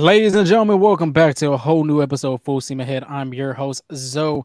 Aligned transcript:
Ladies 0.00 0.34
and 0.34 0.46
gentlemen, 0.46 0.80
welcome 0.80 1.12
back 1.12 1.34
to 1.34 1.52
a 1.52 1.58
whole 1.58 1.84
new 1.84 2.02
episode 2.02 2.32
of 2.32 2.42
Full 2.42 2.62
Steam 2.62 2.80
Ahead. 2.80 3.04
I'm 3.04 3.34
your 3.34 3.52
host, 3.52 3.82
Zoe. 3.92 4.44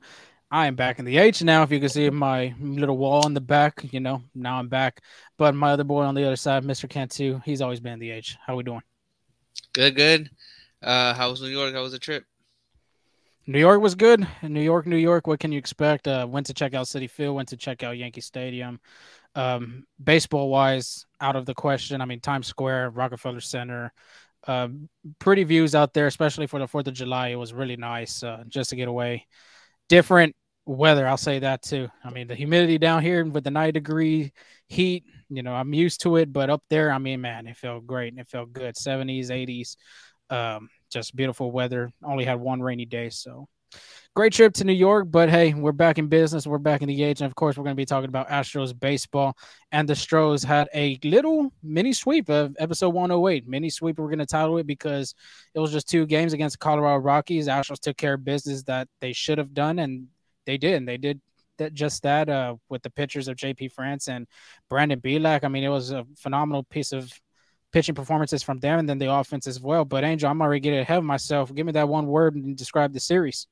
I 0.52 0.68
am 0.68 0.76
back 0.76 1.00
in 1.00 1.06
the 1.06 1.18
H 1.18 1.42
now. 1.44 1.64
If 1.64 1.72
you 1.72 1.80
can 1.80 1.88
see 1.88 2.10
my 2.10 2.54
little 2.60 2.98
wall 2.98 3.26
in 3.26 3.34
the 3.34 3.40
back, 3.40 3.82
you 3.94 4.02
know, 4.02 4.22
now 4.36 4.60
I'm 4.60 4.68
back. 4.68 5.02
But 5.38 5.56
my 5.56 5.72
other 5.72 5.86
boy 5.86 6.04
on 6.04 6.14
the 6.14 6.26
other 6.26 6.36
side, 6.36 6.66
Mr. 6.66 6.90
Cantu, 6.90 7.40
he's 7.46 7.62
always 7.62 7.80
been 7.80 7.94
in 7.94 8.00
the 8.00 8.12
H. 8.12 8.36
How 8.46 8.58
we 8.58 8.64
doing? 8.64 8.82
Good, 9.72 9.96
good. 9.96 10.30
Uh, 10.84 11.14
how 11.14 11.32
was 11.32 11.42
New 11.42 11.48
York? 11.48 11.74
How 11.74 11.84
was 11.84 11.94
the 11.94 12.00
trip? 12.00 12.26
New 13.48 13.60
York 13.60 13.80
was 13.80 13.96
good. 13.96 14.28
New 14.44 14.62
York, 14.62 14.86
New 14.86 14.98
York. 14.98 15.26
What 15.26 15.40
can 15.40 15.54
you 15.54 15.58
expect? 15.58 16.06
Uh, 16.06 16.28
went 16.30 16.48
to 16.48 16.54
check 16.54 16.74
out 16.74 16.88
Citi 16.88 17.10
Field. 17.10 17.34
Went 17.34 17.48
to 17.48 17.58
check 17.58 17.82
out 17.82 17.98
Yankee 17.98 18.20
Stadium. 18.20 18.82
Um, 19.36 19.86
baseball 20.04 20.50
wise, 20.50 21.06
out 21.22 21.38
of 21.38 21.46
the 21.46 21.54
question. 21.54 22.02
I 22.02 22.06
mean, 22.06 22.20
Times 22.20 22.48
Square, 22.48 22.90
Rockefeller 22.90 23.40
Center, 23.40 23.94
uh, 24.48 24.68
pretty 25.20 25.44
views 25.44 25.76
out 25.76 25.94
there, 25.94 26.08
especially 26.08 26.48
for 26.48 26.60
the 26.60 26.68
Fourth 26.68 26.88
of 26.88 26.94
July. 26.94 27.30
It 27.30 27.36
was 27.36 27.54
really 27.54 27.78
nice 27.78 28.24
uh, 28.24 28.44
just 28.48 28.70
to 28.72 28.76
get 28.76 28.88
away. 28.88 29.28
Different 29.90 30.36
weather, 30.66 31.08
I'll 31.08 31.18
say 31.18 31.40
that 31.40 31.62
too. 31.62 31.90
I 32.04 32.10
mean, 32.10 32.28
the 32.28 32.36
humidity 32.36 32.78
down 32.78 33.02
here 33.02 33.24
with 33.24 33.44
the 33.44 33.52
90 33.52 33.72
degree 33.74 34.34
heat, 34.68 35.04
you 35.30 35.44
know, 35.44 35.54
I'm 35.54 35.74
used 35.74 36.02
to 36.02 36.18
it, 36.18 36.32
but 36.34 36.50
up 36.50 36.64
there, 36.70 36.92
I 36.92 36.98
mean, 36.98 37.22
man, 37.22 37.48
it 37.48 37.58
felt 37.58 37.86
great 37.86 38.14
and 38.14 38.20
it 38.20 38.28
felt 38.28 38.52
good. 38.52 38.76
70s, 38.76 39.30
80s, 39.30 39.78
um, 40.30 40.70
just 40.92 41.16
beautiful 41.16 41.52
weather. 41.52 41.92
Only 42.04 42.26
had 42.26 42.40
one 42.40 42.62
rainy 42.62 42.86
day, 42.86 43.10
so 43.10 43.48
great 44.16 44.32
trip 44.32 44.54
to 44.54 44.64
New 44.64 44.74
York, 44.74 45.08
but 45.12 45.30
hey, 45.30 45.54
we're 45.54 45.74
back 45.74 45.98
in 45.98 46.08
business. 46.08 46.48
We're 46.48 46.58
back 46.58 46.82
in 46.82 46.88
the 46.88 47.04
age. 47.04 47.20
And 47.20 47.30
of 47.30 47.36
course, 47.36 47.58
we're 47.58 47.66
going 47.66 47.76
to 47.76 47.82
be 47.82 47.86
talking 47.86 48.08
about 48.08 48.30
Astros 48.30 48.78
baseball. 48.78 49.38
And 49.74 49.90
the 49.90 49.96
Stros 49.96 50.42
had 50.42 50.70
a 50.74 50.98
little 51.04 51.52
mini 51.62 51.92
sweep 51.92 52.30
of 52.30 52.56
episode 52.58 52.90
108. 52.90 53.48
Mini 53.48 53.70
sweep, 53.70 54.00
we're 54.00 54.08
going 54.08 54.20
to 54.20 54.26
title 54.26 54.58
it 54.58 54.68
because 54.68 55.14
it 55.54 55.60
was 55.60 55.72
just 55.72 55.90
two 55.90 56.06
games 56.06 56.32
against 56.32 56.54
the 56.54 56.64
Colorado 56.64 56.98
Rockies. 56.98 57.48
Astros 57.48 57.80
took 57.80 57.98
care 57.98 58.14
of 58.14 58.24
business 58.24 58.64
that 58.64 58.88
they 59.02 59.12
should 59.12 59.38
have 59.38 59.54
done, 59.54 59.80
and 59.80 60.08
they 60.46 60.58
did. 60.58 60.76
And 60.76 60.88
they 60.88 60.98
did 60.98 61.20
that 61.58 61.74
just 61.74 62.04
that 62.04 62.30
uh, 62.30 62.56
with 62.70 62.84
the 62.84 62.90
pictures 62.90 63.28
of 63.28 63.36
JP 63.36 63.74
France 63.74 64.08
and 64.08 64.28
Brandon 64.70 65.02
Bielak. 65.02 65.44
I 65.44 65.50
mean, 65.50 65.66
it 65.66 65.70
was 65.70 65.92
a 65.92 66.06
phenomenal 66.18 66.64
piece 66.64 66.94
of 66.94 67.12
pitching 67.74 67.96
performances 67.96 68.42
from 68.42 68.60
them 68.60 68.80
and 68.80 68.88
then 68.88 68.98
the 68.98 69.12
offense 69.12 69.46
as 69.48 69.60
well. 69.60 69.84
But 69.84 70.06
Angel, 70.06 70.30
I'm 70.30 70.42
already 70.42 70.62
getting 70.62 70.80
ahead 70.80 71.00
of 71.00 71.04
myself. 71.04 71.54
Give 71.54 71.66
me 71.66 71.74
that 71.74 71.90
one 71.90 72.08
word 72.08 72.36
and 72.36 72.56
describe 72.56 72.94
the 72.94 73.02
series. 73.02 73.48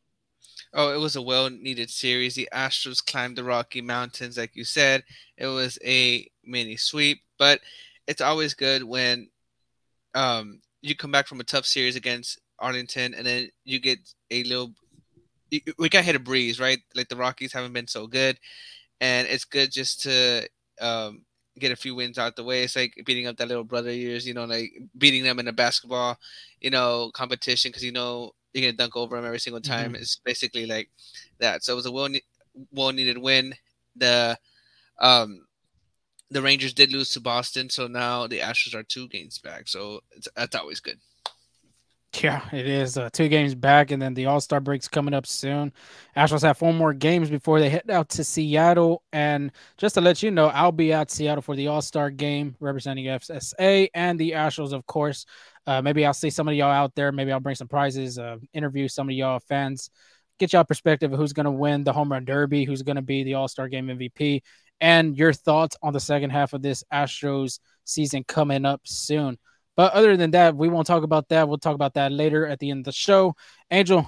Oh, 0.73 0.93
it 0.93 0.97
was 0.97 1.15
a 1.15 1.21
well 1.21 1.49
needed 1.49 1.89
series. 1.89 2.35
The 2.35 2.49
Astros 2.53 3.05
climbed 3.05 3.37
the 3.37 3.43
Rocky 3.43 3.81
Mountains, 3.81 4.37
like 4.37 4.55
you 4.55 4.63
said. 4.63 5.03
It 5.37 5.47
was 5.47 5.77
a 5.85 6.27
mini 6.43 6.77
sweep, 6.77 7.21
but 7.37 7.59
it's 8.07 8.21
always 8.21 8.53
good 8.53 8.83
when 8.83 9.29
um, 10.15 10.61
you 10.81 10.95
come 10.95 11.11
back 11.11 11.27
from 11.27 11.39
a 11.39 11.43
tough 11.43 11.65
series 11.65 11.95
against 11.95 12.39
Arlington 12.59 13.13
and 13.13 13.25
then 13.25 13.49
you 13.65 13.79
get 13.79 13.99
a 14.31 14.43
little. 14.43 14.73
We 15.77 15.89
got 15.89 16.03
hit 16.03 16.15
a 16.15 16.19
breeze, 16.19 16.59
right? 16.59 16.79
Like 16.95 17.09
the 17.09 17.15
Rockies 17.15 17.53
haven't 17.53 17.73
been 17.73 17.87
so 17.87 18.07
good, 18.07 18.39
and 18.99 19.27
it's 19.27 19.45
good 19.45 19.71
just 19.71 20.01
to 20.01 20.47
um, 20.81 21.25
get 21.59 21.71
a 21.71 21.75
few 21.75 21.93
wins 21.93 22.17
out 22.17 22.35
the 22.35 22.43
way. 22.43 22.63
It's 22.63 22.75
like 22.75 22.93
beating 23.05 23.27
up 23.27 23.37
that 23.37 23.47
little 23.47 23.63
brother 23.63 23.89
of 23.89 23.95
yours, 23.95 24.25
you 24.25 24.33
know, 24.33 24.45
like 24.45 24.71
beating 24.97 25.23
them 25.23 25.39
in 25.39 25.47
a 25.47 25.53
basketball, 25.53 26.17
you 26.59 26.71
know, 26.71 27.11
competition 27.13 27.69
because 27.69 27.83
you 27.83 27.91
know 27.91 28.31
you're 28.53 28.61
gonna 28.61 28.77
dunk 28.77 28.95
over 28.95 29.15
them 29.15 29.25
every 29.25 29.39
single 29.39 29.61
time. 29.61 29.93
Mm-hmm. 29.93 30.01
It's 30.01 30.17
basically 30.17 30.65
like 30.65 30.89
that. 31.39 31.63
So 31.63 31.73
it 31.73 31.75
was 31.75 31.85
a 31.85 31.91
well 31.91 32.09
well 32.71 32.91
needed 32.91 33.17
win. 33.17 33.53
The 33.95 34.37
um 34.99 35.45
the 36.29 36.41
Rangers 36.41 36.73
did 36.73 36.91
lose 36.91 37.11
to 37.11 37.19
Boston, 37.19 37.69
so 37.69 37.87
now 37.87 38.27
the 38.27 38.39
Astros 38.39 38.73
are 38.73 38.83
two 38.83 39.07
games 39.07 39.37
back. 39.37 39.67
So 39.67 40.01
that's 40.35 40.55
always 40.55 40.79
good. 40.79 40.99
Yeah, 42.21 42.47
it 42.53 42.67
is. 42.67 42.97
Uh, 42.97 43.09
two 43.11 43.27
games 43.27 43.55
back, 43.55 43.89
and 43.89 43.99
then 44.01 44.13
the 44.13 44.27
All 44.27 44.39
Star 44.39 44.59
break's 44.59 44.87
coming 44.87 45.15
up 45.15 45.25
soon. 45.25 45.73
Astros 46.15 46.43
have 46.43 46.57
four 46.57 46.71
more 46.71 46.93
games 46.93 47.29
before 47.29 47.59
they 47.59 47.69
head 47.69 47.89
out 47.89 48.09
to 48.09 48.23
Seattle. 48.23 49.01
And 49.11 49.51
just 49.77 49.95
to 49.95 50.01
let 50.01 50.21
you 50.21 50.29
know, 50.29 50.47
I'll 50.47 50.71
be 50.71 50.93
at 50.93 51.09
Seattle 51.09 51.41
for 51.41 51.55
the 51.55 51.67
All 51.67 51.81
Star 51.81 52.11
game 52.11 52.55
representing 52.59 53.05
FSA 53.05 53.89
and 53.95 54.19
the 54.19 54.31
Astros, 54.31 54.73
of 54.73 54.85
course. 54.85 55.25
Uh, 55.65 55.81
maybe 55.81 56.05
I'll 56.05 56.13
see 56.13 56.29
some 56.29 56.47
of 56.47 56.53
y'all 56.53 56.71
out 56.71 56.93
there. 56.93 57.11
Maybe 57.11 57.31
I'll 57.31 57.39
bring 57.39 57.55
some 57.55 57.67
prizes, 57.67 58.19
uh, 58.19 58.37
interview 58.53 58.87
some 58.87 59.09
of 59.09 59.15
y'all 59.15 59.39
fans, 59.39 59.89
get 60.37 60.53
y'all 60.53 60.63
perspective 60.65 61.11
of 61.11 61.17
who's 61.17 61.33
going 61.33 61.45
to 61.45 61.51
win 61.51 61.83
the 61.83 61.93
home 61.93 62.11
run 62.11 62.25
derby, 62.25 62.63
who's 62.63 62.83
going 62.83 62.97
to 62.97 63.01
be 63.01 63.23
the 63.23 63.33
All 63.33 63.47
Star 63.47 63.67
game 63.67 63.87
MVP, 63.87 64.43
and 64.79 65.17
your 65.17 65.33
thoughts 65.33 65.77
on 65.81 65.93
the 65.93 65.99
second 65.99 66.29
half 66.29 66.53
of 66.53 66.61
this 66.61 66.83
Astros 66.93 67.59
season 67.85 68.23
coming 68.23 68.65
up 68.65 68.81
soon. 68.83 69.39
But 69.75 69.93
other 69.93 70.15
than 70.17 70.31
that, 70.31 70.55
we 70.55 70.69
won't 70.69 70.87
talk 70.87 71.03
about 71.03 71.29
that. 71.29 71.47
We'll 71.47 71.57
talk 71.57 71.75
about 71.75 71.95
that 71.95 72.11
later 72.11 72.45
at 72.45 72.59
the 72.59 72.69
end 72.69 72.81
of 72.81 72.85
the 72.85 72.91
show. 72.91 73.35
Angel, 73.71 74.07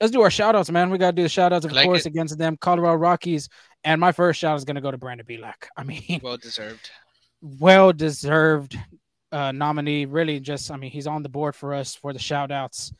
let's 0.00 0.10
do 0.10 0.22
our 0.22 0.30
shout 0.30 0.56
outs, 0.56 0.70
man. 0.70 0.90
We 0.90 0.98
got 0.98 1.10
to 1.10 1.16
do 1.16 1.22
the 1.22 1.28
shout 1.28 1.52
outs, 1.52 1.64
of 1.64 1.72
like 1.72 1.84
course, 1.86 2.06
it. 2.06 2.08
against 2.08 2.38
them, 2.38 2.56
Colorado 2.58 2.96
Rockies. 2.96 3.48
And 3.84 4.00
my 4.00 4.12
first 4.12 4.40
shout 4.40 4.56
is 4.56 4.64
going 4.64 4.76
to 4.76 4.80
go 4.80 4.90
to 4.90 4.98
Brandon 4.98 5.26
Bielak. 5.26 5.66
I 5.76 5.84
mean, 5.84 6.20
well 6.22 6.36
deserved. 6.36 6.90
Well 7.42 7.92
deserved 7.92 8.78
uh, 9.32 9.52
nominee. 9.52 10.06
Really, 10.06 10.40
just 10.40 10.70
I 10.70 10.76
mean, 10.76 10.90
he's 10.90 11.06
on 11.06 11.22
the 11.22 11.28
board 11.28 11.54
for 11.54 11.74
us 11.74 11.94
for 11.94 12.12
the 12.12 12.18
shout 12.18 12.50
outs. 12.50 12.92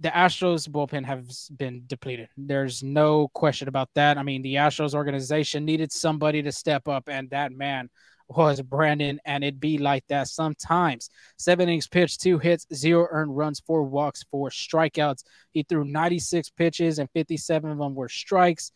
The 0.00 0.08
Astros 0.08 0.68
bullpen 0.68 1.04
has 1.04 1.48
been 1.56 1.84
depleted. 1.86 2.28
There's 2.36 2.82
no 2.82 3.28
question 3.28 3.68
about 3.68 3.88
that. 3.94 4.18
I 4.18 4.24
mean, 4.24 4.42
the 4.42 4.56
Astros 4.56 4.94
organization 4.94 5.64
needed 5.64 5.92
somebody 5.92 6.42
to 6.42 6.50
step 6.50 6.88
up, 6.88 7.08
and 7.08 7.30
that 7.30 7.52
man 7.52 7.88
was 8.36 8.60
Brandon, 8.62 9.20
and 9.24 9.44
it 9.44 9.60
be 9.60 9.78
like 9.78 10.04
that 10.08 10.28
sometimes. 10.28 11.10
Seven 11.38 11.68
innings 11.68 11.88
pitched, 11.88 12.20
two 12.20 12.38
hits, 12.38 12.66
zero 12.74 13.06
earned 13.10 13.36
runs, 13.36 13.60
four 13.60 13.84
walks, 13.84 14.24
four 14.30 14.50
strikeouts. 14.50 15.24
He 15.52 15.62
threw 15.62 15.84
96 15.84 16.50
pitches, 16.50 16.98
and 16.98 17.10
57 17.10 17.70
of 17.70 17.78
them 17.78 17.94
were 17.94 18.08
strikes. 18.08 18.72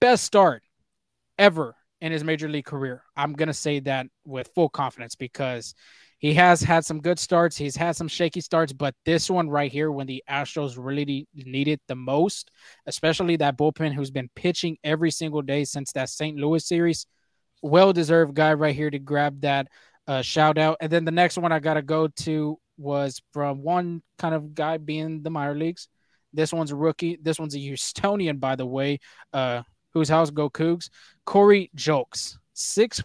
Best 0.00 0.24
start 0.24 0.62
ever 1.38 1.76
in 2.00 2.12
his 2.12 2.24
major 2.24 2.48
league 2.48 2.64
career. 2.64 3.02
I'm 3.16 3.34
going 3.34 3.48
to 3.48 3.54
say 3.54 3.80
that 3.80 4.06
with 4.24 4.50
full 4.54 4.68
confidence 4.68 5.14
because 5.14 5.74
he 6.20 6.34
has 6.34 6.60
had 6.60 6.84
some 6.84 7.00
good 7.00 7.18
starts. 7.18 7.56
He's 7.56 7.76
had 7.76 7.96
some 7.96 8.08
shaky 8.08 8.42
starts, 8.42 8.74
but 8.74 8.94
this 9.06 9.30
one 9.30 9.48
right 9.48 9.72
here, 9.72 9.90
when 9.90 10.06
the 10.06 10.22
Astros 10.28 10.74
really 10.78 11.26
needed 11.34 11.80
the 11.88 11.96
most, 11.96 12.50
especially 12.86 13.36
that 13.36 13.56
bullpen 13.56 13.94
who's 13.94 14.10
been 14.10 14.28
pitching 14.36 14.76
every 14.84 15.10
single 15.10 15.40
day 15.40 15.64
since 15.64 15.92
that 15.92 16.10
St. 16.10 16.36
Louis 16.36 16.64
series, 16.66 17.06
well 17.62 17.92
deserved 17.92 18.34
guy 18.34 18.54
right 18.54 18.74
here 18.74 18.90
to 18.90 18.98
grab 18.98 19.40
that 19.42 19.68
uh, 20.06 20.22
shout 20.22 20.58
out. 20.58 20.76
And 20.80 20.90
then 20.90 21.04
the 21.04 21.12
next 21.12 21.38
one 21.38 21.52
I 21.52 21.60
got 21.60 21.74
to 21.74 21.82
go 21.82 22.08
to 22.08 22.58
was 22.76 23.22
from 23.32 23.62
one 23.62 24.02
kind 24.18 24.34
of 24.34 24.54
guy 24.54 24.78
being 24.78 25.22
the 25.22 25.30
minor 25.30 25.54
leagues. 25.54 25.88
This 26.32 26.52
one's 26.52 26.72
a 26.72 26.76
rookie. 26.76 27.18
This 27.22 27.38
one's 27.38 27.54
a 27.54 27.58
Houstonian, 27.58 28.40
by 28.40 28.56
the 28.56 28.66
way. 28.66 28.98
Uh, 29.32 29.62
whose 29.92 30.08
house 30.08 30.30
go 30.30 30.50
Cougs? 30.50 30.90
Corey 31.24 31.70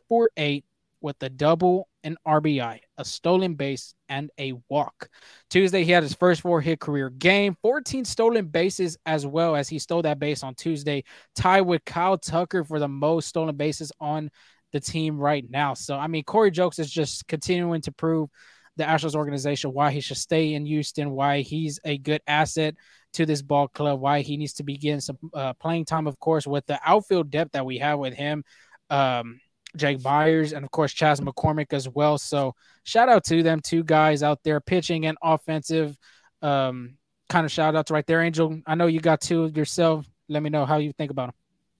four 0.07 0.29
eight 0.37 0.65
with 1.05 1.21
a 1.21 1.29
double 1.29 1.87
and 2.03 2.17
RBI, 2.27 2.79
a 2.97 3.05
stolen 3.05 3.53
base, 3.53 3.93
and 4.09 4.31
a 4.39 4.53
walk. 4.69 5.07
Tuesday, 5.51 5.83
he 5.83 5.91
had 5.91 6.01
his 6.01 6.15
first 6.15 6.41
four 6.41 6.61
hit 6.61 6.79
career 6.79 7.11
game, 7.11 7.55
14 7.61 8.03
stolen 8.05 8.47
bases 8.47 8.97
as 9.05 9.23
well 9.25 9.55
as 9.55 9.69
he 9.69 9.77
stole 9.77 10.01
that 10.01 10.17
base 10.17 10.41
on 10.41 10.55
Tuesday, 10.55 11.03
tied 11.35 11.61
with 11.61 11.85
Kyle 11.85 12.17
Tucker 12.17 12.63
for 12.63 12.79
the 12.79 12.87
most 12.87 13.27
stolen 13.27 13.55
bases 13.55 13.91
on 13.99 14.31
the 14.73 14.79
team 14.79 15.19
right 15.19 15.45
now. 15.47 15.75
So, 15.75 15.95
I 15.95 16.07
mean, 16.07 16.23
Corey 16.23 16.51
Julks 16.51 16.79
is 16.79 16.91
just 16.91 17.27
continuing 17.27 17.81
to 17.81 17.91
prove 17.91 18.29
the 18.75 18.83
Astros 18.83 19.15
organization 19.15 19.71
why 19.71 19.91
he 19.91 20.01
should 20.01 20.17
stay 20.17 20.55
in 20.55 20.65
Houston, 20.65 21.11
why 21.11 21.41
he's 21.41 21.79
a 21.85 21.99
good 21.99 22.21
asset 22.25 22.75
to 23.13 23.27
this 23.27 23.43
ball 23.43 23.67
club, 23.67 23.99
why 23.99 24.21
he 24.21 24.37
needs 24.37 24.53
to 24.53 24.63
be 24.63 24.77
getting 24.77 25.01
some 25.01 25.19
uh, 25.35 25.53
playing 25.53 25.85
time, 25.85 26.07
of 26.07 26.19
course, 26.19 26.47
with 26.47 26.65
the 26.65 26.79
outfield 26.83 27.29
depth 27.29 27.51
that 27.51 27.65
we 27.65 27.77
have 27.77 27.99
with 27.99 28.15
him, 28.15 28.43
um, 28.89 29.39
Jake 29.75 30.03
Meyers, 30.03 30.53
and 30.53 30.63
of 30.63 30.71
course 30.71 30.93
Chas 30.93 31.19
McCormick 31.19 31.73
as 31.73 31.87
well. 31.87 32.17
So 32.17 32.55
shout 32.83 33.09
out 33.09 33.23
to 33.25 33.43
them 33.43 33.59
two 33.61 33.83
guys 33.83 34.23
out 34.23 34.39
there 34.43 34.59
pitching 34.59 35.05
and 35.05 35.17
offensive 35.21 35.97
um, 36.41 36.97
kind 37.29 37.45
of 37.45 37.51
shout 37.51 37.75
outs 37.75 37.91
right 37.91 38.05
there. 38.05 38.21
Angel, 38.21 38.59
I 38.65 38.75
know 38.75 38.87
you 38.87 38.99
got 38.99 39.21
two 39.21 39.47
yourself. 39.55 40.05
Let 40.29 40.43
me 40.43 40.49
know 40.49 40.65
how 40.65 40.77
you 40.77 40.93
think 40.93 41.11
about 41.11 41.27
them. 41.27 41.35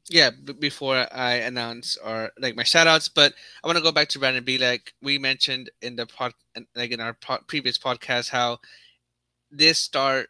Yeah, 0.09 0.29
b- 0.43 0.53
before 0.53 1.07
I 1.11 1.35
announce 1.35 1.97
or 1.97 2.31
like 2.39 2.55
my 2.55 2.63
shout 2.63 2.87
outs, 2.87 3.07
but 3.07 3.33
I 3.63 3.67
want 3.67 3.77
to 3.77 3.83
go 3.83 3.91
back 3.91 4.09
to 4.09 4.19
Brandon 4.19 4.43
B. 4.43 4.57
Like 4.57 4.93
we 5.01 5.17
mentioned 5.17 5.69
in 5.81 5.95
the 5.95 6.05
pod, 6.05 6.33
like 6.75 6.91
in 6.91 6.99
our 6.99 7.13
pod, 7.13 7.41
previous 7.47 7.77
podcast, 7.77 8.29
how 8.29 8.59
this 9.49 9.79
start 9.79 10.29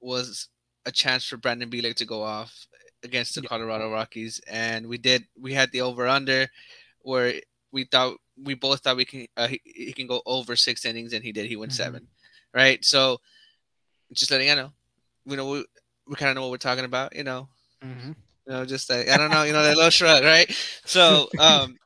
was 0.00 0.48
a 0.86 0.90
chance 0.90 1.24
for 1.24 1.36
Brandon 1.36 1.70
Bielak 1.70 1.94
to 1.96 2.04
go 2.04 2.22
off 2.22 2.66
against 3.04 3.34
the 3.34 3.42
Colorado 3.42 3.92
Rockies, 3.92 4.40
and 4.48 4.86
we 4.88 4.98
did. 4.98 5.24
We 5.38 5.54
had 5.54 5.70
the 5.70 5.82
over 5.82 6.08
under 6.08 6.48
where 7.02 7.34
we 7.72 7.84
thought 7.84 8.16
we 8.42 8.54
both 8.54 8.80
thought 8.80 8.96
we 8.96 9.04
can 9.04 9.26
uh, 9.36 9.48
he, 9.48 9.60
he, 9.64 9.92
can 9.92 10.06
go 10.06 10.22
over 10.26 10.56
six 10.56 10.84
innings, 10.84 11.12
and 11.12 11.24
he 11.24 11.32
did. 11.32 11.46
He 11.46 11.56
went 11.56 11.72
mm-hmm. 11.72 11.82
seven, 11.82 12.08
right? 12.54 12.84
So 12.84 13.20
just 14.12 14.30
letting 14.30 14.48
you 14.48 14.56
know, 14.56 14.72
we 15.26 15.36
know 15.36 15.48
we, 15.48 15.64
we 16.06 16.14
kind 16.16 16.30
of 16.30 16.36
know 16.36 16.42
what 16.42 16.50
we're 16.50 16.56
talking 16.58 16.84
about, 16.84 17.16
you 17.16 17.24
know. 17.24 17.48
Mm-hmm. 17.84 18.12
You 18.46 18.52
know, 18.52 18.64
just 18.64 18.90
like 18.90 19.08
I 19.08 19.16
don't 19.16 19.30
know, 19.30 19.42
you 19.42 19.52
know, 19.52 19.62
that 19.62 19.76
little 19.76 19.90
shrug, 19.90 20.24
right? 20.24 20.50
So, 20.84 21.28
um, 21.38 21.78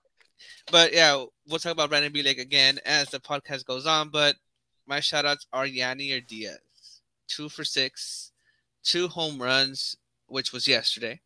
but 0.70 0.92
yeah, 0.92 1.24
we'll 1.48 1.58
talk 1.58 1.72
about 1.72 1.90
Brandon 1.90 2.12
Bielak 2.12 2.40
again 2.40 2.78
as 2.84 3.08
the 3.10 3.20
podcast 3.20 3.64
goes 3.64 3.86
on. 3.86 4.08
But 4.08 4.36
my 4.86 4.98
shoutouts 4.98 5.46
are 5.52 5.66
Yainer 5.66 6.26
Diaz, 6.26 6.58
two 7.28 7.48
for 7.48 7.64
six, 7.64 8.32
two 8.82 9.08
home 9.08 9.40
runs, 9.40 9.96
which 10.26 10.52
was 10.52 10.66
yesterday, 10.66 11.20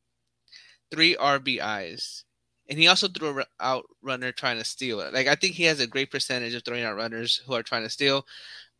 three 0.91 1.15
RBIs, 1.17 2.25
and 2.71 2.79
he 2.79 2.87
also 2.87 3.09
threw 3.09 3.43
out 3.59 3.85
runner 4.01 4.31
trying 4.31 4.57
to 4.57 4.65
steal 4.65 5.01
it. 5.01 5.13
Like 5.13 5.27
I 5.27 5.35
think 5.35 5.55
he 5.55 5.65
has 5.65 5.81
a 5.81 5.87
great 5.87 6.11
percentage 6.11 6.55
of 6.55 6.65
throwing 6.65 6.85
out 6.85 6.97
runners 6.97 7.43
who 7.45 7.53
are 7.55 7.65
trying 7.65 7.83
to 7.83 7.91
steal. 7.91 8.27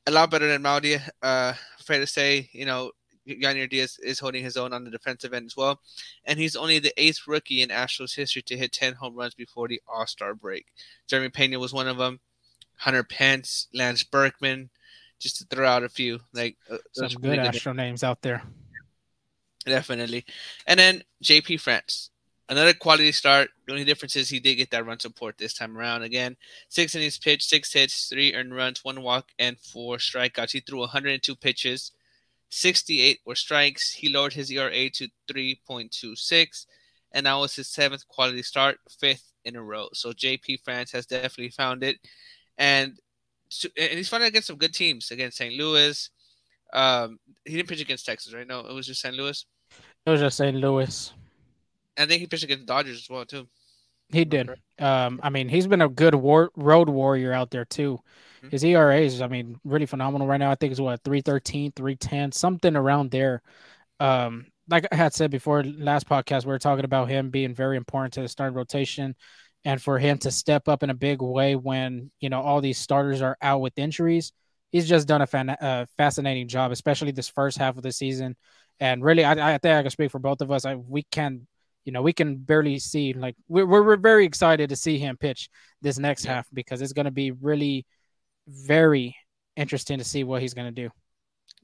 A 0.07 0.13
lot 0.13 0.31
better 0.31 0.47
than 0.47 0.63
Maudi. 0.63 1.01
Uh, 1.21 1.53
fair 1.81 1.99
to 1.99 2.07
say, 2.07 2.49
you 2.53 2.65
know, 2.65 2.93
Yainer 3.29 3.69
Diaz 3.69 3.99
is 4.03 4.19
holding 4.21 4.43
his 4.43 4.57
own 4.57 4.73
on 4.73 4.85
the 4.85 4.91
defensive 4.91 5.35
end 5.35 5.47
as 5.47 5.57
well, 5.57 5.81
and 6.25 6.39
he's 6.39 6.57
only 6.57 6.79
the 6.79 6.93
eighth 6.97 7.27
rookie 7.27 7.63
in 7.63 7.69
Astros 7.69 8.15
history 8.15 8.43
to 8.43 8.57
hit 8.57 8.73
ten 8.73 8.95
home 8.95 9.15
runs 9.15 9.35
before 9.35 9.69
the 9.69 9.81
All 9.87 10.07
Star 10.07 10.35
break. 10.35 10.67
Jeremy 11.09 11.29
Pena 11.29 11.59
was 11.59 11.75
one 11.75 11.89
of 11.89 11.99
them. 11.99 12.21
Hunter 12.77 13.05
Pence, 13.05 13.67
Lance 13.75 14.05
Berkman, 14.05 14.71
just 15.19 15.37
to 15.37 15.45
throw 15.45 15.69
out 15.69 15.83
a 15.83 15.89
few. 15.89 16.21
Like 16.33 16.57
uh, 16.71 16.79
some 16.93 17.09
good 17.21 17.39
Astro 17.39 17.73
names 17.73 18.03
out 18.03 18.23
there. 18.23 18.43
Definitely, 19.67 20.25
and 20.67 20.81
then 20.81 21.03
JP 21.23 21.61
France 21.61 22.10
Another 22.51 22.75
quality 22.75 23.13
start. 23.13 23.51
The 23.65 23.73
only 23.73 23.85
difference 23.85 24.17
is 24.17 24.29
he 24.29 24.41
did 24.41 24.57
get 24.57 24.73
that 24.73 24.85
run 24.85 24.99
support 24.99 25.39
this 25.39 25.55
time 25.55 25.79
around. 25.79 26.03
Again, 26.03 26.37
six 26.69 26.97
innings 26.97 27.17
pitched, 27.17 27.49
six 27.49 27.73
hits, 27.73 28.09
three 28.09 28.35
earned 28.35 28.53
runs, 28.53 28.85
one 28.85 29.03
walk, 29.03 29.29
and 29.39 29.57
four 29.57 29.99
strikeouts. 29.99 30.51
He 30.51 30.59
threw 30.59 30.81
102 30.81 31.37
pitches, 31.37 31.93
68 32.49 33.21
were 33.25 33.37
strikes. 33.37 33.93
He 33.93 34.09
lowered 34.09 34.33
his 34.33 34.51
ERA 34.51 34.91
to 34.91 35.09
3.26, 35.31 36.67
and 37.13 37.27
that 37.27 37.35
was 37.35 37.55
his 37.55 37.69
seventh 37.69 38.09
quality 38.09 38.43
start, 38.43 38.79
fifth 38.99 39.33
in 39.45 39.55
a 39.55 39.63
row. 39.63 39.89
So 39.93 40.11
JP 40.11 40.65
France 40.65 40.91
has 40.91 41.07
definitely 41.07 41.51
found 41.51 41.85
it, 41.85 41.99
and 42.59 42.99
and 43.79 43.93
he's 43.93 44.09
found 44.09 44.25
it 44.25 44.29
against 44.29 44.49
some 44.49 44.57
good 44.57 44.75
teams 44.75 45.13
against 45.13 45.39
St. 45.39 45.55
Louis. 45.55 46.11
Um, 46.73 47.21
he 47.45 47.55
didn't 47.55 47.69
pitch 47.69 47.81
against 47.81 48.07
Texas, 48.07 48.35
right? 48.35 48.47
No, 48.47 48.61
it 48.61 48.73
was 48.73 48.89
just 48.89 49.03
St. 49.03 49.15
Louis. 49.15 49.45
It 50.05 50.11
was 50.11 50.21
just 50.21 50.37
St. 50.37 50.57
Louis. 50.57 51.13
I 52.01 52.07
think 52.07 52.21
he 52.21 52.27
pitched 52.27 52.45
against 52.45 52.67
the 52.67 52.73
Dodgers 52.73 52.99
as 52.99 53.11
well 53.11 53.25
too. 53.25 53.49
He 54.13 54.25
did. 54.25 54.51
Um, 54.79 55.21
I 55.23 55.31
mean, 55.31 55.49
he's 55.49 55.67
been 55.67 55.83
a 55.83 55.89
good 55.89 56.15
war- 56.15 56.51
road 56.57 56.89
warrior 56.89 57.33
out 57.33 57.51
there 57.51 57.65
too. 57.65 58.01
Mm-hmm. 58.39 58.49
His 58.51 58.65
ERA 58.65 59.01
is, 59.01 59.21
I 59.21 59.29
mean, 59.29 59.61
really 59.65 59.87
phenomenal 59.87 60.27
right 60.27 60.39
now. 60.39 60.51
I 60.51 60.57
think 60.57 60.73
it's 60.73 60.81
what 60.81 61.05
313, 61.05 61.73
310, 61.73 62.33
something 62.33 62.75
around 62.75 63.11
there. 63.11 63.43
Um, 64.01 64.47
like 64.69 64.87
I 64.91 64.97
had 64.97 65.15
said 65.15 65.31
before, 65.31 65.63
last 65.63 66.09
podcast, 66.09 66.45
we 66.45 66.51
were 66.51 66.59
talking 66.59 66.85
about 66.85 67.09
him 67.09 67.31
being 67.31 67.55
very 67.55 67.77
important 67.77 68.15
to 68.15 68.23
the 68.23 68.29
starting 68.29 68.57
rotation 68.57 69.15
and 69.65 69.81
for 69.81 69.99
him 69.99 70.19
to 70.19 70.31
step 70.31 70.69
up 70.69 70.83
in 70.83 70.91
a 70.91 70.95
big 70.95 71.21
way 71.21 71.55
when, 71.55 72.11
you 72.21 72.31
know, 72.31 72.41
all 72.41 72.61
these 72.61 72.79
starters 72.79 73.21
are 73.21 73.37
out 73.43 73.61
with 73.61 73.79
injuries. 73.79 74.33
He's 74.71 74.89
just 74.89 75.07
done 75.07 75.23
a 75.23 75.27
fan- 75.27 75.51
uh, 75.51 75.87
fascinating 75.97 76.49
job, 76.49 76.73
especially 76.73 77.13
this 77.13 77.29
first 77.29 77.59
half 77.59 77.77
of 77.77 77.83
the 77.83 77.93
season. 77.93 78.37
And 78.79 79.05
really, 79.05 79.25
I, 79.25 79.55
I 79.55 79.59
think 79.59 79.75
I 79.75 79.83
can 79.83 79.91
speak 79.91 80.11
for 80.11 80.19
both 80.19 80.41
of 80.41 80.51
us. 80.51 80.65
I, 80.65 80.77
we 80.77 81.03
can 81.11 81.47
you 81.91 81.93
know, 81.93 82.03
we 82.03 82.13
can 82.13 82.37
barely 82.37 82.79
see 82.79 83.13
like 83.13 83.35
we're, 83.49 83.67
we're 83.67 83.97
very 83.97 84.25
excited 84.25 84.69
to 84.69 84.77
see 84.77 84.97
him 84.97 85.17
pitch 85.17 85.51
this 85.83 85.99
next 85.99 86.25
yeah. 86.25 86.35
half 86.35 86.47
because 86.53 86.81
it's 86.81 86.93
going 86.93 87.07
to 87.07 87.11
be 87.11 87.33
really 87.33 87.85
very 88.47 89.17
interesting 89.57 89.99
to 89.99 90.05
see 90.05 90.23
what 90.23 90.41
he's 90.41 90.55
going 90.55 90.73
to 90.73 90.83
do. 90.83 90.89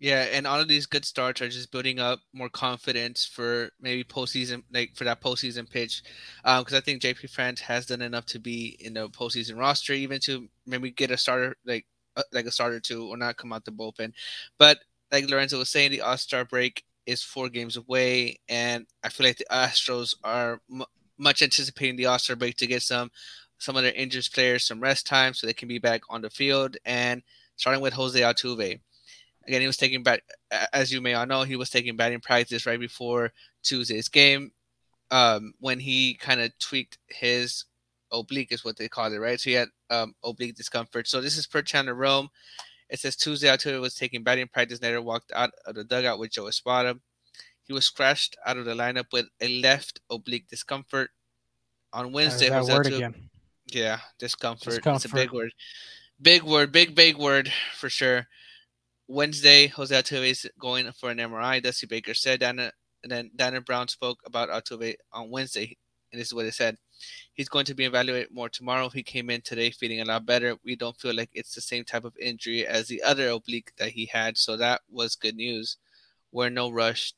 Yeah, 0.00 0.22
and 0.32 0.44
all 0.44 0.60
of 0.60 0.66
these 0.66 0.86
good 0.86 1.04
starts 1.04 1.40
are 1.40 1.48
just 1.48 1.70
building 1.70 2.00
up 2.00 2.18
more 2.32 2.48
confidence 2.48 3.24
for 3.24 3.70
maybe 3.80 4.02
postseason, 4.02 4.64
like 4.72 4.96
for 4.96 5.04
that 5.04 5.22
postseason 5.22 5.70
pitch. 5.70 6.02
Because 6.42 6.72
um, 6.72 6.76
I 6.76 6.80
think 6.80 7.02
JP 7.02 7.30
France 7.30 7.60
has 7.60 7.86
done 7.86 8.02
enough 8.02 8.26
to 8.26 8.40
be 8.40 8.76
in 8.80 8.94
the 8.94 9.08
postseason 9.10 9.56
roster, 9.56 9.92
even 9.92 10.18
to 10.24 10.48
maybe 10.66 10.90
get 10.90 11.12
a 11.12 11.16
starter, 11.16 11.56
like 11.64 11.86
uh, 12.16 12.24
like 12.32 12.46
a 12.46 12.50
starter 12.50 12.80
to, 12.80 13.06
or 13.06 13.16
not 13.16 13.36
come 13.36 13.52
out 13.52 13.64
the 13.64 13.70
bullpen. 13.70 14.12
But 14.58 14.78
like 15.12 15.30
Lorenzo 15.30 15.58
was 15.58 15.70
saying, 15.70 15.92
the 15.92 16.00
All 16.00 16.18
Star 16.18 16.44
break 16.44 16.82
is 17.06 17.22
four 17.22 17.48
games 17.48 17.76
away, 17.76 18.40
and 18.48 18.86
I 19.02 19.08
feel 19.08 19.26
like 19.26 19.38
the 19.38 19.46
Astros 19.50 20.14
are 20.24 20.60
m- 20.70 20.84
much 21.18 21.42
anticipating 21.42 21.96
the 21.96 22.06
All 22.06 22.18
Star 22.18 22.36
break 22.36 22.56
to 22.56 22.66
get 22.66 22.82
some 22.82 23.10
some 23.58 23.76
of 23.76 23.82
their 23.82 23.92
injured 23.92 24.28
players 24.34 24.66
some 24.66 24.80
rest 24.80 25.06
time 25.06 25.32
so 25.32 25.46
they 25.46 25.52
can 25.54 25.68
be 25.68 25.78
back 25.78 26.02
on 26.10 26.20
the 26.20 26.30
field. 26.30 26.76
And 26.84 27.22
starting 27.56 27.80
with 27.82 27.94
Jose 27.94 28.20
Altuve, 28.20 28.80
again, 29.46 29.60
he 29.60 29.66
was 29.66 29.78
taking 29.78 30.02
back, 30.02 30.22
as 30.72 30.92
you 30.92 31.00
may 31.00 31.14
all 31.14 31.26
know, 31.26 31.42
he 31.42 31.56
was 31.56 31.70
taking 31.70 31.96
batting 31.96 32.20
practice 32.20 32.66
right 32.66 32.80
before 32.80 33.32
Tuesday's 33.62 34.08
game 34.08 34.52
um, 35.10 35.54
when 35.60 35.78
he 35.78 36.14
kind 36.14 36.40
of 36.40 36.56
tweaked 36.58 36.98
his 37.08 37.64
oblique, 38.12 38.52
is 38.52 38.64
what 38.64 38.76
they 38.76 38.88
call 38.88 39.12
it, 39.12 39.18
right? 39.18 39.40
So 39.40 39.50
he 39.50 39.56
had 39.56 39.68
um, 39.90 40.14
oblique 40.24 40.56
discomfort. 40.56 41.08
So 41.08 41.20
this 41.20 41.36
is 41.36 41.46
per 41.46 41.62
Chandler 41.62 41.94
Rome. 41.94 42.28
It 42.88 43.00
says 43.00 43.16
Tuesday, 43.16 43.48
Altuve 43.48 43.80
was 43.80 43.94
taking 43.94 44.22
batting 44.22 44.48
practice. 44.48 44.80
Later, 44.80 45.02
walked 45.02 45.32
out 45.34 45.50
of 45.66 45.74
the 45.74 45.84
dugout 45.84 46.18
with 46.18 46.30
Joe 46.30 46.46
Espada. 46.46 46.98
He 47.64 47.72
was 47.72 47.86
scratched 47.86 48.36
out 48.46 48.56
of 48.56 48.64
the 48.64 48.74
lineup 48.74 49.06
with 49.12 49.26
a 49.40 49.60
left 49.60 50.00
oblique 50.10 50.48
discomfort. 50.48 51.10
On 51.92 52.12
Wednesday, 52.12 52.48
that 52.48 52.64
word 52.64 52.86
again. 52.86 53.28
Yeah, 53.66 53.98
discomfort. 54.18 54.74
discomfort. 54.74 55.04
It's 55.04 55.12
a 55.12 55.16
big 55.16 55.32
word. 55.32 55.52
Big 56.22 56.42
word. 56.42 56.70
Big 56.70 56.94
big 56.94 57.16
word 57.16 57.52
for 57.74 57.88
sure. 57.88 58.26
Wednesday, 59.08 59.66
Jose 59.68 59.94
Altuve 59.94 60.30
is 60.30 60.50
going 60.58 60.90
for 60.92 61.10
an 61.10 61.18
MRI. 61.18 61.62
Dusty 61.62 61.86
Baker 61.86 62.14
said. 62.14 62.40
Dana, 62.40 62.72
and 63.02 63.10
then 63.10 63.30
Dana 63.34 63.60
Brown 63.60 63.88
spoke 63.88 64.20
about 64.24 64.48
Altuve 64.48 64.94
on 65.12 65.30
Wednesday, 65.30 65.76
and 66.12 66.20
this 66.20 66.28
is 66.28 66.34
what 66.34 66.44
he 66.44 66.50
said. 66.50 66.76
He's 67.34 67.48
going 67.48 67.66
to 67.66 67.74
be 67.74 67.84
evaluated 67.84 68.32
more 68.32 68.48
tomorrow. 68.48 68.88
He 68.88 69.02
came 69.02 69.30
in 69.30 69.40
today 69.42 69.70
feeling 69.70 70.00
a 70.00 70.04
lot 70.04 70.26
better. 70.26 70.56
We 70.64 70.76
don't 70.76 70.96
feel 70.96 71.14
like 71.14 71.30
it's 71.32 71.54
the 71.54 71.60
same 71.60 71.84
type 71.84 72.04
of 72.04 72.16
injury 72.18 72.66
as 72.66 72.88
the 72.88 73.02
other 73.02 73.28
oblique 73.28 73.72
that 73.76 73.90
he 73.90 74.06
had, 74.06 74.38
so 74.38 74.56
that 74.56 74.82
was 74.90 75.16
good 75.16 75.36
news. 75.36 75.76
We're 76.32 76.50
no 76.50 76.70
rush. 76.70 77.12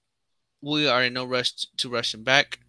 We 0.60 0.88
are 0.88 1.04
in 1.04 1.14
no 1.14 1.24
rush 1.24 1.52
to 1.78 1.88
rush 1.88 2.14
him 2.14 2.24
back, 2.24 2.60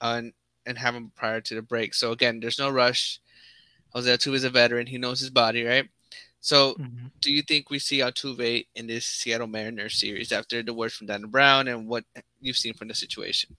and 0.00 0.32
and 0.66 0.78
have 0.78 0.94
him 0.94 1.12
prior 1.14 1.40
to 1.40 1.54
the 1.54 1.62
break. 1.62 1.94
So 1.94 2.12
again, 2.12 2.40
there's 2.40 2.58
no 2.58 2.70
rush. 2.70 3.20
Jose 3.90 4.10
Altuve 4.10 4.34
is 4.34 4.44
a 4.44 4.50
veteran. 4.50 4.86
He 4.86 4.98
knows 4.98 5.20
his 5.20 5.30
body, 5.30 5.64
right? 5.64 5.88
So, 6.40 6.74
mm-hmm. 6.74 7.06
do 7.20 7.32
you 7.32 7.42
think 7.42 7.70
we 7.70 7.78
see 7.78 7.98
Altuve 7.98 8.66
in 8.74 8.86
this 8.86 9.04
Seattle 9.04 9.48
Mariners 9.48 9.98
series 9.98 10.30
after 10.30 10.62
the 10.62 10.72
words 10.72 10.94
from 10.94 11.08
Dana 11.08 11.26
Brown 11.26 11.66
and 11.66 11.88
what 11.88 12.04
you've 12.40 12.56
seen 12.56 12.74
from 12.74 12.88
the 12.88 12.94
situation? 12.94 13.56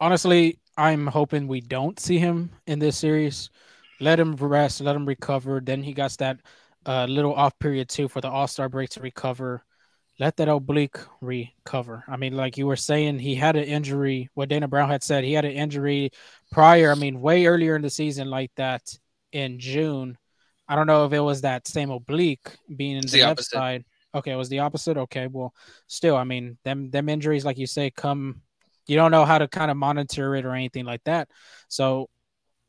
Honestly, 0.00 0.58
I'm 0.78 1.08
hoping 1.08 1.48
we 1.48 1.60
don't 1.60 1.98
see 1.98 2.18
him 2.18 2.52
in 2.68 2.78
this 2.78 2.96
series. 2.96 3.50
Let 4.00 4.20
him 4.20 4.36
rest, 4.36 4.80
let 4.80 4.94
him 4.94 5.06
recover. 5.06 5.60
Then 5.60 5.82
he 5.82 5.92
got 5.92 6.12
that 6.18 6.38
uh, 6.86 7.06
little 7.06 7.34
off 7.34 7.58
period 7.58 7.88
too 7.88 8.06
for 8.06 8.20
the 8.20 8.30
All 8.30 8.46
Star 8.46 8.68
break 8.68 8.90
to 8.90 9.00
recover. 9.00 9.64
Let 10.20 10.36
that 10.36 10.48
oblique 10.48 10.98
recover. 11.20 12.04
I 12.06 12.16
mean, 12.16 12.36
like 12.36 12.56
you 12.56 12.66
were 12.66 12.76
saying, 12.76 13.18
he 13.18 13.34
had 13.34 13.56
an 13.56 13.64
injury. 13.64 14.30
What 14.34 14.48
Dana 14.48 14.68
Brown 14.68 14.88
had 14.88 15.02
said, 15.02 15.24
he 15.24 15.32
had 15.32 15.44
an 15.44 15.52
injury 15.52 16.10
prior. 16.52 16.92
I 16.92 16.94
mean, 16.94 17.20
way 17.20 17.46
earlier 17.46 17.74
in 17.74 17.82
the 17.82 17.90
season, 17.90 18.30
like 18.30 18.52
that 18.56 18.82
in 19.32 19.58
June. 19.58 20.16
I 20.68 20.76
don't 20.76 20.86
know 20.86 21.06
if 21.06 21.12
it 21.12 21.20
was 21.20 21.40
that 21.40 21.66
same 21.66 21.90
oblique 21.90 22.56
being 22.76 22.96
in 22.96 23.02
the, 23.02 23.18
the 23.18 23.26
left 23.26 23.44
side. 23.44 23.84
Okay, 24.14 24.30
it 24.30 24.36
was 24.36 24.48
the 24.48 24.60
opposite. 24.60 24.96
Okay, 24.96 25.26
well, 25.26 25.52
still, 25.88 26.16
I 26.16 26.24
mean, 26.24 26.56
them 26.64 26.90
them 26.90 27.08
injuries, 27.08 27.44
like 27.44 27.58
you 27.58 27.66
say, 27.66 27.90
come 27.90 28.42
you 28.88 28.96
don't 28.96 29.10
know 29.10 29.24
how 29.24 29.38
to 29.38 29.46
kind 29.46 29.70
of 29.70 29.76
monitor 29.76 30.34
it 30.34 30.44
or 30.44 30.54
anything 30.54 30.84
like 30.84 31.04
that. 31.04 31.28
So 31.68 32.08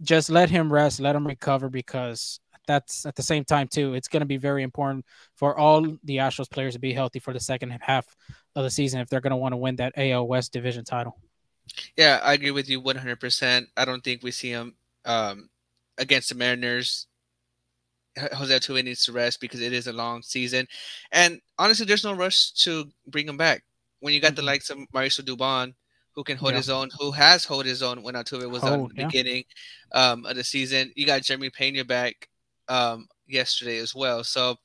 just 0.02 0.30
let 0.30 0.50
him 0.50 0.72
rest, 0.72 1.00
let 1.00 1.16
him 1.16 1.26
recover 1.26 1.70
because 1.70 2.40
that's 2.68 3.06
at 3.06 3.16
the 3.16 3.24
same 3.24 3.44
time 3.46 3.68
too. 3.68 3.96
It's 3.96 4.08
going 4.08 4.22
to 4.22 4.28
be 4.28 4.38
very 4.38 4.62
important 4.62 5.06
for 5.36 5.58
all 5.58 5.82
the 6.04 6.18
Astros 6.18 6.50
players 6.50 6.74
to 6.74 6.80
be 6.80 6.94
healthy 6.94 7.20
for 7.20 7.34
the 7.34 7.40
second 7.40 7.72
half 7.82 8.06
of 8.56 8.64
the 8.64 8.70
season 8.70 9.00
if 9.00 9.10
they're 9.10 9.22
going 9.22 9.32
to 9.32 9.38
want 9.38 9.54
to 9.54 9.58
win 9.58 9.78
that 9.78 9.94
AL 9.98 10.28
West 10.28 10.54
division 10.54 10.84
title. 10.84 11.20
Yeah, 11.96 12.20
I 12.24 12.34
agree 12.34 12.52
with 12.52 12.70
you 12.70 12.82
100%. 12.82 13.68
I 13.78 13.86
don't 13.86 14.04
think 14.04 14.22
we 14.22 14.32
see 14.32 14.50
him 14.50 14.76
um, 15.06 15.50
against 15.98 16.30
the 16.30 16.36
Mariners. 16.36 17.08
Jose 18.34 18.54
Altuve 18.54 18.84
needs 18.84 19.06
to 19.06 19.14
rest 19.14 19.40
because 19.40 19.62
it 19.62 19.72
is 19.72 19.88
a 19.88 19.94
long 19.94 20.22
season, 20.22 20.68
and 21.12 21.40
honestly, 21.58 21.86
there's 21.86 22.04
no 22.04 22.12
rush 22.12 22.52
to 22.52 22.90
bring 23.08 23.30
him 23.30 23.38
back. 23.38 23.64
When 24.00 24.14
you 24.14 24.20
got 24.20 24.30
mm-hmm. 24.30 24.36
the 24.38 24.42
likes 24.42 24.70
of 24.70 24.80
Mauricio 24.94 25.22
Dubon, 25.22 25.74
who 26.20 26.24
can 26.26 26.36
hold 26.36 26.52
yeah. 26.52 26.58
his 26.58 26.70
own, 26.70 26.90
who 27.00 27.12
has 27.12 27.46
hold 27.46 27.66
his 27.66 27.82
own 27.82 28.04
when 28.04 28.14
Altuve 28.14 28.50
was 28.50 28.62
on 28.62 28.90
the 28.90 28.94
yeah. 28.94 29.06
beginning 29.06 29.46
um, 29.94 30.26
of 30.26 30.36
the 30.36 30.44
season. 30.44 30.92
You 30.94 31.06
got 31.06 31.22
Jeremy 31.22 31.50
Pena 31.50 31.86
back 31.86 32.28
um, 32.68 33.08
yesterday 33.26 33.78
as 33.78 33.96
well. 33.96 34.26
So 34.26 34.58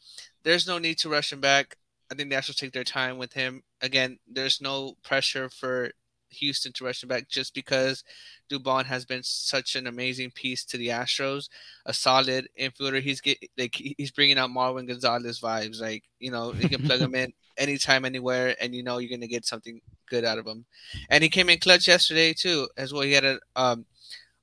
there's 0.43 0.67
no 0.67 0.79
need 0.79 0.99
to 0.99 1.09
rush 1.09 1.33
him 1.33 1.41
back. 1.41 1.77
I 2.11 2.17
think 2.17 2.29
the 2.29 2.35
Astros 2.35 2.57
take 2.57 2.73
their 2.73 2.83
time 2.83 3.19
with 3.19 3.33
him. 3.33 3.63
Again, 3.83 4.19
there's 4.27 4.61
no 4.61 4.97
pressure 5.05 5.49
for 5.49 5.93
Houston 6.31 6.73
to 6.73 6.87
rush 6.87 7.05
him 7.05 7.09
back 7.09 7.29
just 7.29 7.55
because 7.55 8.03
Dubon 8.51 8.85
has 8.87 9.05
been 9.05 9.23
such 9.23 9.77
an 9.77 9.87
amazing 9.87 10.33
piece 10.33 10.65
to 10.65 10.77
the 10.77 10.89
Astros, 10.89 11.49
a 11.87 11.95
solid 11.95 12.49
infielder. 12.61 13.01
He's 13.01 13.21
get 13.21 13.39
like 13.57 13.77
he's 13.77 14.11
bringing 14.11 14.39
out 14.39 14.51
Marwin 14.51 14.89
Gonzalez 14.89 15.39
vibes. 15.39 15.81
Like 15.81 16.03
you 16.19 16.33
know, 16.33 16.53
you 16.53 16.69
can 16.69 16.83
plug 16.83 16.99
him 16.99 17.15
in 17.15 17.33
anytime, 17.57 18.05
anywhere, 18.05 18.57
and 18.61 18.75
you 18.75 18.83
know 18.83 18.99
you're 18.99 19.17
gonna 19.17 19.29
get 19.29 19.47
something 19.47 19.81
good 20.09 20.25
out 20.25 20.39
of 20.39 20.47
him. 20.47 20.65
And 21.11 21.23
he 21.23 21.29
came 21.29 21.49
in 21.49 21.59
clutch 21.59 21.89
yesterday 21.89 22.33
too, 22.33 22.69
as 22.77 22.93
well. 22.93 23.03
He 23.03 23.13
had 23.13 23.25
an 23.25 23.41
um, 23.57 23.87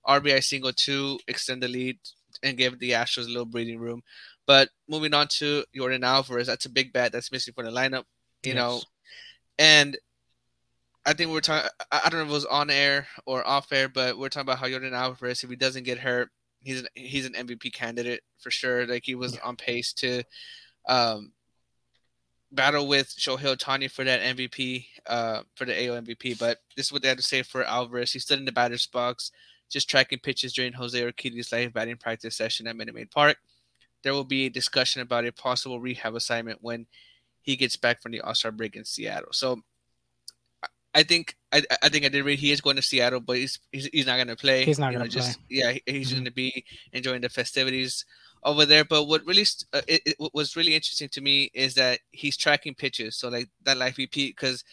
RBI 0.07 0.43
single 0.43 0.73
to 0.73 1.19
extend 1.27 1.63
the 1.63 1.67
lead 1.67 1.97
and 2.43 2.57
give 2.57 2.79
the 2.79 2.91
Astros 2.91 3.25
a 3.25 3.29
little 3.29 3.45
breathing 3.45 3.79
room. 3.79 4.01
But 4.47 4.69
moving 4.87 5.13
on 5.13 5.27
to 5.39 5.63
Yordan 5.75 6.03
Alvarez, 6.03 6.47
that's 6.47 6.65
a 6.65 6.69
big 6.69 6.91
bat 6.91 7.11
that's 7.11 7.31
missing 7.31 7.53
from 7.53 7.65
the 7.65 7.71
lineup, 7.71 8.05
you 8.43 8.53
yes. 8.53 8.55
know, 8.55 8.81
and 9.59 9.97
I 11.05 11.13
think 11.13 11.31
we're 11.31 11.41
talking. 11.41 11.69
I 11.91 12.09
don't 12.09 12.19
know 12.19 12.25
if 12.25 12.29
it 12.29 12.33
was 12.33 12.45
on 12.45 12.69
air 12.69 13.07
or 13.25 13.47
off 13.47 13.71
air, 13.71 13.89
but 13.89 14.17
we're 14.17 14.29
talking 14.29 14.47
about 14.47 14.59
how 14.59 14.67
Yordan 14.67 14.93
Alvarez, 14.93 15.43
if 15.43 15.49
he 15.49 15.55
doesn't 15.55 15.83
get 15.83 15.97
hurt, 15.97 16.29
he's 16.61 16.81
an, 16.81 16.87
he's 16.93 17.25
an 17.25 17.33
MVP 17.33 17.73
candidate 17.73 18.21
for 18.39 18.51
sure. 18.51 18.85
Like 18.85 19.03
he 19.05 19.15
was 19.15 19.35
yeah. 19.35 19.41
on 19.43 19.55
pace 19.55 19.93
to 19.93 20.23
um, 20.87 21.31
battle 22.51 22.87
with 22.87 23.09
Shohei 23.09 23.55
Ohtani 23.55 23.89
for 23.89 24.03
that 24.03 24.21
MVP, 24.21 24.85
uh, 25.07 25.41
for 25.55 25.65
the 25.65 25.87
AL 25.87 26.01
MVP. 26.01 26.37
But 26.37 26.59
this 26.75 26.87
is 26.87 26.91
what 26.91 27.01
they 27.01 27.07
had 27.07 27.17
to 27.17 27.23
say 27.23 27.43
for 27.43 27.63
Alvarez. 27.63 28.11
He 28.11 28.19
stood 28.19 28.39
in 28.39 28.45
the 28.45 28.51
batter's 28.51 28.87
box, 28.87 29.31
just 29.69 29.89
tracking 29.89 30.19
pitches 30.19 30.53
during 30.53 30.73
Jose 30.73 30.99
Urquidy's 30.99 31.51
live 31.51 31.73
batting 31.73 31.97
practice 31.97 32.35
session 32.35 32.67
at 32.67 32.75
Minute 32.75 32.95
Maid 32.95 33.11
Park. 33.11 33.37
There 34.03 34.13
will 34.13 34.23
be 34.23 34.47
a 34.47 34.49
discussion 34.49 35.01
about 35.01 35.25
a 35.25 35.31
possible 35.31 35.79
rehab 35.79 36.15
assignment 36.15 36.59
when 36.61 36.87
he 37.41 37.55
gets 37.55 37.75
back 37.75 38.01
from 38.01 38.11
the 38.11 38.21
All 38.21 38.35
Star 38.35 38.51
break 38.51 38.75
in 38.75 38.85
Seattle. 38.85 39.31
So 39.31 39.61
I 40.93 41.03
think 41.03 41.35
I, 41.51 41.63
I 41.81 41.89
think 41.89 42.05
I 42.05 42.09
did 42.09 42.25
read 42.25 42.39
he 42.39 42.51
is 42.51 42.61
going 42.61 42.75
to 42.75 42.81
Seattle, 42.81 43.19
but 43.19 43.37
he's 43.37 43.59
he's, 43.71 43.89
he's 43.93 44.05
not 44.05 44.17
going 44.17 44.27
to 44.27 44.35
play. 44.35 44.65
He's 44.65 44.79
not 44.79 44.93
going 44.93 45.05
to 45.05 45.09
just 45.09 45.39
yeah 45.49 45.73
he's 45.85 46.07
mm-hmm. 46.07 46.15
going 46.15 46.25
to 46.25 46.31
be 46.31 46.65
enjoying 46.91 47.21
the 47.21 47.29
festivities 47.29 48.05
over 48.43 48.65
there. 48.65 48.85
But 48.85 49.05
what 49.05 49.25
really 49.25 49.45
uh, 49.73 49.81
it, 49.87 50.01
it, 50.05 50.15
what 50.17 50.33
was 50.33 50.55
really 50.55 50.75
interesting 50.75 51.09
to 51.09 51.21
me 51.21 51.51
is 51.53 51.75
that 51.75 51.99
he's 52.11 52.37
tracking 52.37 52.75
pitches. 52.75 53.17
So 53.17 53.29
like 53.29 53.49
that 53.63 53.77
live 53.77 53.97
repeat 53.97 54.35
because 54.35 54.63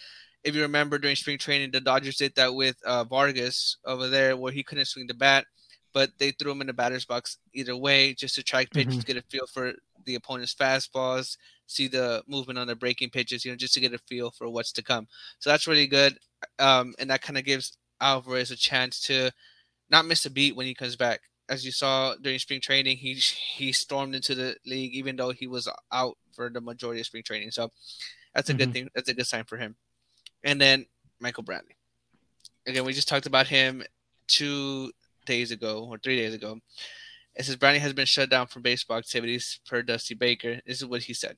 if 0.44 0.54
you 0.54 0.62
remember 0.62 0.98
during 0.98 1.16
spring 1.16 1.38
training, 1.38 1.70
the 1.70 1.80
Dodgers 1.80 2.16
did 2.16 2.34
that 2.36 2.54
with 2.54 2.76
uh, 2.84 3.04
Vargas 3.04 3.76
over 3.84 4.08
there 4.08 4.36
where 4.36 4.52
he 4.52 4.62
couldn't 4.62 4.86
swing 4.86 5.06
the 5.06 5.14
bat, 5.14 5.44
but 5.92 6.10
they 6.18 6.30
threw 6.30 6.52
him 6.52 6.60
in 6.60 6.68
the 6.68 6.72
batter's 6.72 7.04
box 7.04 7.38
either 7.54 7.76
way 7.76 8.14
just 8.14 8.34
to 8.36 8.42
track 8.42 8.70
pitches, 8.70 8.98
mm-hmm. 8.98 9.12
get 9.12 9.16
a 9.16 9.22
feel 9.22 9.46
for 9.52 9.72
the 10.04 10.14
opponent's 10.14 10.54
fastballs, 10.54 11.36
see 11.66 11.88
the 11.88 12.22
movement 12.28 12.58
on 12.58 12.66
the 12.66 12.76
breaking 12.76 13.10
pitches, 13.10 13.44
you 13.44 13.50
know, 13.50 13.56
just 13.56 13.74
to 13.74 13.80
get 13.80 13.92
a 13.92 13.98
feel 13.98 14.30
for 14.30 14.48
what's 14.48 14.72
to 14.72 14.82
come. 14.82 15.06
So 15.38 15.50
that's 15.50 15.66
really 15.66 15.86
good. 15.86 16.18
Um, 16.58 16.94
and 16.98 17.10
that 17.10 17.22
kind 17.22 17.36
of 17.36 17.44
gives 17.44 17.76
Alvarez 18.00 18.50
a 18.50 18.56
chance 18.56 19.00
to 19.02 19.30
not 19.90 20.06
miss 20.06 20.24
a 20.24 20.30
beat 20.30 20.56
when 20.56 20.66
he 20.66 20.74
comes 20.74 20.96
back. 20.96 21.20
As 21.48 21.64
you 21.64 21.72
saw 21.72 22.14
during 22.16 22.38
spring 22.38 22.60
training, 22.60 22.98
he 22.98 23.14
he 23.14 23.72
stormed 23.72 24.14
into 24.14 24.34
the 24.34 24.56
league 24.66 24.94
even 24.94 25.16
though 25.16 25.30
he 25.30 25.46
was 25.46 25.68
out 25.92 26.16
for 26.32 26.50
the 26.50 26.60
majority 26.60 27.00
of 27.00 27.06
spring 27.06 27.22
training. 27.22 27.50
So 27.50 27.70
that's 28.34 28.50
a 28.50 28.52
mm-hmm. 28.52 28.58
good 28.58 28.72
thing. 28.72 28.88
That's 28.94 29.08
a 29.08 29.14
good 29.14 29.26
sign 29.26 29.44
for 29.44 29.56
him. 29.56 29.76
And 30.44 30.60
then 30.60 30.86
Michael 31.20 31.44
Brantley. 31.44 31.76
Again, 32.66 32.84
we 32.84 32.92
just 32.92 33.08
talked 33.08 33.26
about 33.26 33.46
him 33.46 33.82
two 34.26 34.92
days 35.24 35.50
ago 35.50 35.86
or 35.90 35.98
three 35.98 36.16
days 36.16 36.34
ago. 36.34 36.58
It 37.34 37.44
says 37.44 37.56
Brantley 37.56 37.78
has 37.78 37.92
been 37.92 38.06
shut 38.06 38.30
down 38.30 38.46
from 38.46 38.62
baseball 38.62 38.98
activities 38.98 39.60
per 39.66 39.82
Dusty 39.82 40.14
Baker. 40.14 40.60
This 40.66 40.78
is 40.78 40.86
what 40.86 41.02
he 41.02 41.14
said. 41.14 41.36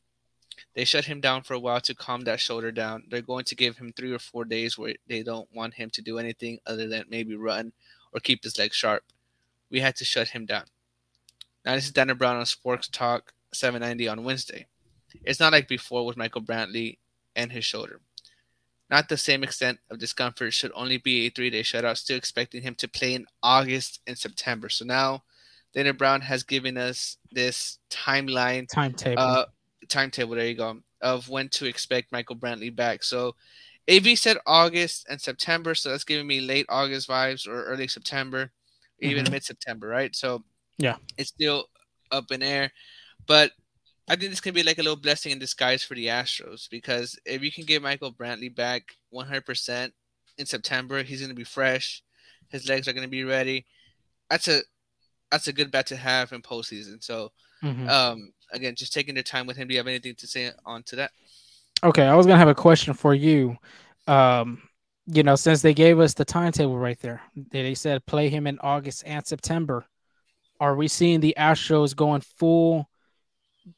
They 0.75 0.85
shut 0.85 1.05
him 1.05 1.21
down 1.21 1.43
for 1.43 1.55
a 1.55 1.59
while 1.59 1.81
to 1.83 1.95
calm 1.95 2.23
that 2.23 2.41
shoulder 2.41 2.73
down. 2.73 3.05
They're 3.09 3.23
going 3.23 3.45
to 3.45 3.55
give 3.55 3.79
him 3.79 3.93
three 3.93 4.13
or 4.13 4.19
four 4.19 4.45
days 4.45 4.77
where 4.77 4.95
they 5.09 5.23
don't 5.23 5.49
want 5.55 5.75
him 5.75 5.91
to 5.91 6.03
do 6.03 6.19
anything 6.19 6.59
other 6.67 6.89
than 6.89 7.05
maybe 7.09 7.37
run 7.37 7.73
or 8.13 8.21
keep 8.21 8.45
his 8.45 8.59
legs 8.59 8.77
sharp. 8.77 9.03
We 9.71 9.81
had 9.81 9.97
to 9.97 10.05
shut 10.05 10.29
him 10.29 10.47
down. 10.47 10.65
Now, 11.65 11.75
this 11.75 11.85
is 11.85 11.93
Dana 11.93 12.15
Brown 12.15 12.37
on 12.37 12.47
Sports 12.47 12.89
Talk 12.89 13.33
790 13.53 14.09
on 14.09 14.25
Wednesday. 14.25 14.67
It's 15.25 15.41
not 15.41 15.53
like 15.53 15.69
before 15.69 16.07
with 16.07 16.17
Michael 16.17 16.43
Brantley 16.43 16.99
and 17.37 17.53
his 17.53 17.65
shoulder. 17.65 18.01
Not 18.89 19.09
the 19.09 19.17
same 19.17 19.45
extent 19.45 19.79
of 19.91 19.99
discomfort 19.99 20.53
should 20.53 20.73
only 20.75 20.99
be 20.99 21.27
a 21.27 21.31
three 21.31 21.51
day 21.51 21.63
shutout, 21.63 21.97
still 21.97 22.17
expecting 22.17 22.63
him 22.63 22.75
to 22.77 22.89
play 22.89 23.15
in 23.15 23.27
August 23.43 24.01
and 24.07 24.19
September. 24.19 24.69
So 24.69 24.85
now 24.85 25.23
Dana 25.73 25.93
Brown 25.93 26.23
has 26.23 26.43
given 26.43 26.77
us 26.77 27.19
this 27.31 27.79
timeline 27.89 28.69
timetable. 28.69 29.23
Uh, 29.23 29.45
timetable. 29.89 30.35
There 30.35 30.47
you 30.47 30.55
go 30.55 30.81
of 31.01 31.29
when 31.29 31.49
to 31.49 31.67
expect 31.67 32.13
Michael 32.13 32.37
Brantley 32.37 32.75
back. 32.75 33.03
So 33.03 33.35
AV 33.91 34.19
said 34.19 34.39
August 34.47 35.07
and 35.09 35.21
September, 35.21 35.75
so 35.75 35.91
that's 35.91 36.05
giving 36.05 36.27
me 36.27 36.41
late 36.41 36.67
August 36.69 37.09
vibes 37.09 37.49
or 37.49 37.65
early 37.65 37.89
September, 37.89 38.53
even 39.01 39.25
mm-hmm. 39.25 39.33
mid 39.33 39.45
September, 39.45 39.89
right? 39.89 40.15
So 40.15 40.45
yeah, 40.79 40.97
it's 41.17 41.31
still 41.31 41.67
up 42.11 42.31
in 42.33 42.43
air, 42.43 42.71
but 43.27 43.53
I 44.11 44.17
think 44.17 44.31
this 44.31 44.41
can 44.41 44.55
be 44.55 44.65
like 44.65 44.79
a 44.79 44.83
little 44.83 44.97
blessing 44.97 45.31
in 45.31 45.39
disguise 45.39 45.85
for 45.85 45.95
the 45.95 46.07
Astros 46.07 46.69
because 46.69 47.17
if 47.25 47.43
you 47.43 47.53
can 47.53 47.65
get 47.65 47.81
Michael 47.81 48.13
Brantley 48.13 48.53
back 48.53 48.83
100% 49.15 49.93
in 50.37 50.47
September, 50.47 51.05
he's 51.05 51.21
going 51.21 51.31
to 51.31 51.37
be 51.37 51.45
fresh, 51.45 52.03
his 52.49 52.69
legs 52.69 52.89
are 52.89 52.93
going 52.93 53.07
to 53.07 53.11
be 53.11 53.23
ready. 53.23 53.67
That's 54.29 54.49
a 54.49 54.63
that's 55.31 55.47
a 55.47 55.53
good 55.53 55.71
bet 55.71 55.87
to 55.87 55.97
have 55.97 56.33
in 56.33 56.43
postseason. 56.43 57.03
So, 57.05 57.31
mm-hmm. 57.63 57.89
um, 57.89 58.33
again, 58.53 58.75
just 58.75 58.93
taking 58.93 59.15
the 59.15 59.23
time 59.23 59.47
with 59.47 59.57
him. 59.57 59.69
Do 59.69 59.75
you 59.75 59.79
have 59.79 59.87
anything 59.87 60.17
to 60.17 60.27
say 60.27 60.51
on 60.67 60.83
to 60.85 60.97
that? 60.97 61.13
Okay, 61.85 62.03
I 62.03 62.17
was 62.17 62.27
gonna 62.27 62.39
have 62.39 62.49
a 62.49 62.55
question 62.55 62.95
for 62.95 63.15
you. 63.15 63.57
Um, 64.09 64.61
you 65.13 65.23
know, 65.23 65.37
since 65.37 65.63
they 65.63 65.75
gave 65.75 65.99
us 66.01 66.15
the 66.15 66.25
timetable 66.25 66.79
right 66.79 66.99
there, 67.01 67.23
they 67.35 67.75
said 67.75 68.07
play 68.07 68.29
him 68.29 68.47
in 68.47 68.59
August 68.61 69.03
and 69.07 69.27
September. 69.27 69.85
Are 70.61 70.77
we 70.77 70.89
seeing 70.89 71.21
the 71.21 71.35
Astros 71.39 71.97
going 71.97 72.21
full 72.21 72.89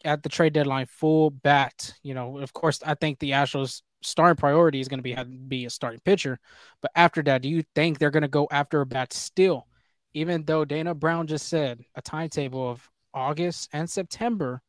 at 0.04 0.22
the 0.22 0.28
trade 0.28 0.52
deadline, 0.52 0.86
full 0.86 1.30
bat? 1.30 1.94
You 2.02 2.14
know, 2.14 2.38
of 2.38 2.52
course, 2.52 2.80
I 2.84 2.94
think 2.94 3.18
the 3.18 3.30
Astros 3.32 3.82
starting 4.02 4.36
priority 4.36 4.80
is 4.80 4.88
going 4.88 4.98
to 4.98 5.02
be 5.02 5.16
be 5.48 5.64
a 5.64 5.70
starting 5.70 6.00
pitcher, 6.04 6.38
but 6.80 6.90
after 6.94 7.22
that, 7.22 7.42
do 7.42 7.48
you 7.48 7.62
think 7.74 7.98
they're 7.98 8.10
going 8.10 8.22
to 8.22 8.28
go 8.28 8.48
after 8.50 8.80
a 8.80 8.86
bat 8.86 9.12
still? 9.12 9.66
even 10.14 10.44
though 10.44 10.64
Dana 10.64 10.94
Brown 10.94 11.26
just 11.26 11.48
said 11.48 11.80
a 11.94 12.02
timetable 12.02 12.70
of 12.70 12.88
August 13.14 13.68
and 13.72 13.88
September 13.88 14.62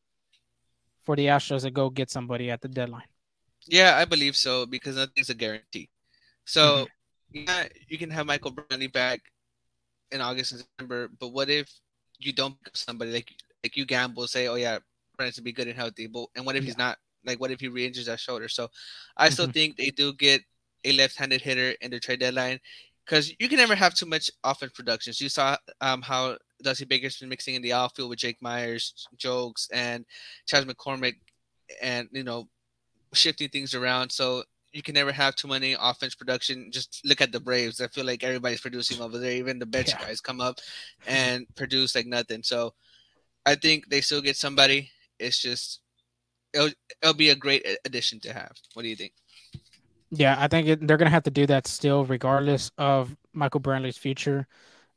for 1.03 1.15
the 1.15 1.27
Astros 1.27 1.63
to 1.63 1.71
go 1.71 1.89
get 1.89 2.09
somebody 2.09 2.49
at 2.49 2.61
the 2.61 2.67
deadline. 2.67 3.07
Yeah, 3.65 3.97
I 3.97 4.05
believe 4.05 4.35
so 4.35 4.65
because 4.65 4.95
nothing's 4.95 5.29
a 5.29 5.33
guarantee. 5.33 5.89
So 6.45 6.87
mm-hmm. 7.35 7.43
yeah, 7.47 7.67
you 7.87 7.97
can 7.97 8.09
have 8.09 8.25
Michael 8.25 8.51
Brantley 8.51 8.91
back 8.91 9.21
in 10.11 10.21
August 10.21 10.51
and 10.51 10.61
September, 10.61 11.09
but 11.19 11.29
what 11.29 11.49
if 11.49 11.69
you 12.19 12.33
don't 12.33 12.61
pick 12.63 12.75
somebody 12.77 13.11
like 13.11 13.31
like 13.63 13.77
you 13.77 13.85
gamble, 13.85 14.27
say, 14.27 14.47
oh 14.47 14.55
yeah, 14.55 14.79
Brantley 15.19 15.35
to 15.35 15.41
be 15.41 15.51
good 15.51 15.67
and 15.67 15.77
healthy, 15.77 16.07
but 16.07 16.27
and 16.35 16.45
what 16.45 16.55
if 16.55 16.63
yeah. 16.63 16.67
he's 16.67 16.77
not? 16.77 16.97
Like 17.25 17.39
what 17.39 17.51
if 17.51 17.59
he 17.59 17.69
re-injures 17.69 18.07
that 18.07 18.19
shoulder? 18.19 18.49
So 18.49 18.69
I 19.15 19.29
still 19.29 19.45
mm-hmm. 19.45 19.53
think 19.53 19.77
they 19.77 19.89
do 19.89 20.13
get 20.13 20.41
a 20.83 20.91
left-handed 20.91 21.41
hitter 21.41 21.73
in 21.81 21.91
the 21.91 21.99
trade 21.99 22.19
deadline 22.19 22.59
because 23.05 23.33
you 23.39 23.47
can 23.49 23.57
never 23.57 23.75
have 23.75 23.93
too 23.93 24.05
much 24.05 24.31
offense 24.43 24.73
productions. 24.73 25.21
You 25.21 25.29
saw 25.29 25.57
um, 25.81 26.01
how 26.01 26.37
Dusty 26.61 26.85
Baker's 26.85 27.17
been 27.17 27.29
mixing 27.29 27.55
in 27.55 27.61
the 27.61 27.73
outfield 27.73 28.09
with 28.09 28.19
Jake 28.19 28.37
Meyers, 28.41 29.07
Julks, 29.17 29.67
and 29.73 30.05
Chas 30.45 30.65
McCormick, 30.65 31.15
and 31.81 32.07
you 32.11 32.23
know, 32.23 32.47
shifting 33.13 33.49
things 33.49 33.73
around. 33.73 34.11
So 34.11 34.43
you 34.73 34.81
can 34.81 34.95
never 34.95 35.11
have 35.11 35.35
too 35.35 35.47
many 35.47 35.75
offense 35.79 36.15
production. 36.15 36.71
Just 36.71 37.01
look 37.05 37.21
at 37.21 37.31
the 37.31 37.39
Braves. 37.39 37.79
I 37.79 37.87
feel 37.87 38.05
like 38.05 38.23
everybody's 38.23 38.61
producing 38.61 39.01
over 39.01 39.19
there. 39.19 39.33
Even 39.33 39.59
the 39.59 39.65
bench 39.65 39.89
yeah. 39.89 39.99
guys 39.99 40.19
come 40.19 40.41
up 40.41 40.59
and 41.07 41.45
produce 41.55 41.95
like 41.95 42.07
nothing. 42.07 42.41
So 42.43 42.73
I 43.45 43.55
think 43.55 43.87
they 43.89 44.01
still 44.01 44.21
get 44.21 44.35
somebody. 44.35 44.89
It's 45.19 45.39
just 45.39 45.81
it'll, 46.53 46.69
it'll 47.01 47.13
be 47.13 47.29
a 47.29 47.35
great 47.35 47.65
addition 47.85 48.19
to 48.21 48.33
have. 48.33 48.53
What 48.73 48.81
do 48.81 48.89
you 48.89 48.95
think? 48.95 49.13
Yeah, 50.09 50.35
I 50.37 50.47
think 50.47 50.67
it, 50.67 50.87
they're 50.87 50.97
gonna 50.97 51.09
have 51.09 51.23
to 51.23 51.31
do 51.31 51.45
that 51.47 51.67
still, 51.67 52.05
regardless 52.05 52.71
of 52.77 53.15
Michael 53.31 53.61
Brantley's 53.61 53.97
future. 53.97 54.47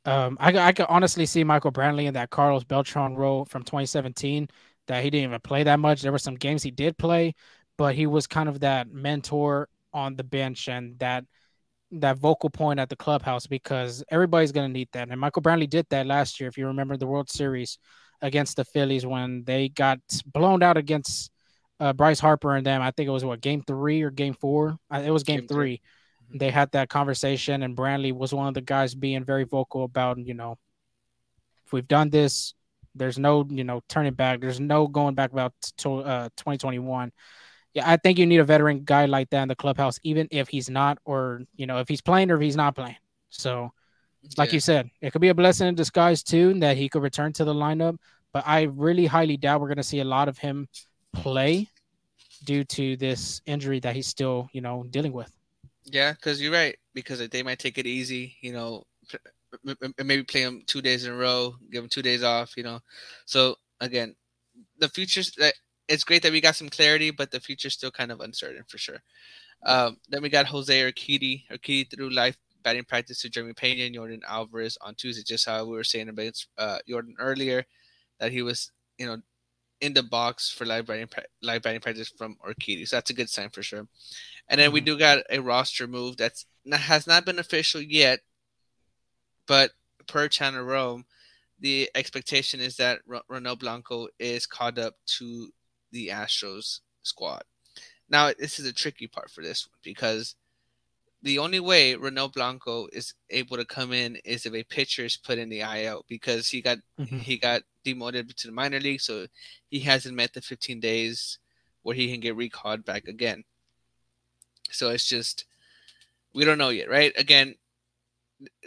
Um, 0.05 0.37
I, 0.39 0.57
I 0.57 0.71
could 0.71 0.85
honestly 0.89 1.25
see 1.25 1.43
Michael 1.43 1.71
Brantley 1.71 2.05
in 2.05 2.13
that 2.13 2.29
Carlos 2.29 2.63
Beltran 2.63 3.15
role 3.15 3.43
from 3.45 3.63
2017 3.63 4.47
that 4.87 5.03
he 5.03 5.09
didn't 5.09 5.25
even 5.25 5.41
play 5.41 5.63
that 5.63 5.79
much. 5.79 6.01
There 6.01 6.11
were 6.11 6.17
some 6.17 6.35
games 6.35 6.63
he 6.63 6.71
did 6.71 6.97
play, 6.97 7.33
but 7.77 7.95
he 7.95 8.07
was 8.07 8.27
kind 8.27 8.49
of 8.49 8.61
that 8.61 8.91
mentor 8.91 9.69
on 9.93 10.15
the 10.15 10.23
bench 10.23 10.67
and 10.67 10.97
that 10.99 11.23
that 11.91 12.17
vocal 12.17 12.49
point 12.49 12.79
at 12.79 12.89
the 12.89 12.95
clubhouse 12.95 13.47
because 13.47 14.03
everybody's 14.09 14.51
going 14.51 14.67
to 14.67 14.73
need 14.73 14.89
that. 14.91 15.09
And 15.09 15.19
Michael 15.21 15.41
Brantley 15.41 15.69
did 15.69 15.85
that 15.89 16.05
last 16.05 16.39
year, 16.39 16.49
if 16.49 16.57
you 16.57 16.67
remember 16.67 16.97
the 16.97 17.07
World 17.07 17.29
Series 17.29 17.77
against 18.21 18.57
the 18.57 18.65
Phillies 18.65 19.05
when 19.05 19.43
they 19.45 19.69
got 19.69 19.99
blown 20.25 20.63
out 20.63 20.75
against 20.75 21.31
uh, 21.79 21.93
Bryce 21.93 22.19
Harper 22.19 22.55
and 22.55 22.65
them. 22.65 22.81
I 22.81 22.91
think 22.91 23.07
it 23.07 23.11
was 23.11 23.25
what 23.25 23.41
game 23.41 23.61
three 23.61 24.01
or 24.01 24.09
game 24.09 24.33
four. 24.33 24.77
It 24.91 25.11
was 25.11 25.23
game, 25.23 25.41
game 25.41 25.47
three. 25.47 25.81
Mm-hmm. 26.29 26.37
They 26.39 26.51
had 26.51 26.71
that 26.71 26.89
conversation, 26.89 27.63
and 27.63 27.75
Brantley 27.75 28.11
was 28.11 28.33
one 28.33 28.47
of 28.47 28.53
the 28.53 28.61
guys 28.61 28.95
being 28.95 29.23
very 29.23 29.43
vocal 29.43 29.83
about, 29.83 30.17
you 30.17 30.33
know, 30.33 30.57
if 31.65 31.73
we've 31.73 31.87
done 31.87 32.09
this, 32.09 32.53
there's 32.95 33.19
no, 33.19 33.45
you 33.49 33.63
know, 33.63 33.81
turning 33.87 34.13
back. 34.13 34.41
There's 34.41 34.59
no 34.59 34.87
going 34.87 35.13
back 35.13 35.31
about 35.31 35.53
to, 35.77 35.99
uh, 35.99 36.29
2021. 36.37 37.11
Yeah, 37.77 37.83
I 37.85 37.97
think 37.97 38.17
you 38.17 38.25
need 38.25 38.39
a 38.39 38.43
veteran 38.43 38.81
guy 38.83 39.05
like 39.05 39.29
that 39.29 39.43
in 39.43 39.49
the 39.49 39.55
clubhouse, 39.55 39.99
even 40.01 40.27
if 40.31 40.47
he's 40.47 40.67
not, 40.67 40.97
or 41.05 41.43
you 41.57 41.67
know, 41.67 41.77
if 41.77 41.87
he's 41.87 42.01
playing 42.01 42.31
or 42.31 42.37
if 42.37 42.41
he's 42.41 42.55
not 42.55 42.73
playing. 42.73 42.95
So, 43.29 43.71
like 44.35 44.49
yeah. 44.49 44.53
you 44.55 44.59
said, 44.59 44.89
it 44.99 45.11
could 45.11 45.21
be 45.21 45.27
a 45.27 45.35
blessing 45.35 45.67
in 45.67 45.75
disguise 45.75 46.23
too 46.23 46.55
that 46.55 46.75
he 46.75 46.89
could 46.89 47.03
return 47.03 47.33
to 47.33 47.45
the 47.45 47.53
lineup. 47.53 47.99
But 48.33 48.45
I 48.47 48.63
really 48.63 49.05
highly 49.05 49.37
doubt 49.37 49.61
we're 49.61 49.67
going 49.67 49.77
to 49.77 49.83
see 49.83 49.99
a 49.99 50.05
lot 50.05 50.27
of 50.27 50.39
him 50.39 50.67
play 51.13 51.69
due 52.45 52.63
to 52.63 52.97
this 52.97 53.43
injury 53.45 53.79
that 53.81 53.95
he's 53.95 54.07
still, 54.07 54.49
you 54.53 54.61
know, 54.61 54.83
dealing 54.89 55.13
with. 55.13 55.31
Yeah, 55.85 56.13
because 56.13 56.41
you're 56.41 56.51
right. 56.51 56.75
Because 56.95 57.19
they 57.29 57.43
might 57.43 57.59
take 57.59 57.77
it 57.77 57.85
easy, 57.85 58.37
you 58.41 58.53
know, 58.53 58.87
maybe 60.03 60.23
play 60.23 60.41
him 60.41 60.63
two 60.65 60.81
days 60.81 61.05
in 61.05 61.13
a 61.13 61.15
row, 61.15 61.53
give 61.71 61.83
him 61.83 61.89
two 61.91 62.01
days 62.01 62.23
off, 62.23 62.57
you 62.57 62.63
know. 62.63 62.79
So 63.27 63.55
again, 63.79 64.15
the 64.79 64.89
future's 64.89 65.31
that 65.33 65.53
it's 65.87 66.03
great 66.03 66.21
that 66.23 66.31
we 66.31 66.41
got 66.41 66.55
some 66.55 66.69
clarity, 66.69 67.11
but 67.11 67.31
the 67.31 67.39
future's 67.39 67.73
still 67.73 67.91
kind 67.91 68.11
of 68.11 68.19
uncertain 68.19 68.63
for 68.67 68.77
sure. 68.77 69.01
Um, 69.65 69.97
then 70.09 70.21
we 70.21 70.29
got 70.29 70.45
Jose 70.45 70.73
Urquidy. 70.73 71.43
Urquidy 71.51 71.89
through 71.89 72.09
life 72.09 72.37
batting 72.63 72.83
practice 72.83 73.21
to 73.21 73.29
Jeremy 73.29 73.53
Pena 73.53 73.85
and 73.85 73.95
Yordan 73.95 74.23
Alvarez 74.27 74.77
on 74.81 74.95
Tuesday, 74.95 75.23
just 75.23 75.47
how 75.47 75.63
we 75.65 75.71
were 75.71 75.83
saying 75.83 76.09
about 76.09 76.33
uh, 76.57 76.79
Yordan 76.89 77.13
earlier, 77.19 77.65
that 78.19 78.31
he 78.31 78.41
was, 78.41 78.71
you 78.97 79.05
know, 79.05 79.17
in 79.79 79.93
the 79.93 80.03
box 80.03 80.51
for 80.51 80.65
live 80.65 80.87
batting, 80.87 81.07
live 81.41 81.61
batting 81.61 81.81
practice 81.81 82.09
from 82.09 82.37
Urquidy. 82.45 82.87
So 82.87 82.95
that's 82.95 83.09
a 83.09 83.13
good 83.13 83.29
sign 83.29 83.49
for 83.49 83.63
sure. 83.63 83.87
And 84.49 84.59
then 84.59 84.67
mm-hmm. 84.67 84.73
we 84.73 84.81
do 84.81 84.97
got 84.97 85.19
a 85.29 85.39
roster 85.39 85.87
move 85.87 86.17
that's 86.17 86.45
has 86.71 87.07
not 87.07 87.25
been 87.25 87.39
official 87.39 87.81
yet, 87.81 88.19
but 89.47 89.71
per 90.07 90.27
Chandler 90.27 90.65
Rome, 90.65 91.05
the 91.59 91.89
expectation 91.95 92.59
is 92.59 92.75
that 92.77 92.99
R- 93.09 93.21
Ronel 93.31 93.57
Blanco 93.57 94.07
is 94.19 94.45
caught 94.45 94.77
up 94.77 94.95
to 95.17 95.49
the 95.91 96.09
Astros 96.09 96.79
squad. 97.03 97.43
Now, 98.09 98.31
this 98.37 98.59
is 98.59 98.65
a 98.65 98.73
tricky 98.73 99.07
part 99.07 99.29
for 99.29 99.41
this 99.41 99.67
one 99.67 99.77
because 99.83 100.35
the 101.23 101.39
only 101.39 101.59
way 101.59 101.95
Ronel 101.95 102.31
Blanco 102.31 102.87
is 102.93 103.13
able 103.29 103.57
to 103.57 103.65
come 103.65 103.91
in 103.91 104.17
is 104.17 104.45
if 104.45 104.53
a 104.53 104.63
pitcher 104.63 105.03
is 105.03 105.17
put 105.17 105.37
in 105.37 105.49
the 105.49 105.61
IL 105.61 106.05
because 106.07 106.47
he 106.49 106.61
got 106.61 106.77
mm-hmm. 106.99 107.17
he 107.17 107.37
got 107.37 107.63
demoted 107.83 108.35
to 108.37 108.47
the 108.47 108.53
minor 108.53 108.79
league, 108.79 109.01
so 109.01 109.27
he 109.69 109.79
hasn't 109.79 110.15
met 110.15 110.33
the 110.33 110.41
15 110.41 110.79
days 110.79 111.39
where 111.83 111.95
he 111.95 112.11
can 112.11 112.19
get 112.19 112.35
recalled 112.35 112.85
back 112.85 113.07
again. 113.07 113.43
So 114.71 114.89
it's 114.89 115.07
just 115.07 115.45
we 116.33 116.45
don't 116.45 116.57
know 116.57 116.69
yet, 116.69 116.89
right? 116.89 117.13
Again, 117.17 117.55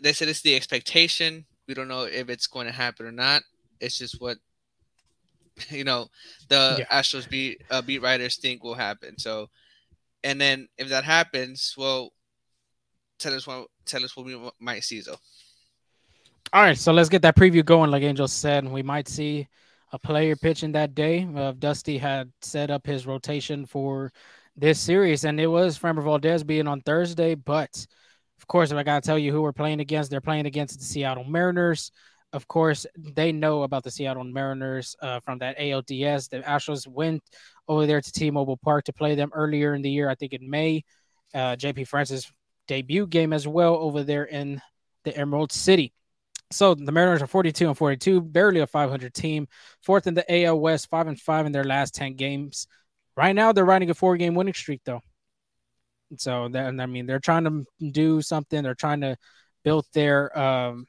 they 0.03 0.13
said 0.13 0.29
it's 0.29 0.43
the 0.43 0.57
expectation. 0.57 1.47
We 1.69 1.75
don't 1.75 1.89
know 1.89 2.03
if 2.03 2.29
it's 2.29 2.49
going 2.49 2.67
to 2.67 2.73
happen 2.73 3.07
or 3.07 3.13
not. 3.13 3.43
It's 3.81 3.97
just 3.97 4.21
what 4.21 4.39
you 5.71 5.85
know 5.85 6.09
the 6.49 6.77
yeah. 6.81 7.01
Astros 7.01 7.29
beat 7.29 7.63
uh, 7.71 7.83
beat 7.83 8.03
writers 8.03 8.37
think 8.37 8.63
will 8.63 8.75
happen. 8.75 9.19
So, 9.19 9.49
and 10.25 10.41
then 10.41 10.69
if 10.79 10.89
that 10.89 11.05
happens, 11.05 11.75
well, 11.77 12.13
tell 13.19 13.35
us 13.35 13.47
what 13.47 13.69
tell 13.87 14.05
us 14.05 14.17
what 14.17 14.27
we 14.27 14.39
might 14.59 14.85
see 14.85 15.01
though. 15.01 15.19
All 16.53 16.63
right, 16.63 16.77
so 16.77 16.93
let's 16.93 17.09
get 17.09 17.23
that 17.23 17.37
preview 17.37 17.65
going. 17.65 17.91
Like 17.91 18.03
Angel 18.03 18.27
said, 18.27 18.69
we 18.69 18.83
might 18.83 19.07
see 19.07 19.47
a 19.93 19.99
player 19.99 20.35
pitching 20.35 20.73
that 20.73 20.95
day. 20.95 21.29
Uh, 21.37 21.53
Dusty 21.53 21.97
had 21.97 22.33
set 22.43 22.71
up 22.71 22.85
his 22.85 23.07
rotation 23.07 23.67
for 23.67 24.13
this 24.57 24.81
series, 24.81 25.25
and 25.25 25.41
it 25.41 25.47
was 25.47 25.79
Framber 25.79 26.03
Valdez 26.03 26.43
being 26.43 26.67
on 26.67 26.81
Thursday. 26.81 27.35
But 27.37 27.87
of 28.39 28.47
course, 28.49 28.73
if 28.73 28.77
I 28.77 28.83
gotta 28.83 29.01
tell 29.01 29.19
you 29.19 29.33
who 29.33 29.43
we're 29.43 29.53
playing 29.53 29.81
against, 29.81 30.11
they're 30.11 30.21
playing 30.21 30.47
against 30.47 30.79
the 30.79 30.85
Seattle 30.85 31.25
Mariners. 31.25 31.93
Of 32.33 32.47
course, 32.47 32.87
they 32.97 33.33
know 33.33 33.65
about 33.65 33.83
the 33.83 33.91
Seattle 33.91 34.23
Mariners 34.25 34.95
uh, 35.03 35.21
from 35.21 35.39
that 35.39 35.59
ALDS. 35.59 36.29
The 36.29 36.41
Astros 36.41 36.87
went 36.87 37.23
over 37.67 37.87
there 37.87 38.01
to 38.01 38.13
T-Mobile 38.13 38.59
Park 38.59 38.85
to 38.85 38.93
play 38.93 39.17
them 39.17 39.31
earlier 39.35 39.75
in 39.75 39.83
the 39.83 39.91
year, 39.91 40.09
I 40.09 40.15
think 40.15 40.33
in 40.33 40.49
May. 40.49 40.85
Uh, 41.35 41.57
JP 41.57 41.89
France's 41.89 42.31
debut 42.69 43.07
game 43.07 43.33
as 43.33 43.49
well 43.49 43.75
over 43.75 44.05
there 44.05 44.25
in 44.25 44.61
the 45.05 45.17
Emerald 45.17 45.51
City. 45.51 45.93
So 46.53 46.75
the 46.75 46.93
Mariners 46.93 47.23
are 47.23 47.27
42 47.27 47.69
and 47.69 47.79
42, 47.79 48.21
barely 48.21 48.61
a 48.61 48.67
500 48.67 49.15
team, 49.15 49.47
fourth 49.83 50.07
in 50.07 50.15
the 50.15 50.45
AL 50.45 50.59
West, 50.59 50.89
five 50.89 51.07
and 51.07 51.21
five 51.21 51.47
in 51.47 51.53
their 51.53 51.65
last 51.65 51.95
10 51.95 52.15
games. 52.15 52.67
Right 53.17 53.35
now, 53.35 53.53
they're 53.53 53.65
riding 53.65 53.91
a 53.91 53.95
four-game 53.95 54.35
winning 54.35 54.55
streak, 54.55 54.83
though. 54.85 55.01
So 56.17 56.49
that, 56.49 56.67
I 56.81 56.87
mean, 56.87 57.07
they're 57.07 57.21
trying 57.21 57.45
to 57.45 57.91
do 57.93 58.21
something. 58.23 58.63
They're 58.63 58.75
trying 58.75 59.03
to 59.03 59.17
build 59.63 59.87
their, 59.93 60.37
um, 60.37 60.87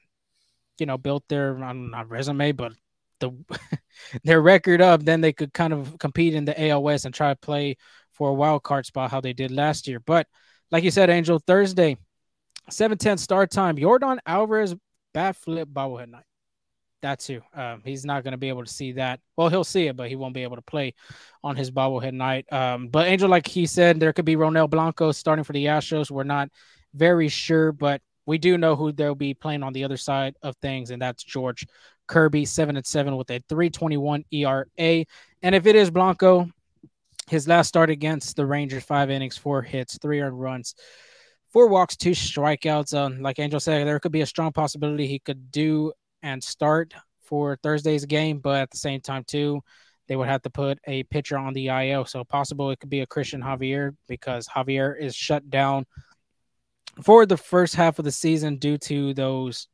you 0.82 0.88
know, 0.88 0.98
built 0.98 1.24
their 1.30 1.54
not 1.54 2.10
resume, 2.10 2.52
but 2.52 2.74
the 3.20 3.32
their 4.24 4.42
record 4.42 4.82
up. 4.82 5.04
Then 5.04 5.22
they 5.22 5.32
could 5.32 5.54
kind 5.54 5.72
of 5.72 5.98
compete 6.00 6.34
in 6.34 6.44
the 6.44 6.80
West 6.82 7.06
and 7.06 7.14
try 7.14 7.30
to 7.30 7.36
play 7.38 7.78
for 8.12 8.30
a 8.30 8.34
wild 8.34 8.64
card 8.64 8.88
spot, 8.88 9.12
how 9.12 9.22
they 9.22 9.32
did 9.32 9.52
last 9.52 9.88
year. 9.88 10.00
But 10.00 10.28
like 10.72 10.84
you 10.84 10.92
said, 10.92 11.12
Angel, 11.12 11.40
Thursday, 11.40 11.98
7:10 12.70 13.20
start 13.20 13.52
time. 13.52 13.78
Yordan 13.78 14.18
Alvarez 14.26 14.76
bat 15.14 15.36
flip 15.36 15.70
bobblehead 15.70 16.10
night. 16.10 16.26
That's 17.04 17.28
who. 17.28 17.42
Um, 17.54 17.82
he's 17.86 18.06
not 18.06 18.24
going 18.24 18.32
to 18.32 18.38
be 18.38 18.50
able 18.50 18.64
to 18.64 18.72
see 18.72 18.94
that. 18.94 19.20
Well, 19.36 19.50
he'll 19.50 19.64
see 19.64 19.88
it, 19.88 19.96
but 19.96 20.10
he 20.10 20.16
won't 20.16 20.34
be 20.34 20.44
able 20.44 20.56
to 20.56 20.62
play 20.64 20.94
on 21.44 21.56
his 21.56 21.70
bobblehead 21.70 22.14
night. 22.14 22.52
Um, 22.52 22.88
but 22.88 23.08
Angel, 23.08 23.30
like 23.30 23.48
he 23.48 23.68
said, 23.68 24.00
there 24.00 24.14
could 24.14 24.26
be 24.26 24.36
Ronel 24.36 24.70
Blanco 24.70 25.12
starting 25.12 25.44
for 25.44 25.54
the 25.54 25.66
Astros. 25.66 26.12
We're 26.12 26.24
not 26.24 26.50
very 26.94 27.28
sure, 27.28 27.72
but 27.72 28.02
we 28.26 28.38
do 28.38 28.58
know 28.58 28.76
who 28.76 28.92
they'll 28.92 29.16
be 29.16 29.34
playing 29.34 29.64
on 29.64 29.74
the 29.74 29.84
other 29.84 29.98
side 29.98 30.36
of 30.42 30.56
things, 30.58 30.92
and 30.92 31.02
that's 31.02 31.24
George 31.24 31.66
Kirby, 32.08 32.46
seven 32.46 32.76
and 32.76 32.86
seven 32.86 33.16
with 33.16 33.30
a 33.32 33.42
321 33.50 34.26
ERA. 34.32 34.66
And 34.78 35.56
if 35.56 35.66
it 35.66 35.76
is 35.76 35.90
Blanco, 35.90 36.50
his 37.30 37.48
last 37.48 37.70
start 37.70 37.90
against 37.90 38.36
the 38.36 38.46
Rangers, 38.46 38.84
five 38.84 39.10
innings, 39.10 39.38
four 39.38 39.62
hits, 39.62 39.98
three 39.98 40.20
earned 40.20 40.40
runs, 40.40 40.76
four 41.52 41.68
walks, 41.68 41.96
two 41.96 42.12
strikeouts. 42.12 42.96
Um, 42.98 43.22
like 43.22 43.40
Angel 43.40 43.60
said, 43.60 43.88
there 43.88 44.00
could 44.00 44.12
be 44.12 44.22
a 44.22 44.26
strong 44.26 44.52
possibility 44.52 45.08
he 45.08 45.20
could 45.20 45.52
do 45.52 45.94
and 46.22 46.44
start 46.44 46.94
for 47.22 47.58
Thursday's 47.64 48.06
game, 48.06 48.40
but 48.40 48.62
at 48.62 48.72
the 48.72 48.78
same 48.78 49.00
time, 49.00 49.24
too, 49.26 49.62
they 50.08 50.18
would 50.18 50.28
have 50.28 50.42
to 50.42 50.50
put 50.50 50.78
a 50.86 51.04
pitcher 51.04 51.38
on 51.38 51.54
the 51.54 51.70
IL. 51.70 52.04
So 52.04 52.26
possible 52.26 52.70
it 52.72 52.80
could 52.80 52.90
be 52.90 53.00
a 53.00 53.08
Christian 53.08 53.42
Javier 53.42 53.96
because 54.10 54.48
Javier 54.48 55.00
is 55.00 55.16
shut 55.16 55.50
down 55.50 55.86
for 57.04 57.26
the 57.26 57.38
first 57.38 57.76
half 57.76 58.00
of 58.00 58.06
the 58.06 58.12
season 58.12 58.58
due 58.58 58.78
to 58.78 59.14
those 59.14 59.68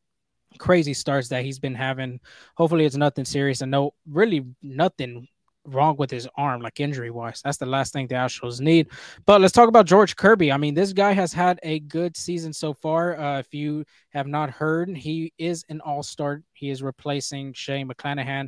crazy 0.57 0.93
starts 0.93 1.29
that 1.29 1.43
he's 1.43 1.59
been 1.59 1.75
having. 1.75 2.19
Hopefully, 2.55 2.85
it's 2.85 2.95
nothing 2.95 3.25
serious 3.25 3.61
and 3.61 3.71
no, 3.71 3.93
really 4.09 4.45
nothing 4.61 5.27
wrong 5.67 5.97
with 5.97 6.09
his 6.09 6.27
arm, 6.37 6.61
like 6.61 6.79
injury 6.79 7.11
wise. 7.11 7.41
That's 7.43 7.57
the 7.57 7.65
last 7.65 7.93
thing 7.93 8.07
the 8.07 8.15
Astros 8.15 8.61
need. 8.61 8.87
But 9.25 9.41
let's 9.41 9.53
talk 9.53 9.67
about 9.67 9.85
George 9.85 10.15
Kirby. 10.15 10.51
I 10.51 10.57
mean, 10.57 10.73
this 10.73 10.93
guy 10.93 11.11
has 11.11 11.33
had 11.33 11.59
a 11.63 11.79
good 11.79 12.15
season 12.15 12.53
so 12.53 12.73
far. 12.73 13.19
Uh, 13.19 13.39
if 13.39 13.53
you 13.53 13.83
have 14.11 14.27
not 14.27 14.49
heard, 14.49 14.95
he 14.95 15.33
is 15.37 15.65
an 15.69 15.81
all 15.81 16.03
star. 16.03 16.41
He 16.53 16.69
is 16.69 16.81
replacing 16.81 17.53
Shane 17.53 17.87
McClanahan 17.87 18.47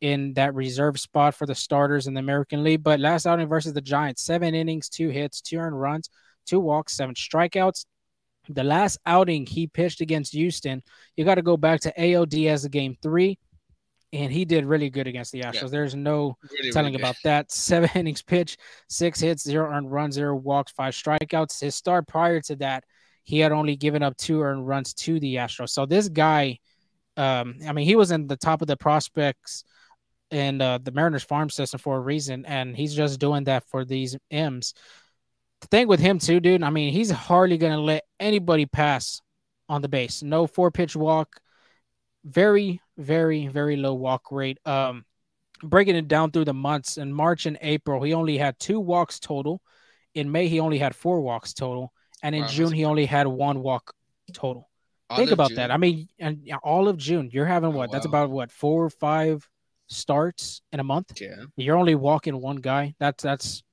in 0.00 0.34
that 0.34 0.54
reserve 0.54 1.00
spot 1.00 1.34
for 1.34 1.46
the 1.46 1.54
starters 1.54 2.06
in 2.06 2.14
the 2.14 2.20
American 2.20 2.62
League. 2.62 2.82
But 2.82 3.00
last 3.00 3.26
outing 3.26 3.48
versus 3.48 3.72
the 3.72 3.80
Giants, 3.80 4.22
seven 4.22 4.54
innings, 4.54 4.88
two 4.88 5.08
hits, 5.08 5.40
two 5.40 5.56
earned 5.58 5.80
runs, 5.80 6.10
two 6.46 6.60
walks, 6.60 6.94
seven 6.94 7.14
strikeouts. 7.14 7.86
The 8.48 8.64
last 8.64 8.98
outing 9.06 9.46
he 9.46 9.66
pitched 9.66 10.00
against 10.00 10.32
Houston, 10.32 10.82
you 11.16 11.24
got 11.24 11.36
to 11.36 11.42
go 11.42 11.56
back 11.56 11.80
to 11.80 11.92
AOD 11.98 12.48
as 12.48 12.64
ALDS 12.64 12.70
game 12.70 12.96
three 13.02 13.38
and 14.12 14.32
he 14.32 14.44
did 14.44 14.64
really 14.64 14.90
good 14.90 15.06
against 15.06 15.32
the 15.32 15.42
Astros. 15.42 15.62
Yeah. 15.62 15.68
There's 15.68 15.94
no 15.94 16.36
really, 16.52 16.70
telling 16.70 16.92
really 16.92 17.02
about 17.02 17.16
that. 17.24 17.50
Seven 17.52 17.90
innings 17.94 18.22
pitch, 18.22 18.56
six 18.88 19.20
hits, 19.20 19.42
zero 19.42 19.70
earned 19.70 19.90
runs, 19.90 20.14
zero 20.14 20.34
walks, 20.36 20.72
five 20.72 20.94
strikeouts. 20.94 21.60
His 21.60 21.74
start 21.74 22.06
prior 22.06 22.40
to 22.42 22.56
that, 22.56 22.84
he 23.24 23.40
had 23.40 23.52
only 23.52 23.76
given 23.76 24.02
up 24.02 24.16
two 24.16 24.42
earned 24.42 24.66
runs 24.66 24.94
to 24.94 25.18
the 25.18 25.36
Astros. 25.36 25.70
So 25.70 25.86
this 25.86 26.08
guy, 26.08 26.58
um, 27.16 27.56
I 27.66 27.72
mean, 27.72 27.86
he 27.86 27.96
was 27.96 28.10
in 28.10 28.26
the 28.26 28.36
top 28.36 28.62
of 28.62 28.68
the 28.68 28.76
prospects 28.76 29.64
in 30.30 30.60
uh, 30.60 30.78
the 30.78 30.92
Mariners 30.92 31.24
farm 31.24 31.50
system 31.50 31.78
for 31.78 31.96
a 31.96 32.00
reason, 32.00 32.44
and 32.46 32.76
he's 32.76 32.94
just 32.94 33.20
doing 33.20 33.44
that 33.44 33.64
for 33.68 33.84
these 33.84 34.16
M's. 34.30 34.74
The 35.66 35.78
thing 35.78 35.88
with 35.88 35.98
him 35.98 36.20
too, 36.20 36.38
dude. 36.38 36.62
I 36.62 36.70
mean, 36.70 36.92
he's 36.92 37.10
hardly 37.10 37.58
gonna 37.58 37.80
let 37.80 38.04
anybody 38.20 38.66
pass 38.66 39.20
on 39.68 39.82
the 39.82 39.88
base. 39.88 40.22
No 40.22 40.46
four 40.46 40.70
pitch 40.70 40.94
walk 40.94 41.40
very, 42.24 42.80
very, 42.96 43.48
very 43.48 43.76
low 43.76 43.94
walk 43.94 44.30
rate. 44.30 44.58
Um, 44.64 45.04
breaking 45.64 45.96
it 45.96 46.06
down 46.06 46.30
through 46.30 46.44
the 46.44 46.54
months 46.54 46.98
in 46.98 47.12
March 47.12 47.46
and 47.46 47.58
April, 47.60 48.00
he 48.02 48.14
only 48.14 48.38
had 48.38 48.58
two 48.60 48.78
walks 48.78 49.18
total. 49.18 49.60
In 50.14 50.30
May, 50.30 50.46
he 50.46 50.60
only 50.60 50.78
had 50.78 50.94
four 50.94 51.20
walks 51.20 51.52
total, 51.52 51.92
and 52.22 52.34
in 52.34 52.42
wow, 52.42 52.48
June, 52.48 52.72
he 52.72 52.84
only 52.84 53.06
had 53.06 53.26
one 53.26 53.60
walk 53.60 53.92
total. 54.32 54.70
Think 55.16 55.32
about 55.32 55.48
June? 55.48 55.56
that. 55.56 55.70
I 55.72 55.78
mean, 55.78 56.08
and 56.18 56.48
all 56.62 56.86
of 56.86 56.96
June, 56.96 57.28
you're 57.32 57.44
having 57.44 57.72
what? 57.72 57.88
Oh, 57.88 57.90
wow. 57.90 57.92
That's 57.92 58.06
about 58.06 58.30
what 58.30 58.52
four 58.52 58.84
or 58.84 58.90
five 58.90 59.48
starts 59.88 60.62
in 60.72 60.78
a 60.78 60.84
month. 60.84 61.20
Yeah, 61.20 61.44
you're 61.56 61.76
only 61.76 61.96
walking 61.96 62.40
one 62.40 62.56
guy. 62.56 62.94
That's 63.00 63.22
that's 63.22 63.64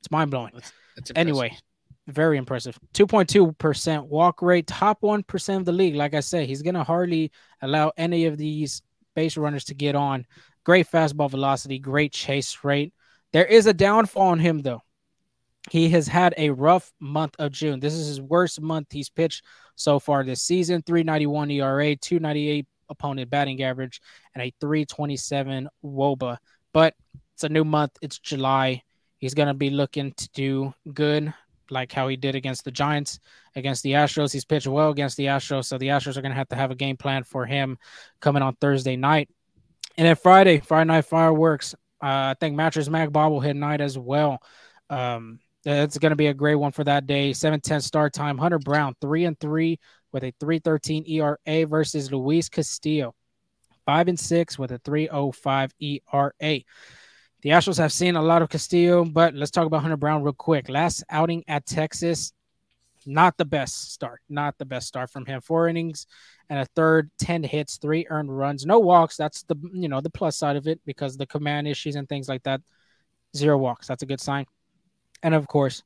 it's 0.00 0.10
mind 0.10 0.30
blowing. 0.30 0.52
Anyway, 1.16 1.56
very 2.06 2.36
impressive. 2.36 2.78
2.2% 2.94 4.06
walk 4.06 4.42
rate, 4.42 4.66
top 4.66 5.00
1% 5.00 5.56
of 5.56 5.64
the 5.64 5.72
league. 5.72 5.94
Like 5.94 6.14
I 6.14 6.20
said, 6.20 6.46
he's 6.46 6.62
going 6.62 6.74
to 6.74 6.84
hardly 6.84 7.32
allow 7.62 7.92
any 7.96 8.26
of 8.26 8.36
these 8.36 8.82
base 9.14 9.36
runners 9.36 9.64
to 9.64 9.74
get 9.74 9.94
on. 9.94 10.26
Great 10.64 10.90
fastball 10.90 11.30
velocity, 11.30 11.78
great 11.78 12.12
chase 12.12 12.58
rate. 12.62 12.92
There 13.32 13.44
is 13.44 13.66
a 13.66 13.74
downfall 13.74 14.28
on 14.28 14.38
him, 14.38 14.60
though. 14.60 14.80
He 15.70 15.88
has 15.90 16.06
had 16.06 16.34
a 16.36 16.50
rough 16.50 16.92
month 17.00 17.34
of 17.38 17.52
June. 17.52 17.80
This 17.80 17.94
is 17.94 18.06
his 18.06 18.20
worst 18.20 18.60
month 18.60 18.88
he's 18.90 19.08
pitched 19.08 19.44
so 19.76 19.98
far 19.98 20.22
this 20.22 20.42
season 20.42 20.82
391 20.82 21.50
ERA, 21.50 21.96
298 21.96 22.66
opponent 22.90 23.30
batting 23.30 23.62
average, 23.62 24.00
and 24.34 24.42
a 24.42 24.52
327 24.60 25.68
wOBA. 25.82 26.36
But 26.72 26.94
it's 27.34 27.44
a 27.44 27.48
new 27.48 27.64
month, 27.64 27.92
it's 28.02 28.18
July. 28.18 28.82
He's 29.18 29.34
going 29.34 29.48
to 29.48 29.54
be 29.54 29.70
looking 29.70 30.12
to 30.12 30.28
do 30.30 30.74
good 30.92 31.32
like 31.70 31.92
how 31.92 32.08
he 32.08 32.16
did 32.16 32.34
against 32.34 32.64
the 32.64 32.70
Giants, 32.70 33.20
against 33.56 33.82
the 33.82 33.92
Astros. 33.92 34.32
He's 34.32 34.44
pitched 34.44 34.66
well 34.66 34.90
against 34.90 35.16
the 35.16 35.26
Astros, 35.26 35.64
so 35.64 35.78
the 35.78 35.88
Astros 35.88 36.16
are 36.16 36.22
going 36.22 36.32
to 36.32 36.36
have 36.36 36.48
to 36.48 36.56
have 36.56 36.70
a 36.70 36.76
game 36.76 36.96
plan 36.96 37.24
for 37.24 37.46
him 37.46 37.78
coming 38.20 38.42
on 38.42 38.54
Thursday 38.56 38.96
night. 38.96 39.28
And 39.96 40.06
then 40.06 40.16
Friday, 40.16 40.60
Friday 40.60 40.88
night 40.88 41.04
fireworks. 41.06 41.74
Uh, 42.02 42.32
I 42.32 42.34
think 42.38 42.56
Mattress 42.56 42.88
Mac 42.88 43.10
bobblehead 43.10 43.56
night 43.56 43.80
as 43.80 43.98
well. 43.98 44.42
Um, 44.90 45.40
it's 45.64 45.98
going 45.98 46.10
to 46.10 46.16
be 46.16 46.26
a 46.26 46.34
great 46.34 46.56
one 46.56 46.72
for 46.72 46.84
that 46.84 47.06
day. 47.06 47.30
7-10 47.30 47.82
start 47.82 48.12
time. 48.12 48.36
Hunter 48.36 48.58
Brown, 48.58 48.94
3 49.00 49.24
and 49.24 49.40
3 49.40 49.78
with 50.12 50.24
a 50.24 50.34
313 50.38 51.04
ERA 51.08 51.66
versus 51.66 52.12
Luis 52.12 52.48
Castillo, 52.48 53.14
5 53.86 54.08
and 54.08 54.20
6 54.20 54.58
with 54.58 54.72
a 54.72 54.78
305 54.78 55.72
ERA. 55.80 56.60
The 57.44 57.50
Astros 57.50 57.76
have 57.76 57.92
seen 57.92 58.16
a 58.16 58.22
lot 58.22 58.40
of 58.40 58.48
Castillo, 58.48 59.04
but 59.04 59.34
let's 59.34 59.50
talk 59.50 59.66
about 59.66 59.82
Hunter 59.82 59.98
Brown 59.98 60.22
real 60.22 60.32
quick. 60.32 60.70
Last 60.70 61.04
outing 61.10 61.44
at 61.46 61.66
Texas, 61.66 62.32
not 63.04 63.36
the 63.36 63.44
best 63.44 63.92
start. 63.92 64.22
Not 64.30 64.56
the 64.56 64.64
best 64.64 64.88
start 64.88 65.10
from 65.10 65.26
him. 65.26 65.42
Four 65.42 65.68
innings 65.68 66.06
and 66.48 66.58
a 66.58 66.64
third, 66.64 67.10
10 67.18 67.42
hits, 67.42 67.76
three 67.76 68.06
earned 68.08 68.34
runs, 68.34 68.64
no 68.64 68.78
walks. 68.78 69.18
That's 69.18 69.42
the 69.42 69.56
you 69.74 69.90
know 69.90 70.00
the 70.00 70.08
plus 70.08 70.38
side 70.38 70.56
of 70.56 70.66
it 70.66 70.80
because 70.86 71.18
the 71.18 71.26
command 71.26 71.68
issues 71.68 71.96
and 71.96 72.08
things 72.08 72.30
like 72.30 72.42
that. 72.44 72.62
Zero 73.36 73.58
walks. 73.58 73.88
That's 73.88 74.02
a 74.02 74.06
good 74.06 74.22
sign. 74.22 74.46
And 75.22 75.34
of 75.34 75.46
course, 75.46 75.82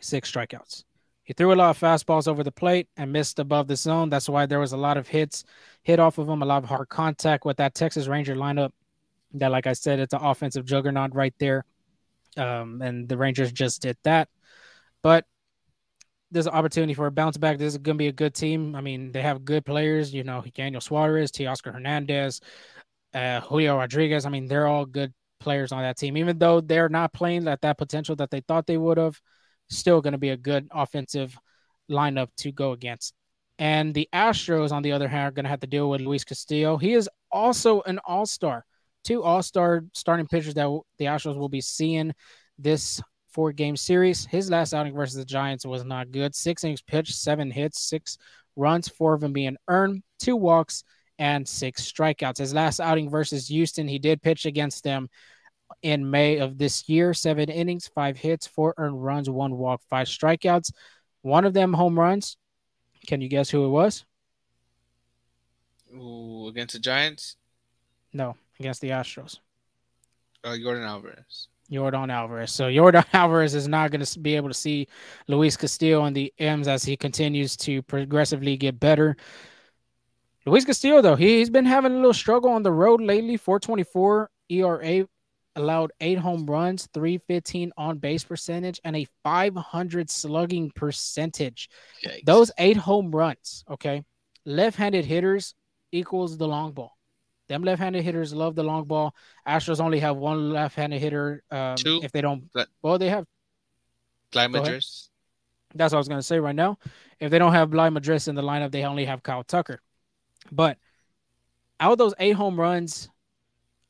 six 0.00 0.28
strikeouts. 0.32 0.82
He 1.22 1.34
threw 1.34 1.52
a 1.52 1.54
lot 1.54 1.70
of 1.70 1.78
fastballs 1.78 2.26
over 2.26 2.42
the 2.42 2.50
plate 2.50 2.88
and 2.96 3.12
missed 3.12 3.38
above 3.38 3.68
the 3.68 3.76
zone. 3.76 4.10
That's 4.10 4.28
why 4.28 4.46
there 4.46 4.58
was 4.58 4.72
a 4.72 4.76
lot 4.76 4.96
of 4.96 5.06
hits 5.06 5.44
hit 5.84 6.00
off 6.00 6.18
of 6.18 6.28
him, 6.28 6.42
a 6.42 6.46
lot 6.46 6.64
of 6.64 6.68
hard 6.68 6.88
contact 6.88 7.44
with 7.44 7.58
that 7.58 7.74
Texas 7.74 8.08
Ranger 8.08 8.34
lineup. 8.34 8.72
That, 9.34 9.50
like 9.50 9.66
I 9.66 9.74
said, 9.74 10.00
it's 10.00 10.14
an 10.14 10.22
offensive 10.22 10.64
juggernaut 10.64 11.14
right 11.14 11.34
there. 11.38 11.64
Um, 12.36 12.82
and 12.82 13.08
the 13.08 13.16
Rangers 13.16 13.52
just 13.52 13.82
did 13.82 13.96
that. 14.04 14.28
But 15.02 15.24
there's 16.30 16.46
an 16.46 16.52
opportunity 16.52 16.94
for 16.94 17.06
a 17.06 17.10
bounce 17.10 17.36
back. 17.36 17.58
This 17.58 17.74
is 17.74 17.78
going 17.78 17.96
to 17.96 18.02
be 18.02 18.08
a 18.08 18.12
good 18.12 18.34
team. 18.34 18.74
I 18.74 18.80
mean, 18.80 19.12
they 19.12 19.22
have 19.22 19.44
good 19.44 19.64
players, 19.64 20.14
you 20.14 20.24
know, 20.24 20.44
Daniel 20.54 20.80
Suarez, 20.80 21.32
Teoscar 21.32 21.72
Hernandez, 21.72 22.40
uh, 23.14 23.40
Julio 23.40 23.76
Rodriguez. 23.76 24.26
I 24.26 24.30
mean, 24.30 24.46
they're 24.46 24.66
all 24.66 24.86
good 24.86 25.12
players 25.40 25.72
on 25.72 25.82
that 25.82 25.96
team. 25.96 26.16
Even 26.16 26.38
though 26.38 26.60
they're 26.60 26.88
not 26.88 27.12
playing 27.12 27.48
at 27.48 27.62
that 27.62 27.78
potential 27.78 28.14
that 28.16 28.30
they 28.30 28.40
thought 28.40 28.66
they 28.66 28.78
would 28.78 28.98
have, 28.98 29.20
still 29.68 30.00
going 30.00 30.12
to 30.12 30.18
be 30.18 30.30
a 30.30 30.36
good 30.36 30.68
offensive 30.72 31.36
lineup 31.90 32.28
to 32.36 32.52
go 32.52 32.72
against. 32.72 33.14
And 33.58 33.92
the 33.92 34.08
Astros, 34.12 34.72
on 34.72 34.82
the 34.82 34.92
other 34.92 35.08
hand, 35.08 35.28
are 35.28 35.30
going 35.32 35.44
to 35.44 35.50
have 35.50 35.60
to 35.60 35.66
deal 35.66 35.90
with 35.90 36.00
Luis 36.00 36.24
Castillo. 36.24 36.76
He 36.76 36.94
is 36.94 37.08
also 37.30 37.82
an 37.82 37.98
all 38.04 38.26
star. 38.26 38.64
Two 39.04 39.22
all 39.22 39.42
star 39.42 39.84
starting 39.94 40.26
pitchers 40.26 40.54
that 40.54 40.80
the 40.98 41.04
Astros 41.06 41.36
will 41.36 41.48
be 41.48 41.60
seeing 41.60 42.12
this 42.58 43.00
four 43.32 43.52
game 43.52 43.76
series. 43.76 44.26
His 44.26 44.50
last 44.50 44.74
outing 44.74 44.94
versus 44.94 45.16
the 45.16 45.24
Giants 45.24 45.64
was 45.64 45.84
not 45.84 46.10
good. 46.10 46.34
Six 46.34 46.64
innings 46.64 46.82
pitched, 46.82 47.14
seven 47.14 47.50
hits, 47.50 47.80
six 47.80 48.18
runs, 48.56 48.88
four 48.88 49.14
of 49.14 49.20
them 49.20 49.32
being 49.32 49.56
earned, 49.68 50.02
two 50.18 50.36
walks, 50.36 50.84
and 51.18 51.48
six 51.48 51.90
strikeouts. 51.90 52.38
His 52.38 52.54
last 52.54 52.80
outing 52.80 53.10
versus 53.10 53.48
Houston, 53.48 53.88
he 53.88 53.98
did 53.98 54.22
pitch 54.22 54.46
against 54.46 54.84
them 54.84 55.08
in 55.82 56.10
May 56.10 56.38
of 56.38 56.58
this 56.58 56.88
year. 56.88 57.14
Seven 57.14 57.48
innings, 57.48 57.88
five 57.94 58.16
hits, 58.16 58.46
four 58.46 58.74
earned 58.76 59.02
runs, 59.02 59.30
one 59.30 59.56
walk, 59.56 59.80
five 59.88 60.08
strikeouts. 60.08 60.72
One 61.22 61.44
of 61.44 61.54
them 61.54 61.72
home 61.72 61.98
runs. 61.98 62.36
Can 63.06 63.20
you 63.20 63.28
guess 63.28 63.50
who 63.50 63.64
it 63.64 63.68
was? 63.68 64.04
Ooh, 65.94 66.48
against 66.48 66.74
the 66.74 66.80
Giants? 66.80 67.36
No, 68.12 68.36
against 68.60 68.80
the 68.80 68.90
Astros. 68.90 69.38
Uh, 70.44 70.50
Yordan 70.50 70.86
Alvarez. 70.86 71.48
Jordan 71.70 72.10
Alvarez. 72.10 72.52
So 72.52 72.70
Jordan 72.70 73.04
Alvarez 73.12 73.54
is 73.54 73.68
not 73.68 73.90
going 73.90 74.04
to 74.04 74.18
be 74.18 74.36
able 74.36 74.48
to 74.48 74.54
see 74.54 74.88
Luis 75.28 75.56
Castillo 75.56 76.00
on 76.00 76.12
the 76.12 76.32
M's 76.38 76.68
as 76.68 76.82
he 76.82 76.96
continues 76.96 77.56
to 77.58 77.82
progressively 77.82 78.56
get 78.56 78.78
better. 78.80 79.16
Luis 80.46 80.64
Castillo, 80.64 81.00
though, 81.02 81.16
he, 81.16 81.38
he's 81.38 81.50
been 81.50 81.66
having 81.66 81.92
a 81.92 81.96
little 81.96 82.14
struggle 82.14 82.50
on 82.50 82.62
the 82.62 82.72
road 82.72 83.00
lately. 83.00 83.36
424 83.36 84.30
ERA, 84.48 85.06
allowed 85.54 85.92
eight 86.00 86.18
home 86.18 86.46
runs, 86.46 86.88
315 86.94 87.72
on 87.76 87.98
base 87.98 88.24
percentage, 88.24 88.80
and 88.84 88.96
a 88.96 89.06
500 89.22 90.10
slugging 90.10 90.70
percentage. 90.74 91.68
Yikes. 92.04 92.24
Those 92.24 92.50
eight 92.58 92.78
home 92.78 93.10
runs, 93.10 93.64
okay, 93.70 94.02
left 94.46 94.76
handed 94.76 95.04
hitters 95.04 95.54
equals 95.92 96.38
the 96.38 96.48
long 96.48 96.72
ball. 96.72 96.96
Them 97.50 97.64
left-handed 97.64 98.04
hitters 98.04 98.32
love 98.32 98.54
the 98.54 98.62
long 98.62 98.84
ball. 98.84 99.12
Astros 99.44 99.80
only 99.80 99.98
have 99.98 100.16
one 100.16 100.52
left-handed 100.52 101.00
hitter. 101.00 101.42
Um, 101.50 101.74
Two. 101.74 102.00
If 102.00 102.12
they 102.12 102.20
don't, 102.20 102.48
well, 102.80 102.96
they 102.96 103.08
have. 103.08 103.26
Madris. 104.52 105.08
That's 105.74 105.92
what 105.92 105.96
I 105.96 105.98
was 105.98 106.06
gonna 106.06 106.22
say 106.22 106.38
right 106.38 106.54
now. 106.54 106.78
If 107.18 107.32
they 107.32 107.40
don't 107.40 107.52
have 107.52 107.70
Bligh 107.70 107.90
Madris 107.90 108.28
in 108.28 108.36
the 108.36 108.42
lineup, 108.42 108.70
they 108.70 108.84
only 108.84 109.04
have 109.04 109.24
Kyle 109.24 109.42
Tucker. 109.42 109.82
But 110.52 110.78
out 111.80 111.90
of 111.90 111.98
those 111.98 112.14
eight 112.20 112.36
home 112.36 112.58
runs 112.58 113.10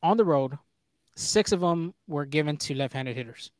on 0.02 0.16
the 0.16 0.24
road, 0.24 0.56
six 1.14 1.52
of 1.52 1.60
them 1.60 1.92
were 2.08 2.24
given 2.24 2.56
to 2.56 2.74
left-handed 2.74 3.14
hitters. 3.14 3.50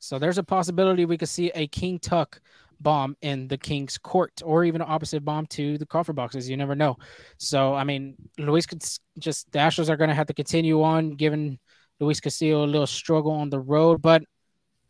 So 0.00 0.18
there's 0.18 0.36
a 0.36 0.42
possibility 0.42 1.06
we 1.06 1.16
could 1.16 1.30
see 1.30 1.50
a 1.54 1.66
King 1.66 1.98
Tuck 1.98 2.42
bomb 2.80 3.16
in 3.22 3.48
the 3.48 3.58
King's 3.58 3.98
court, 3.98 4.42
or 4.44 4.64
even 4.64 4.80
an 4.80 4.88
opposite 4.90 5.24
bomb 5.24 5.46
to 5.46 5.78
the 5.78 5.86
Crawford 5.86 6.16
Boxes. 6.16 6.48
You 6.48 6.56
never 6.56 6.74
know. 6.74 6.96
So, 7.38 7.74
I 7.74 7.84
mean, 7.84 8.16
Luis 8.38 8.66
could 8.66 8.82
just 9.18 9.50
the 9.52 9.58
Astros 9.58 9.88
are 9.88 9.96
going 9.96 10.08
to 10.08 10.14
have 10.14 10.28
to 10.28 10.34
continue 10.34 10.82
on 10.82 11.16
giving 11.16 11.58
Luis 12.00 12.20
Castillo 12.20 12.64
a 12.64 12.66
little 12.66 12.86
struggle 12.86 13.32
on 13.32 13.50
the 13.50 13.60
road. 13.60 14.02
But 14.02 14.22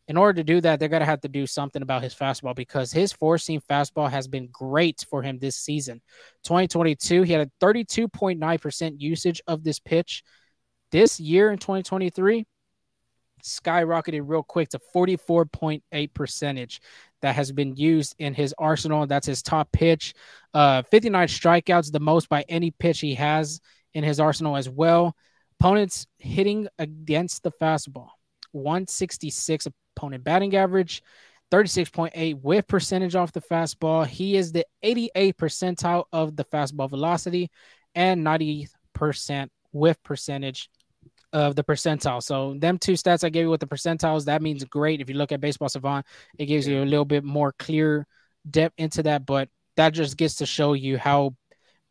in 0.09 0.17
order 0.17 0.35
to 0.35 0.45
do 0.45 0.61
that, 0.61 0.81
they're 0.81 0.89
going 0.89 1.01
to 1.01 1.07
have 1.07 1.21
to 1.21 1.29
do 1.29 1.47
something 1.47 1.83
about 1.83 2.03
his 2.03 2.15
fastball 2.15 2.55
because 2.55 2.91
his 2.91 3.13
four 3.13 3.39
seam 3.39 3.61
fastball 3.71 4.11
has 4.11 4.27
been 4.27 4.49
great 4.51 5.05
for 5.09 5.23
him 5.23 5.39
this 5.39 5.57
season. 5.57 6.01
2022, 6.45 7.23
he 7.23 7.33
had 7.33 7.47
a 7.47 7.65
32.9% 7.65 8.95
usage 8.99 9.41
of 9.47 9.63
this 9.63 9.79
pitch. 9.79 10.23
This 10.91 11.21
year 11.21 11.53
in 11.53 11.59
2023, 11.59 12.45
skyrocketed 13.45 14.23
real 14.25 14.43
quick 14.43 14.69
to 14.71 14.81
44.8 14.95 16.15
percentage 16.15 16.81
that 17.23 17.35
has 17.35 17.53
been 17.53 17.77
used 17.77 18.15
in 18.19 18.35
his 18.35 18.55
arsenal. 18.59 19.07
That's 19.07 19.27
his 19.27 19.43
top 19.43 19.73
pitch. 19.73 20.15
Uh, 20.55 20.83
59 20.83 21.29
strikeouts, 21.29 21.93
the 21.93 22.01
most 22.01 22.29
by 22.29 22.45
any 22.49 22.71
pitch 22.71 23.01
he 23.01 23.15
has 23.15 23.61
in 23.95 24.05
his 24.05 24.21
arsenal 24.21 24.57
as 24.57 24.69
well. 24.69 25.15
Opponents 25.59 26.07
hitting 26.19 26.69
against 26.79 27.43
the 27.43 27.53
fastball. 27.53 28.09
166 28.53 29.69
opponent 29.97 30.25
batting 30.25 30.57
average, 30.57 31.03
36.8 31.51 32.43
whiff 32.43 32.67
percentage 32.67 33.15
off 33.15 33.33
the 33.33 33.41
fastball. 33.41 34.07
He 34.07 34.37
is 34.37 34.53
the 34.53 34.67
88 34.83 35.37
percentile 35.37 36.05
of 36.13 36.37
the 36.37 36.45
fastball 36.45 36.89
velocity 36.89 37.51
and 37.95 38.25
90% 38.25 39.49
whiff 39.73 40.03
percentage 40.03 40.71
of 41.33 41.55
the 41.57 41.65
percentile. 41.65 42.23
So 42.23 42.55
them 42.59 42.79
two 42.79 42.93
stats 42.93 43.25
I 43.25 43.29
gave 43.29 43.43
you 43.43 43.51
with 43.51 43.61
the 43.61 43.67
percentiles, 43.67 44.25
that 44.25 44.43
means 44.43 44.65
great. 44.65 45.01
If 45.01 45.09
you 45.09 45.17
look 45.17 45.33
at 45.33 45.41
Baseball 45.41 45.69
Savant, 45.69 46.07
it 46.39 46.47
gives 46.47 46.67
you 46.67 46.83
a 46.83 46.85
little 46.85 47.05
bit 47.05 47.25
more 47.25 47.53
clear 47.53 48.07
depth 48.49 48.75
into 48.79 49.03
that, 49.05 49.27
but 49.27 49.49
that 49.77 49.91
just 49.95 50.17
gets 50.17 50.37
to 50.37 50.47
show 50.47 50.73
you 50.73 50.99
how 50.99 51.35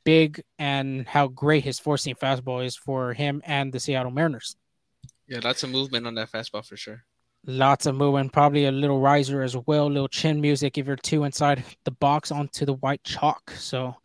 big 0.03 0.41
and 0.57 1.07
how 1.07 1.27
great 1.27 1.63
his 1.63 1.79
four 1.79 1.97
seam 1.97 2.15
fastball 2.15 2.65
is 2.65 2.75
for 2.75 3.13
him 3.13 3.41
and 3.45 3.71
the 3.71 3.79
Seattle 3.79 4.11
Mariners. 4.11 4.55
Yeah, 5.27 5.39
lots 5.43 5.63
of 5.63 5.69
movement 5.69 6.07
on 6.07 6.15
that 6.15 6.31
fastball 6.31 6.65
for 6.65 6.75
sure. 6.75 7.03
Lots 7.45 7.85
of 7.85 7.95
movement, 7.95 8.33
probably 8.33 8.65
a 8.65 8.71
little 8.71 8.99
riser 8.99 9.41
as 9.41 9.55
well, 9.55 9.87
a 9.87 9.89
little 9.89 10.07
chin 10.07 10.41
music 10.41 10.77
if 10.77 10.87
you're 10.87 10.95
two 10.95 11.23
inside 11.23 11.63
the 11.85 11.91
box 11.91 12.31
onto 12.31 12.65
the 12.65 12.73
white 12.73 13.03
chalk. 13.03 13.51
So 13.51 13.95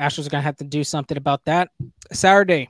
Astros 0.00 0.26
are 0.26 0.30
gonna 0.30 0.42
have 0.42 0.56
to 0.56 0.64
do 0.64 0.84
something 0.84 1.16
about 1.16 1.44
that. 1.46 1.70
Saturday, 2.12 2.68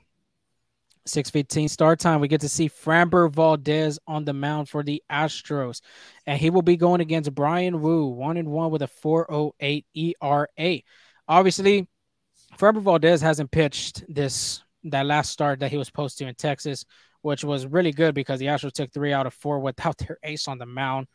6:15 1.06 1.68
start 1.68 1.98
time. 2.00 2.20
We 2.20 2.28
get 2.28 2.40
to 2.42 2.48
see 2.48 2.68
Framber 2.68 3.30
Valdez 3.30 3.98
on 4.06 4.24
the 4.24 4.32
mound 4.32 4.68
for 4.68 4.82
the 4.82 5.02
Astros, 5.10 5.80
and 6.26 6.38
he 6.38 6.50
will 6.50 6.62
be 6.62 6.76
going 6.76 7.00
against 7.00 7.34
Bryan 7.34 7.80
Woo, 7.80 8.06
one 8.06 8.36
and 8.36 8.48
one 8.50 8.70
with 8.70 8.82
a 8.82 8.88
4.08 8.88 9.84
ERA. 9.94 10.82
Obviously, 11.28 11.88
Framber 12.58 12.82
Valdez 12.82 13.20
hasn't 13.20 13.50
pitched 13.50 14.04
this 14.08 14.62
that 14.84 15.06
last 15.06 15.30
start 15.30 15.60
that 15.60 15.70
he 15.70 15.76
was 15.76 15.86
supposed 15.86 16.18
to 16.18 16.26
in 16.26 16.34
Texas, 16.34 16.84
which 17.22 17.44
was 17.44 17.66
really 17.66 17.92
good 17.92 18.14
because 18.14 18.40
the 18.40 18.46
Astros 18.46 18.72
took 18.72 18.92
three 18.92 19.12
out 19.12 19.26
of 19.26 19.34
four 19.34 19.60
without 19.60 19.98
their 19.98 20.18
ace 20.22 20.48
on 20.48 20.58
the 20.58 20.66
mound. 20.66 21.06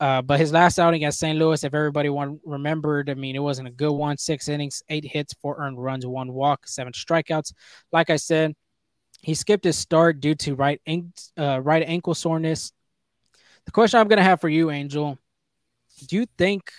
Uh, 0.00 0.22
but 0.22 0.40
his 0.40 0.50
last 0.50 0.78
outing 0.78 1.04
at 1.04 1.12
St. 1.12 1.38
Louis, 1.38 1.62
if 1.62 1.74
everybody 1.74 2.08
remembered, 2.08 3.10
I 3.10 3.14
mean, 3.14 3.36
it 3.36 3.40
wasn't 3.40 3.68
a 3.68 3.72
good 3.72 3.92
one. 3.92 4.16
Six 4.16 4.48
innings, 4.48 4.82
eight 4.88 5.04
hits, 5.04 5.34
four 5.34 5.56
earned 5.58 5.82
runs, 5.82 6.06
one 6.06 6.32
walk, 6.32 6.66
seven 6.66 6.94
strikeouts. 6.94 7.52
Like 7.92 8.08
I 8.08 8.16
said, 8.16 8.54
he 9.22 9.34
skipped 9.34 9.64
his 9.64 9.76
start 9.76 10.20
due 10.20 10.34
to 10.36 10.54
right, 10.54 10.80
uh, 11.38 11.60
right 11.60 11.82
ankle 11.86 12.14
soreness. 12.14 12.72
The 13.66 13.72
question 13.72 14.00
I'm 14.00 14.08
going 14.08 14.18
to 14.18 14.22
have 14.22 14.40
for 14.40 14.48
you, 14.48 14.70
Angel, 14.70 15.18
do 16.06 16.16
you 16.16 16.26
think 16.38 16.72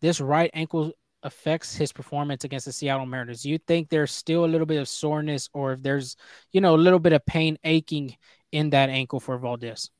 this 0.00 0.20
right 0.20 0.50
ankle 0.54 0.92
affects 1.22 1.74
his 1.74 1.92
performance 1.92 2.44
against 2.44 2.66
the 2.66 2.72
Seattle 2.72 3.06
Mariners? 3.06 3.42
Do 3.42 3.50
you 3.50 3.58
think 3.58 3.88
there's 3.88 4.12
still 4.12 4.44
a 4.44 4.46
little 4.46 4.66
bit 4.66 4.80
of 4.80 4.88
soreness 4.88 5.48
or 5.52 5.72
if 5.72 5.82
there's, 5.82 6.16
you 6.52 6.60
know, 6.60 6.74
a 6.74 6.78
little 6.78 6.98
bit 6.98 7.12
of 7.12 7.24
pain 7.26 7.58
aching 7.64 8.16
in 8.52 8.70
that 8.70 8.88
ankle 8.88 9.20
for 9.20 9.36
Valdez? 9.36 9.90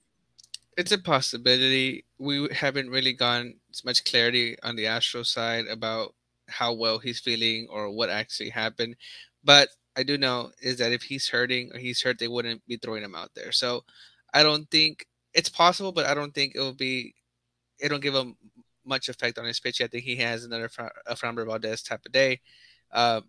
It's 0.77 0.93
a 0.93 0.99
possibility. 0.99 2.05
We 2.19 2.49
haven't 2.53 2.91
really 2.91 3.13
gotten 3.13 3.57
as 3.73 3.85
much 3.85 4.05
clarity 4.05 4.57
on 4.63 4.77
the 4.77 4.87
Astro 4.87 5.23
side 5.23 5.67
about 5.67 6.15
how 6.49 6.75
well 6.75 6.99
he's 6.99 7.19
feeling 7.19 7.67
or 7.71 7.91
what 7.91 8.11
actually 8.11 8.51
happened. 8.51 8.97
But 9.43 9.69
I 9.97 10.03
do 10.03 10.19
know 10.19 10.51
is 10.61 10.79
that 10.79 10.93
if 10.93 11.03
he's 11.03 11.29
hurting 11.29 11.71
or 11.73 11.79
he's 11.79 12.03
hurt, 12.03 12.19
they 12.19 12.29
wouldn't 12.29 12.67
be 12.67 12.77
throwing 12.77 13.03
him 13.03 13.15
out 13.15 13.31
there. 13.35 13.53
So 13.53 13.85
I 14.35 14.43
don't 14.43 14.71
think 14.71 15.07
it's 15.33 15.49
possible, 15.49 15.93
but 15.93 16.07
I 16.07 16.15
don't 16.15 16.35
think 16.35 16.55
it 16.55 16.61
will 16.61 16.75
be. 16.75 17.15
It 17.79 17.89
don't 17.89 18.03
give 18.03 18.15
him 18.15 18.37
much 18.85 19.09
effect 19.09 19.39
on 19.39 19.45
his 19.45 19.61
pitch. 19.61 19.81
I 19.81 19.87
think 19.87 20.05
he 20.05 20.17
has 20.17 20.45
another 20.45 20.69
Framber 20.69 21.47
Valdez 21.47 21.83
type 21.83 22.05
of 22.07 22.13
day. 22.13 22.41
Uh, 22.93 23.21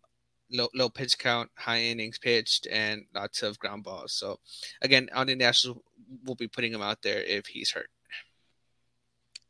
low, 0.52 0.70
low 0.76 0.90
pitch 0.90 1.18
count, 1.18 1.50
high 1.56 1.82
innings 1.82 2.20
pitched, 2.20 2.68
and 2.72 3.06
lots 3.14 3.44
of 3.44 3.60
ground 3.60 3.84
balls. 3.84 4.14
So, 4.14 4.40
again, 4.82 5.10
on 5.14 5.28
the 5.28 5.36
Nationals 5.36 5.80
we'll 6.24 6.36
be 6.36 6.48
putting 6.48 6.74
him 6.74 6.82
out 6.82 7.02
there 7.02 7.22
if 7.22 7.48
he's 7.48 7.72
hurt. 7.72 7.90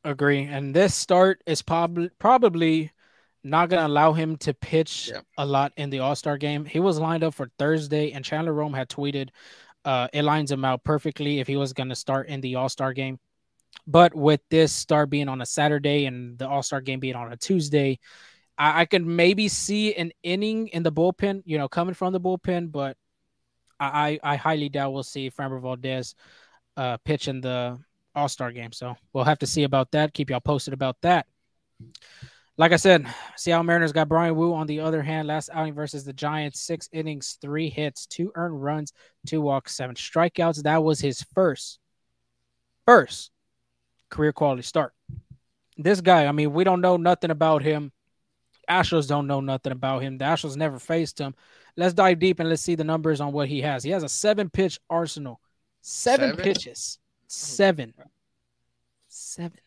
Agree. 0.03 0.43
And 0.43 0.73
this 0.73 0.95
start 0.95 1.41
is 1.45 1.61
probably 1.61 2.09
probably 2.19 2.91
not 3.49 3.69
going 3.69 3.81
to 3.81 3.87
allow 3.87 4.13
him 4.13 4.37
to 4.37 4.53
pitch 4.53 5.09
yeah. 5.11 5.21
a 5.37 5.45
lot 5.45 5.73
in 5.77 5.89
the 5.89 5.99
All 5.99 6.15
Star 6.15 6.37
game. 6.37 6.65
He 6.65 6.79
was 6.79 6.99
lined 6.99 7.23
up 7.23 7.33
for 7.33 7.49
Thursday, 7.57 8.11
and 8.11 8.23
Chandler 8.23 8.53
Rome 8.53 8.73
had 8.73 8.89
tweeted 8.89 9.29
uh, 9.85 10.07
it 10.13 10.23
lines 10.23 10.51
him 10.51 10.65
out 10.65 10.83
perfectly 10.83 11.39
if 11.39 11.47
he 11.47 11.55
was 11.55 11.73
going 11.73 11.89
to 11.89 11.95
start 11.95 12.27
in 12.27 12.41
the 12.41 12.55
All 12.55 12.69
Star 12.69 12.93
game. 12.93 13.19
But 13.85 14.13
with 14.13 14.41
this 14.49 14.73
start 14.73 15.09
being 15.09 15.29
on 15.29 15.41
a 15.41 15.45
Saturday 15.45 16.05
and 16.05 16.37
the 16.37 16.47
All 16.47 16.63
Star 16.63 16.81
game 16.81 16.99
being 16.99 17.15
on 17.15 17.31
a 17.31 17.37
Tuesday, 17.37 17.99
I, 18.57 18.81
I 18.81 18.85
could 18.85 19.05
maybe 19.05 19.47
see 19.47 19.93
an 19.95 20.11
inning 20.23 20.67
in 20.69 20.83
the 20.83 20.91
bullpen, 20.91 21.43
you 21.45 21.57
know, 21.57 21.67
coming 21.67 21.93
from 21.93 22.13
the 22.13 22.19
bullpen, 22.19 22.71
but 22.71 22.97
I, 23.79 24.19
I 24.23 24.35
highly 24.35 24.69
doubt 24.69 24.93
we'll 24.93 25.03
see 25.03 25.29
Framber 25.29 25.61
Valdez 25.61 26.15
uh, 26.75 26.97
pitch 26.97 27.27
in 27.27 27.41
the 27.41 27.79
All 28.15 28.27
Star 28.27 28.51
game. 28.51 28.71
So 28.71 28.95
we'll 29.13 29.23
have 29.23 29.39
to 29.39 29.47
see 29.47 29.63
about 29.63 29.91
that. 29.91 30.13
Keep 30.13 30.31
y'all 30.31 30.39
posted 30.39 30.73
about 30.73 30.97
that. 31.01 31.27
Like 32.59 32.71
I 32.71 32.77
said, 32.77 33.05
Seattle 33.35 33.63
Mariners 33.63 33.91
got 33.91 34.09
Bryan 34.09 34.35
Woo 34.35 34.55
on 34.55 34.65
the 34.65 34.79
other 34.79 35.03
hand. 35.03 35.27
Last 35.27 35.49
outing 35.53 35.75
versus 35.75 36.03
the 36.03 36.13
Giants, 36.13 36.59
six 36.59 36.89
innings, 36.91 37.37
three 37.39 37.69
hits, 37.69 38.07
two 38.07 38.31
earned 38.33 38.63
runs, 38.63 38.93
two 39.27 39.41
walks, 39.41 39.75
seven 39.75 39.95
strikeouts. 39.95 40.63
That 40.63 40.83
was 40.83 40.99
his 40.99 41.23
first, 41.35 41.77
first 42.85 43.29
career 44.09 44.33
quality 44.33 44.63
start. 44.63 44.93
This 45.77 46.01
guy, 46.01 46.25
I 46.25 46.31
mean, 46.31 46.51
we 46.51 46.63
don't 46.63 46.81
know 46.81 46.97
nothing 46.97 47.29
about 47.29 47.61
him. 47.61 47.91
Astros 48.67 49.07
don't 49.07 49.27
know 49.27 49.39
nothing 49.39 49.71
about 49.71 50.01
him. 50.01 50.17
The 50.17 50.25
Astros 50.25 50.57
never 50.57 50.79
faced 50.79 51.19
him. 51.19 51.35
Let's 51.77 51.93
dive 51.93 52.17
deep 52.17 52.39
and 52.39 52.49
let's 52.49 52.63
see 52.63 52.73
the 52.73 52.83
numbers 52.83 53.21
on 53.21 53.31
what 53.31 53.47
he 53.47 53.61
has. 53.61 53.83
He 53.83 53.91
has 53.91 54.01
a 54.01 54.09
seven 54.09 54.49
pitch 54.49 54.79
arsenal, 54.89 55.39
seven, 55.81 56.31
seven? 56.31 56.43
pitches, 56.43 56.97
oh. 56.99 57.25
seven, 57.27 57.93
seven. 59.07 59.59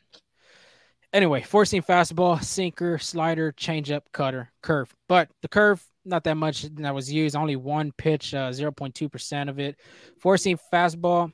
Anyway, 1.13 1.43
four 1.43 1.65
seam 1.65 1.83
fastball, 1.83 2.43
sinker, 2.43 2.99
slider, 2.99 3.53
changeup, 3.53 4.03
cutter, 4.13 4.51
curve. 4.63 4.95
But 5.09 5.29
the 5.43 5.49
curve, 5.49 5.85
not 6.05 6.25
that 6.25 6.37
much 6.37 6.63
that 6.63 6.95
was 6.95 7.13
used. 7.13 7.35
Only 7.35 7.57
one 7.57 7.93
pitch, 7.99 8.33
uh, 8.33 8.51
0.2% 8.51 9.49
of 9.49 9.59
it. 9.59 9.77
Four 10.21 10.37
seam 10.37 10.57
fastball, 10.73 11.33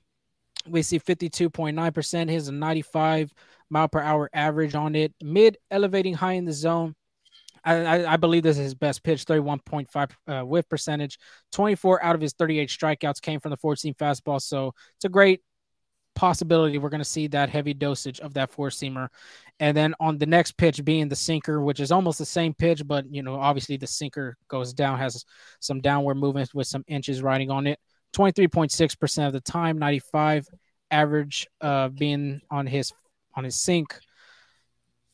we 0.67 0.83
see 0.83 0.99
52.9%. 0.99 2.31
Here's 2.31 2.49
a 2.49 2.53
95 2.53 3.33
mile 3.69 3.89
per 3.89 4.01
hour 4.01 4.31
average 4.33 4.75
on 4.75 4.95
it. 4.95 5.13
Mid 5.23 5.59
elevating 5.71 6.15
high 6.15 6.35
in 6.35 6.45
the 6.45 6.53
zone. 6.53 6.95
I, 7.65 8.07
I, 8.07 8.17
believe 8.17 8.45
this 8.45 8.59
is 8.59 8.63
his 8.63 8.75
best 8.75 9.03
pitch, 9.03 9.25
31.5 9.25 10.11
uh, 10.29 10.45
whiff 10.45 10.69
percentage. 10.69 11.19
24 11.51 12.01
out 12.01 12.15
of 12.15 12.21
his 12.21 12.33
38 12.35 12.69
strikeouts 12.69 13.21
came 13.21 13.41
from 13.41 13.51
the 13.51 13.57
14 13.57 13.93
fastball. 13.95 14.41
So 14.41 14.73
it's 14.97 15.05
a 15.05 15.09
great 15.09 15.41
possibility 16.17 16.79
we're 16.79 16.89
going 16.89 16.99
to 16.99 17.05
see 17.05 17.29
that 17.29 17.49
heavy 17.49 17.75
dosage 17.75 18.19
of 18.21 18.35
that 18.35 18.51
four 18.51 18.71
seamer. 18.71 19.09
And 19.61 19.77
then 19.77 19.95
on 20.01 20.19
the 20.19 20.27
next 20.27 20.57
pitch 20.57 20.85
being 20.85 21.09
the 21.09 21.17
sinker, 21.17 21.61
which 21.61 21.79
is 21.79 21.93
almost 21.93 22.19
the 22.19 22.27
same 22.27 22.55
pitch, 22.55 22.87
but 22.87 23.05
you 23.13 23.23
know, 23.23 23.37
obviously 23.37 23.77
the 23.77 23.87
sinker 23.87 24.37
goes 24.49 24.73
down, 24.73 24.99
has 24.99 25.25
some 25.61 25.81
downward 25.81 26.17
movement 26.17 26.53
with 26.55 26.67
some 26.67 26.85
inches 26.89 27.23
riding 27.23 27.51
on 27.51 27.67
it. 27.67 27.79
23.6% 28.15 29.27
of 29.27 29.33
the 29.33 29.41
time, 29.41 29.79
95 29.79 30.49
average 30.91 31.47
uh, 31.61 31.89
being 31.89 32.41
on 32.51 32.67
his 32.67 32.93
on 33.35 33.45
his 33.45 33.61
sink. 33.61 33.99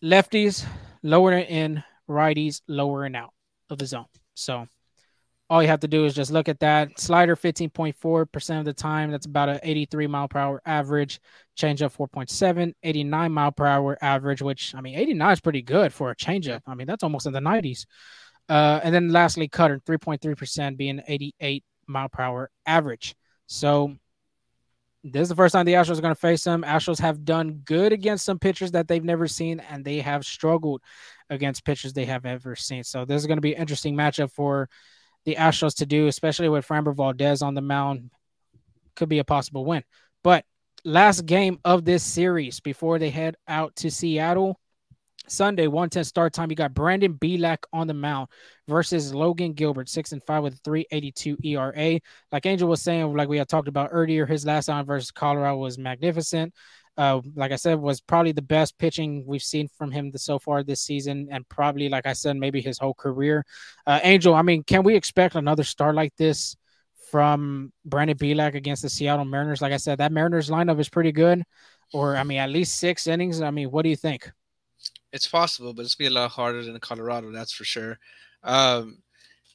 Lefties 0.03 0.65
lower 1.03 1.33
in, 1.33 1.83
righties 2.09 2.63
lower 2.69 3.05
and 3.05 3.17
out 3.17 3.33
of 3.71 3.79
the 3.79 3.87
zone. 3.87 4.07
So 4.35 4.67
all 5.53 5.61
you 5.61 5.69
have 5.69 5.81
to 5.81 5.89
do 5.89 6.07
is 6.07 6.15
just 6.15 6.31
look 6.31 6.49
at 6.49 6.61
that. 6.61 6.99
Slider 6.99 7.37
15.4% 7.37 8.59
of 8.59 8.65
the 8.65 8.73
time. 8.73 9.11
That's 9.11 9.27
about 9.27 9.51
an 9.51 9.61
83 9.63 10.07
mile 10.07 10.27
per 10.27 10.39
hour 10.39 10.63
average. 10.65 11.21
Changeup 11.59 11.95
4.7, 11.95 12.73
89 12.83 13.33
mile 13.33 13.53
per 13.53 13.67
hour 13.67 13.99
average, 14.01 14.41
which 14.41 14.75
I 14.75 14.81
mean, 14.81 14.99
89 14.99 15.33
is 15.33 15.41
pretty 15.41 15.61
good 15.61 15.93
for 15.93 16.11
a 16.11 16.17
changeup. 16.17 16.63
I 16.67 16.75
mean, 16.75 16.87
that's 16.87 17.03
almost 17.03 17.27
in 17.27 17.35
the 17.35 17.41
90s. 17.41 17.85
Uh, 18.49 18.81
and 18.83 18.95
then 18.95 19.11
lastly, 19.11 19.47
cutter 19.47 19.79
3.3% 19.87 20.79
being 20.79 21.03
88 21.07 21.63
mile 21.87 22.09
per 22.09 22.23
hour 22.23 22.51
average. 22.65 23.15
So 23.47 23.95
this 25.05 25.21
is 25.21 25.29
the 25.29 25.37
first 25.37 25.53
time 25.53 25.67
the 25.67 25.75
Astros 25.75 25.99
are 25.99 26.03
going 26.03 26.15
to 26.15 26.21
face 26.21 26.45
them. 26.45 26.65
Astros 26.67 26.99
have 27.01 27.27
done 27.27 27.61
good 27.67 27.93
against 27.93 28.25
some 28.25 28.39
pitchers 28.39 28.71
that 28.71 28.89
they've 28.89 29.05
never 29.05 29.29
seen, 29.29 29.61
and 29.61 29.85
they 29.85 29.99
have 29.99 30.25
struggled 30.25 30.81
against 31.29 31.67
pitchers 31.67 31.93
they 31.93 32.07
have 32.07 32.25
ever 32.25 32.57
seen. 32.57 32.85
So 32.85 33.05
this 33.05 33.21
is 33.21 33.27
going 33.27 33.37
to 33.37 33.43
be 33.43 33.55
an 33.55 33.61
interesting 33.61 33.95
matchup 33.95 34.33
for 34.33 34.71
the 35.25 35.37
Astros 35.37 35.77
to 35.77 35.87
do, 35.87 36.07
especially 36.07 36.49
with 36.49 36.67
Framber 36.67 36.95
Valdez 36.95 37.43
on 37.43 37.55
the 37.55 37.61
mound. 37.61 38.11
Could 38.95 39.09
be 39.09 39.21
a 39.21 39.25
possible 39.25 39.65
win. 39.65 39.83
But 40.23 40.45
last 40.85 41.27
game 41.27 41.59
of 41.65 41.85
this 41.85 42.03
series 42.03 42.61
before 42.61 42.99
they 42.99 43.11
head 43.11 43.37
out 43.49 43.75
to 43.77 43.91
Seattle, 43.91 44.59
Sunday, 45.29 45.67
110 45.67 46.05
start 46.05 46.33
time. 46.33 46.51
You 46.51 46.57
got 46.57 46.75
Brandon 46.75 47.15
Bielak 47.15 47.59
on 47.73 47.87
the 47.87 47.95
mound 47.95 48.29
versus 48.69 49.15
Logan 49.15 49.53
Gilbert, 49.53 49.89
six 49.89 50.13
and 50.13 50.23
five 50.23 50.43
with 50.43 50.55
a 50.55 50.59
382 50.59 51.39
ERA. 51.45 52.01
Like 52.31 52.47
Angel 52.47 52.69
was 52.69 52.83
saying, 52.83 53.15
like 53.15 53.29
we 53.29 53.39
had 53.39 53.49
talked 53.49 53.69
about 53.69 53.91
earlier, 53.93 54.27
his 54.27 54.45
last 54.45 54.67
time 54.67 54.85
versus 54.85 55.11
Colorado 55.11 55.57
was 55.57 55.79
magnificent. 55.79 56.53
Uh, 56.97 57.21
like 57.35 57.53
I 57.53 57.57
said, 57.57 57.79
was 57.81 58.01
probably 58.01 58.33
the 58.33 58.43
best 58.43 58.79
pitching 58.79 59.25
we've 59.27 59.43
seen 59.43 59.69
from 59.79 59.91
him 59.91 60.13
so 60.17 60.39
far 60.39 60.63
this 60.63 60.83
season, 60.83 61.29
and 61.31 61.49
probably, 61.49 61.89
like 61.89 62.07
I 62.07 62.13
said, 62.13 62.37
maybe 62.37 62.61
his 62.61 62.79
whole 62.79 62.95
career. 62.95 63.45
Uh, 63.87 64.01
Angel, 64.03 64.35
I 64.35 64.43
mean, 64.43 64.63
can 64.63 64.83
we 64.83 64.95
expect 64.95 65.35
another 65.35 65.65
start 65.65 65.95
like 65.95 66.15
this 66.17 66.57
from 67.11 67.73
Brandon 67.85 68.17
Bielak 68.17 68.55
against 68.55 68.83
the 68.83 68.91
Seattle 68.91 69.25
Mariners? 69.25 69.63
Like 69.63 69.73
I 69.73 69.79
said, 69.79 69.99
that 69.99 70.13
Mariners 70.13 70.51
lineup 70.51 70.79
is 70.81 70.89
pretty 70.89 71.13
good, 71.13 71.43
or 71.93 72.17
I 72.17 72.25
mean, 72.25 72.39
at 72.39 72.51
least 72.51 72.79
six 72.79 73.07
innings. 73.07 73.41
I 73.41 73.51
mean, 73.51 73.71
what 73.71 73.83
do 73.83 73.89
you 73.89 73.97
think? 73.97 74.31
it's 75.13 75.29
possible, 75.29 75.75
but 75.75 75.85
it's 75.85 75.95
gonna 75.95 76.11
be 76.11 76.17
a 76.17 76.21
lot 76.21 76.31
harder 76.31 76.65
than 76.65 76.79
Colorado, 76.81 77.31
that's 77.31 77.53
for 77.53 77.65
sure. 77.65 77.99
Um, 78.43 78.99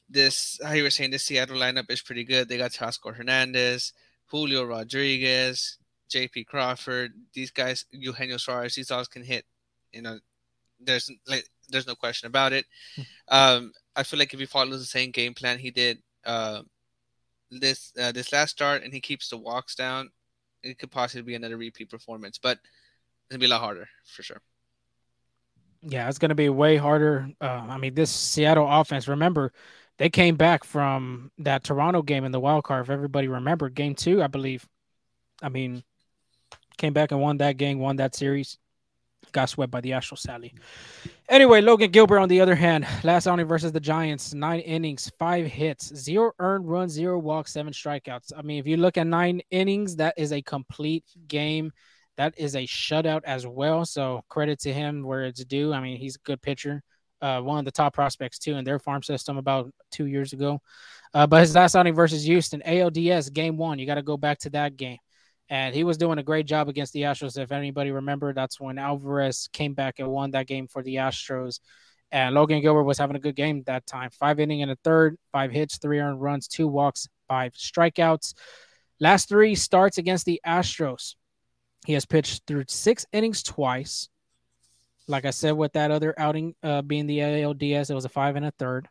this, 0.08 0.58
how 0.64 0.72
you 0.72 0.84
were 0.84 0.90
saying, 0.90 1.10
this 1.10 1.24
Seattle 1.24 1.58
lineup 1.58 1.90
is 1.90 2.00
pretty 2.00 2.24
good. 2.24 2.48
They 2.48 2.56
got 2.56 2.70
Teoscar 2.70 3.14
Hernandez, 3.14 3.92
Julio 4.26 4.64
Rodriguez, 4.64 5.77
J.P. 6.08 6.44
Crawford. 6.44 7.12
These 7.32 7.50
guys, 7.50 7.84
Eugenio 7.90 8.36
Suarez, 8.36 8.74
these 8.74 8.90
all 8.90 9.04
can 9.04 9.22
hit. 9.22 9.44
You 9.92 10.02
know, 10.02 10.18
there's 10.80 11.10
like 11.26 11.44
there's 11.68 11.86
no 11.86 11.94
question 11.94 12.26
about 12.26 12.52
it. 12.52 12.66
Hmm. 12.96 13.02
Um, 13.28 13.72
I 13.96 14.02
feel 14.02 14.18
like 14.18 14.34
if 14.34 14.40
he 14.40 14.46
follows 14.46 14.80
the 14.80 14.86
same 14.86 15.10
game 15.10 15.34
plan 15.34 15.58
he 15.58 15.70
did 15.70 15.98
uh, 16.24 16.62
this 17.50 17.92
uh, 18.00 18.12
this 18.12 18.32
last 18.32 18.52
start 18.52 18.82
and 18.82 18.92
he 18.92 19.00
keeps 19.00 19.28
the 19.28 19.36
walks 19.36 19.74
down, 19.74 20.10
it 20.62 20.78
could 20.78 20.90
possibly 20.90 21.22
be 21.22 21.34
another 21.34 21.56
repeat 21.56 21.90
performance. 21.90 22.38
But 22.38 22.58
it's 22.58 23.30
gonna 23.30 23.40
be 23.40 23.46
a 23.46 23.50
lot 23.50 23.60
harder 23.60 23.88
for 24.04 24.22
sure. 24.22 24.40
Yeah, 25.82 26.08
it's 26.08 26.18
going 26.18 26.30
to 26.30 26.34
be 26.34 26.48
way 26.48 26.76
harder. 26.76 27.30
Uh, 27.40 27.66
I 27.68 27.78
mean, 27.78 27.94
this 27.94 28.10
Seattle 28.10 28.66
offense, 28.68 29.06
remember, 29.06 29.52
they 29.98 30.10
came 30.10 30.36
back 30.36 30.64
from 30.64 31.30
that 31.38 31.64
Toronto 31.64 32.02
game 32.02 32.24
in 32.24 32.32
the 32.32 32.40
wild 32.40 32.64
card. 32.64 32.84
If 32.84 32.90
everybody 32.90 33.28
remembered, 33.28 33.74
game 33.74 33.94
two, 33.94 34.22
I 34.22 34.26
believe. 34.26 34.66
I 35.40 35.48
mean, 35.48 35.84
came 36.78 36.92
back 36.92 37.12
and 37.12 37.20
won 37.20 37.38
that 37.38 37.56
game, 37.56 37.78
won 37.78 37.96
that 37.96 38.14
series. 38.14 38.58
Got 39.32 39.50
swept 39.50 39.70
by 39.70 39.80
the 39.80 39.90
Astros, 39.90 40.20
sadly. 40.20 40.54
Anyway, 41.28 41.60
Logan 41.60 41.90
Gilbert, 41.90 42.20
on 42.20 42.28
the 42.28 42.40
other 42.40 42.54
hand, 42.54 42.86
last 43.04 43.26
outing 43.26 43.46
versus 43.46 43.72
the 43.72 43.80
Giants, 43.80 44.32
nine 44.32 44.60
innings, 44.60 45.10
five 45.18 45.46
hits, 45.46 45.94
zero 45.94 46.32
earned 46.38 46.68
runs, 46.68 46.92
zero 46.92 47.18
walks, 47.18 47.52
seven 47.52 47.72
strikeouts. 47.72 48.32
I 48.36 48.42
mean, 48.42 48.58
if 48.58 48.66
you 48.66 48.76
look 48.78 48.96
at 48.96 49.06
nine 49.06 49.42
innings, 49.50 49.96
that 49.96 50.14
is 50.16 50.32
a 50.32 50.40
complete 50.40 51.04
game. 51.26 51.72
That 52.16 52.34
is 52.38 52.56
a 52.56 52.66
shutout 52.66 53.22
as 53.24 53.46
well. 53.46 53.84
So 53.84 54.22
credit 54.28 54.60
to 54.60 54.72
him 54.72 55.02
where 55.02 55.24
it's 55.24 55.44
due. 55.44 55.72
I 55.72 55.80
mean, 55.80 55.98
he's 55.98 56.16
a 56.16 56.20
good 56.20 56.40
pitcher. 56.40 56.82
Uh, 57.20 57.40
one 57.40 57.58
of 57.58 57.64
the 57.64 57.72
top 57.72 57.94
prospects 57.94 58.38
too 58.38 58.54
in 58.56 58.64
their 58.64 58.78
farm 58.78 59.02
system 59.02 59.36
about 59.36 59.70
two 59.90 60.06
years 60.06 60.32
ago. 60.32 60.60
Uh, 61.14 61.26
but 61.26 61.40
his 61.40 61.54
last 61.54 61.74
outing 61.74 61.94
versus 61.94 62.24
Houston, 62.24 62.62
ALDS 62.64 63.32
game 63.32 63.56
one. 63.56 63.78
You 63.78 63.86
got 63.86 63.96
to 63.96 64.02
go 64.02 64.16
back 64.16 64.38
to 64.40 64.50
that 64.50 64.76
game, 64.76 64.98
and 65.50 65.74
he 65.74 65.84
was 65.84 65.96
doing 65.96 66.18
a 66.18 66.22
great 66.22 66.46
job 66.46 66.68
against 66.68 66.92
the 66.92 67.02
Astros. 67.02 67.38
If 67.38 67.52
anybody 67.52 67.90
remember, 67.90 68.32
that's 68.32 68.60
when 68.60 68.78
Alvarez 68.78 69.48
came 69.52 69.74
back 69.74 69.98
and 69.98 70.08
won 70.08 70.32
that 70.32 70.46
game 70.46 70.66
for 70.66 70.82
the 70.82 70.96
Astros. 70.96 71.60
And 72.10 72.34
Logan 72.34 72.60
Gilbert 72.60 72.84
was 72.84 72.98
having 72.98 73.16
a 73.16 73.20
good 73.20 73.36
game 73.36 73.62
that 73.66 73.86
time. 73.86 74.10
Five 74.10 74.40
inning 74.40 74.62
and 74.62 74.70
a 74.70 74.76
third, 74.84 75.16
five 75.32 75.50
hits, 75.50 75.78
three 75.78 76.00
earned 76.00 76.20
runs, 76.20 76.48
two 76.48 76.66
walks, 76.66 77.08
five 77.28 77.52
strikeouts. 77.52 78.34
Last 79.00 79.28
three 79.28 79.54
starts 79.54 79.98
against 79.98 80.26
the 80.26 80.40
Astros. 80.46 81.14
He 81.86 81.92
has 81.92 82.06
pitched 82.06 82.42
through 82.46 82.64
six 82.68 83.06
innings 83.12 83.42
twice. 83.42 84.08
Like 85.06 85.24
I 85.24 85.30
said, 85.30 85.52
with 85.52 85.72
that 85.72 85.90
other 85.90 86.14
outing 86.18 86.54
uh, 86.62 86.82
being 86.82 87.06
the 87.06 87.20
ALDS, 87.20 87.90
it 87.90 87.94
was 87.94 88.04
a 88.04 88.10
five 88.10 88.36
and 88.36 88.44
a 88.44 88.50
third. 88.58 88.88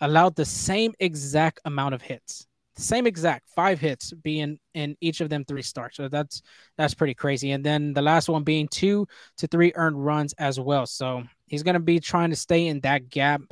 allowed 0.00 0.36
the 0.36 0.44
same 0.44 0.94
exact 1.00 1.60
amount 1.64 1.94
of 1.94 2.02
hits. 2.02 2.46
Same 2.76 3.06
exact 3.06 3.48
five 3.50 3.78
hits 3.78 4.12
being 4.12 4.58
in 4.74 4.96
each 5.00 5.20
of 5.20 5.28
them 5.28 5.44
three 5.44 5.62
starts. 5.62 5.96
So 5.96 6.08
that's 6.08 6.42
that's 6.76 6.94
pretty 6.94 7.14
crazy. 7.14 7.52
And 7.52 7.64
then 7.64 7.92
the 7.92 8.02
last 8.02 8.28
one 8.28 8.42
being 8.42 8.68
two 8.68 9.06
to 9.38 9.46
three 9.46 9.72
earned 9.74 10.04
runs 10.04 10.32
as 10.34 10.58
well. 10.58 10.86
So 10.86 11.24
he's 11.46 11.62
going 11.62 11.74
to 11.74 11.80
be 11.80 12.00
trying 12.00 12.30
to 12.30 12.36
stay 12.36 12.66
in 12.66 12.80
that 12.80 13.08
gap 13.08 13.42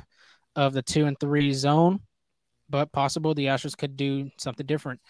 of 0.57 0.73
the 0.73 0.83
two 0.83 1.07
and 1.07 1.19
three 1.19 1.53
zone 1.53 2.01
but 2.73 2.91
possible 2.91 3.35
the 3.35 3.47
Astros 3.47 3.77
could 3.77 3.97
do 3.97 4.31
something 4.39 4.67
different. 4.67 5.01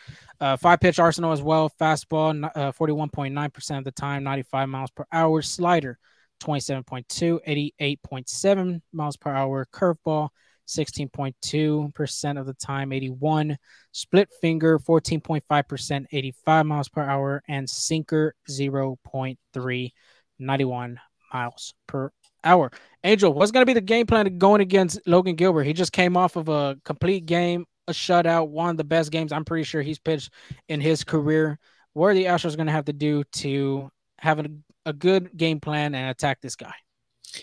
Uh, 0.40 0.56
five 0.56 0.80
pitch 0.80 0.98
arsenal 0.98 1.32
as 1.32 1.40
well. 1.40 1.70
Fastball, 1.80 2.44
uh, 2.56 2.72
41.9% 2.72 3.78
of 3.78 3.84
the 3.84 3.92
time, 3.92 4.24
95 4.24 4.68
miles 4.68 4.90
per 4.90 5.06
hour. 5.12 5.40
Slider, 5.40 5.96
27.2, 6.42 7.38
88.7 7.80 8.82
miles 8.92 9.16
per 9.16 9.30
hour. 9.30 9.66
Curveball, 9.72 10.28
16.2% 10.68 12.40
of 12.40 12.46
the 12.46 12.54
time, 12.54 12.92
81. 12.92 13.56
Split 13.92 14.28
finger, 14.40 14.78
14.5%, 14.78 16.06
85 16.10 16.66
miles 16.66 16.88
per 16.88 17.02
hour. 17.02 17.42
And 17.48 17.68
sinker, 17.68 18.34
0.3, 18.48 19.92
91 20.38 21.00
miles 21.32 21.74
per 21.86 22.10
hour. 22.44 22.70
Angel, 23.04 23.32
what's 23.32 23.50
going 23.50 23.62
to 23.62 23.66
be 23.66 23.74
the 23.74 23.80
game 23.80 24.06
plan 24.06 24.38
going 24.38 24.60
against 24.60 25.00
Logan 25.06 25.36
Gilbert? 25.36 25.64
He 25.64 25.72
just 25.72 25.92
came 25.92 26.16
off 26.16 26.36
of 26.36 26.48
a 26.48 26.76
complete 26.84 27.26
game, 27.26 27.66
a 27.88 27.92
shutout, 27.92 28.48
one 28.48 28.70
of 28.70 28.76
the 28.76 28.84
best 28.84 29.10
games 29.10 29.32
I'm 29.32 29.44
pretty 29.44 29.64
sure 29.64 29.82
he's 29.82 29.98
pitched 29.98 30.30
in 30.68 30.80
his 30.80 31.04
career. 31.04 31.58
What 31.94 32.08
are 32.08 32.14
the 32.14 32.24
Astros 32.24 32.56
going 32.56 32.66
to 32.66 32.72
have 32.72 32.86
to 32.86 32.92
do 32.92 33.24
to 33.24 33.90
have 34.18 34.38
a, 34.38 34.46
a 34.86 34.92
good 34.92 35.36
game 35.36 35.60
plan 35.60 35.94
and 35.94 36.10
attack 36.10 36.40
this 36.40 36.56
guy? 36.56 36.74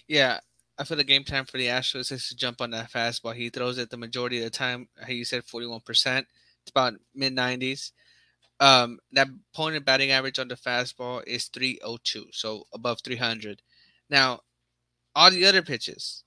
Yeah, 0.08 0.40
I 0.80 0.86
feel 0.86 0.96
the 0.96 1.04
game 1.04 1.26
time 1.26 1.44
for 1.44 1.58
the 1.58 1.68
Astros 1.68 2.10
is 2.10 2.30
to 2.30 2.36
jump 2.38 2.62
on 2.62 2.72
that 2.72 2.90
fastball. 2.90 3.36
He 3.36 3.50
throws 3.50 3.78
it 3.78 3.90
the 3.90 3.98
majority 3.98 4.38
of 4.38 4.46
the 4.46 4.50
time. 4.50 4.88
He 5.06 5.26
said 5.26 5.44
41%. 5.46 5.82
It's 5.90 6.70
about 6.70 6.94
mid 7.14 7.36
90s. 7.36 7.92
Um, 8.62 9.00
that 9.12 9.28
opponent 9.54 9.86
batting 9.86 10.12
average 10.12 10.40
on 10.40 10.48
the 10.48 10.56
fastball 10.56 11.22
is 11.28 11.48
302, 11.48 12.28
so 12.32 12.64
above 12.74 13.00
300. 13.04 13.62
Now, 14.10 14.40
all 15.16 15.32
the 15.32 15.46
other 15.46 15.62
pitches, 15.62 16.24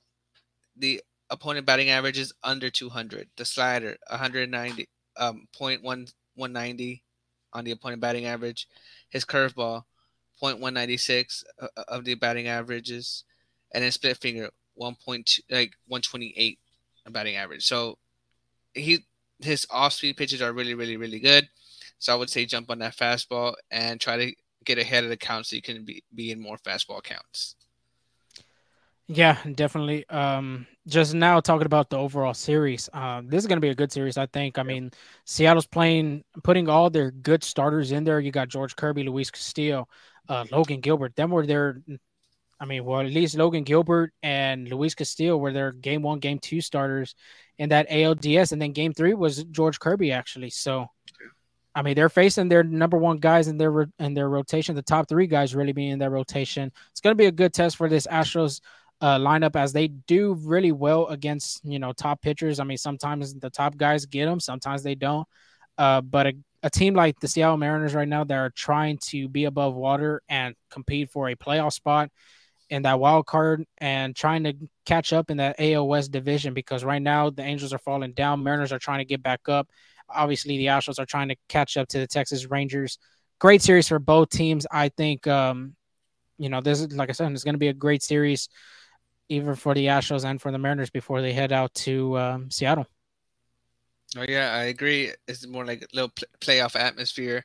the 0.76 1.02
opponent 1.30 1.64
batting 1.64 1.88
average 1.88 2.18
is 2.18 2.34
under 2.44 2.68
200. 2.68 3.28
The 3.36 3.46
slider, 3.46 3.96
190, 4.10 4.86
um, 5.16 5.48
0.190 5.58 7.00
on 7.54 7.64
the 7.64 7.70
opponent 7.70 8.02
batting 8.02 8.26
average. 8.26 8.68
His 9.08 9.24
curveball, 9.24 9.84
0.196 10.42 11.44
uh, 11.60 11.68
uh, 11.74 11.84
of 11.88 12.04
the 12.04 12.14
batting 12.14 12.48
averages, 12.48 13.24
and 13.72 13.82
then 13.82 13.90
split 13.90 14.18
finger, 14.18 14.50
1.2 14.80 15.40
like 15.50 15.72
128 15.86 16.58
batting 17.10 17.36
average. 17.36 17.66
So 17.66 17.98
he 18.74 19.04
his 19.40 19.66
off 19.70 19.92
speed 19.92 20.16
pitches 20.16 20.40
are 20.40 20.52
really 20.52 20.74
really 20.74 20.96
really 20.96 21.20
good. 21.20 21.48
So 21.98 22.12
I 22.12 22.16
would 22.16 22.30
say 22.30 22.46
jump 22.46 22.70
on 22.70 22.78
that 22.80 22.96
fastball 22.96 23.54
and 23.70 24.00
try 24.00 24.16
to 24.16 24.34
get 24.64 24.78
ahead 24.78 25.04
of 25.04 25.10
the 25.10 25.16
count 25.16 25.46
so 25.46 25.56
you 25.56 25.62
can 25.62 25.84
be, 25.84 26.02
be 26.14 26.30
in 26.30 26.40
more 26.40 26.56
fastball 26.58 27.02
counts. 27.02 27.56
Yeah, 29.08 29.36
definitely. 29.54 30.08
Um, 30.08 30.66
just 30.86 31.14
now 31.14 31.40
talking 31.40 31.66
about 31.66 31.90
the 31.90 31.98
overall 31.98 32.34
series. 32.34 32.88
Uh, 32.92 33.20
this 33.24 33.42
is 33.42 33.46
going 33.46 33.56
to 33.56 33.60
be 33.60 33.68
a 33.68 33.74
good 33.74 33.92
series, 33.92 34.16
I 34.16 34.26
think. 34.26 34.58
I 34.58 34.62
mean, 34.62 34.90
Seattle's 35.26 35.66
playing, 35.66 36.24
putting 36.42 36.68
all 36.68 36.88
their 36.88 37.10
good 37.10 37.44
starters 37.44 37.92
in 37.92 38.04
there. 38.04 38.20
You 38.20 38.32
got 38.32 38.48
George 38.48 38.74
Kirby, 38.74 39.02
Luis 39.04 39.30
Castillo, 39.30 39.86
uh, 40.28 40.44
Logan 40.50 40.80
Gilbert. 40.80 41.14
Them 41.14 41.30
were 41.30 41.46
their, 41.46 41.82
I 42.62 42.64
mean, 42.64 42.84
well, 42.84 43.00
at 43.00 43.06
least 43.06 43.36
Logan 43.36 43.64
Gilbert 43.64 44.12
and 44.22 44.68
Luis 44.68 44.94
Castillo 44.94 45.36
were 45.36 45.52
their 45.52 45.72
game 45.72 46.00
one, 46.00 46.20
game 46.20 46.38
two 46.38 46.60
starters 46.60 47.16
in 47.58 47.70
that 47.70 47.90
ALDS, 47.90 48.52
and 48.52 48.62
then 48.62 48.70
game 48.70 48.92
three 48.94 49.14
was 49.14 49.42
George 49.42 49.80
Kirby 49.80 50.12
actually. 50.12 50.50
So, 50.50 50.86
I 51.74 51.82
mean, 51.82 51.96
they're 51.96 52.08
facing 52.08 52.48
their 52.48 52.62
number 52.62 52.96
one 52.96 53.16
guys 53.16 53.48
in 53.48 53.58
their 53.58 53.88
in 53.98 54.14
their 54.14 54.28
rotation. 54.28 54.76
The 54.76 54.82
top 54.82 55.08
three 55.08 55.26
guys 55.26 55.56
really 55.56 55.72
being 55.72 55.90
in 55.90 55.98
their 55.98 56.10
rotation. 56.10 56.70
It's 56.92 57.00
going 57.00 57.16
to 57.16 57.20
be 57.20 57.26
a 57.26 57.32
good 57.32 57.52
test 57.52 57.76
for 57.76 57.88
this 57.88 58.06
Astros 58.06 58.60
uh, 59.00 59.18
lineup 59.18 59.56
as 59.56 59.72
they 59.72 59.88
do 59.88 60.34
really 60.34 60.70
well 60.70 61.08
against 61.08 61.64
you 61.64 61.80
know 61.80 61.92
top 61.92 62.22
pitchers. 62.22 62.60
I 62.60 62.64
mean, 62.64 62.78
sometimes 62.78 63.34
the 63.34 63.50
top 63.50 63.76
guys 63.76 64.06
get 64.06 64.26
them, 64.26 64.38
sometimes 64.38 64.84
they 64.84 64.94
don't. 64.94 65.26
Uh, 65.78 66.00
but 66.00 66.28
a, 66.28 66.34
a, 66.62 66.70
team 66.70 66.94
like 66.94 67.18
the 67.18 67.26
Seattle 67.26 67.56
Mariners 67.56 67.94
right 67.94 68.06
now, 68.06 68.22
they're 68.22 68.52
trying 68.54 68.98
to 69.08 69.26
be 69.26 69.46
above 69.46 69.74
water 69.74 70.22
and 70.28 70.54
compete 70.70 71.10
for 71.10 71.28
a 71.28 71.34
playoff 71.34 71.72
spot 71.72 72.10
in 72.72 72.82
that 72.82 72.98
wild 72.98 73.26
card 73.26 73.66
and 73.78 74.16
trying 74.16 74.44
to 74.44 74.54
catch 74.86 75.12
up 75.12 75.30
in 75.30 75.36
that 75.36 75.56
AL 75.58 75.86
West 75.86 76.10
division 76.10 76.54
because 76.54 76.84
right 76.84 77.02
now 77.02 77.28
the 77.28 77.42
Angels 77.42 77.74
are 77.74 77.78
falling 77.78 78.12
down, 78.12 78.42
Mariners 78.42 78.72
are 78.72 78.78
trying 78.78 79.00
to 79.00 79.04
get 79.04 79.22
back 79.22 79.46
up. 79.46 79.68
Obviously, 80.08 80.56
the 80.56 80.66
Astros 80.66 80.98
are 80.98 81.04
trying 81.04 81.28
to 81.28 81.36
catch 81.48 81.76
up 81.76 81.86
to 81.88 81.98
the 81.98 82.06
Texas 82.06 82.50
Rangers. 82.50 82.98
Great 83.38 83.60
series 83.60 83.88
for 83.88 83.98
both 83.98 84.30
teams. 84.30 84.66
I 84.70 84.88
think, 84.88 85.26
um, 85.26 85.76
you 86.38 86.48
know, 86.48 86.62
this 86.62 86.80
is 86.80 86.96
like 86.96 87.10
I 87.10 87.12
said, 87.12 87.30
it's 87.32 87.44
going 87.44 87.54
to 87.54 87.58
be 87.58 87.68
a 87.68 87.74
great 87.74 88.02
series 88.02 88.48
even 89.28 89.54
for 89.54 89.74
the 89.74 89.86
Astros 89.86 90.24
and 90.24 90.40
for 90.40 90.50
the 90.50 90.58
Mariners 90.58 90.90
before 90.90 91.20
they 91.20 91.34
head 91.34 91.52
out 91.52 91.74
to 91.74 92.18
um, 92.18 92.50
Seattle. 92.50 92.86
Oh 94.16 94.24
yeah, 94.26 94.50
I 94.54 94.64
agree. 94.64 95.12
It's 95.28 95.46
more 95.46 95.66
like 95.66 95.82
a 95.82 95.86
little 95.94 96.10
pl- 96.10 96.28
playoff 96.40 96.74
atmosphere, 96.74 97.44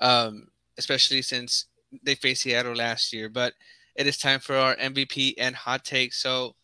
um, 0.00 0.48
especially 0.78 1.22
since 1.22 1.66
they 2.02 2.16
faced 2.16 2.42
Seattle 2.42 2.74
last 2.74 3.12
year. 3.12 3.28
But 3.28 3.54
it 3.94 4.06
is 4.06 4.18
time 4.18 4.40
for 4.40 4.56
our 4.56 4.76
MVP 4.76 5.34
and 5.38 5.54
hot 5.54 5.84
take. 5.84 6.12
So 6.12 6.54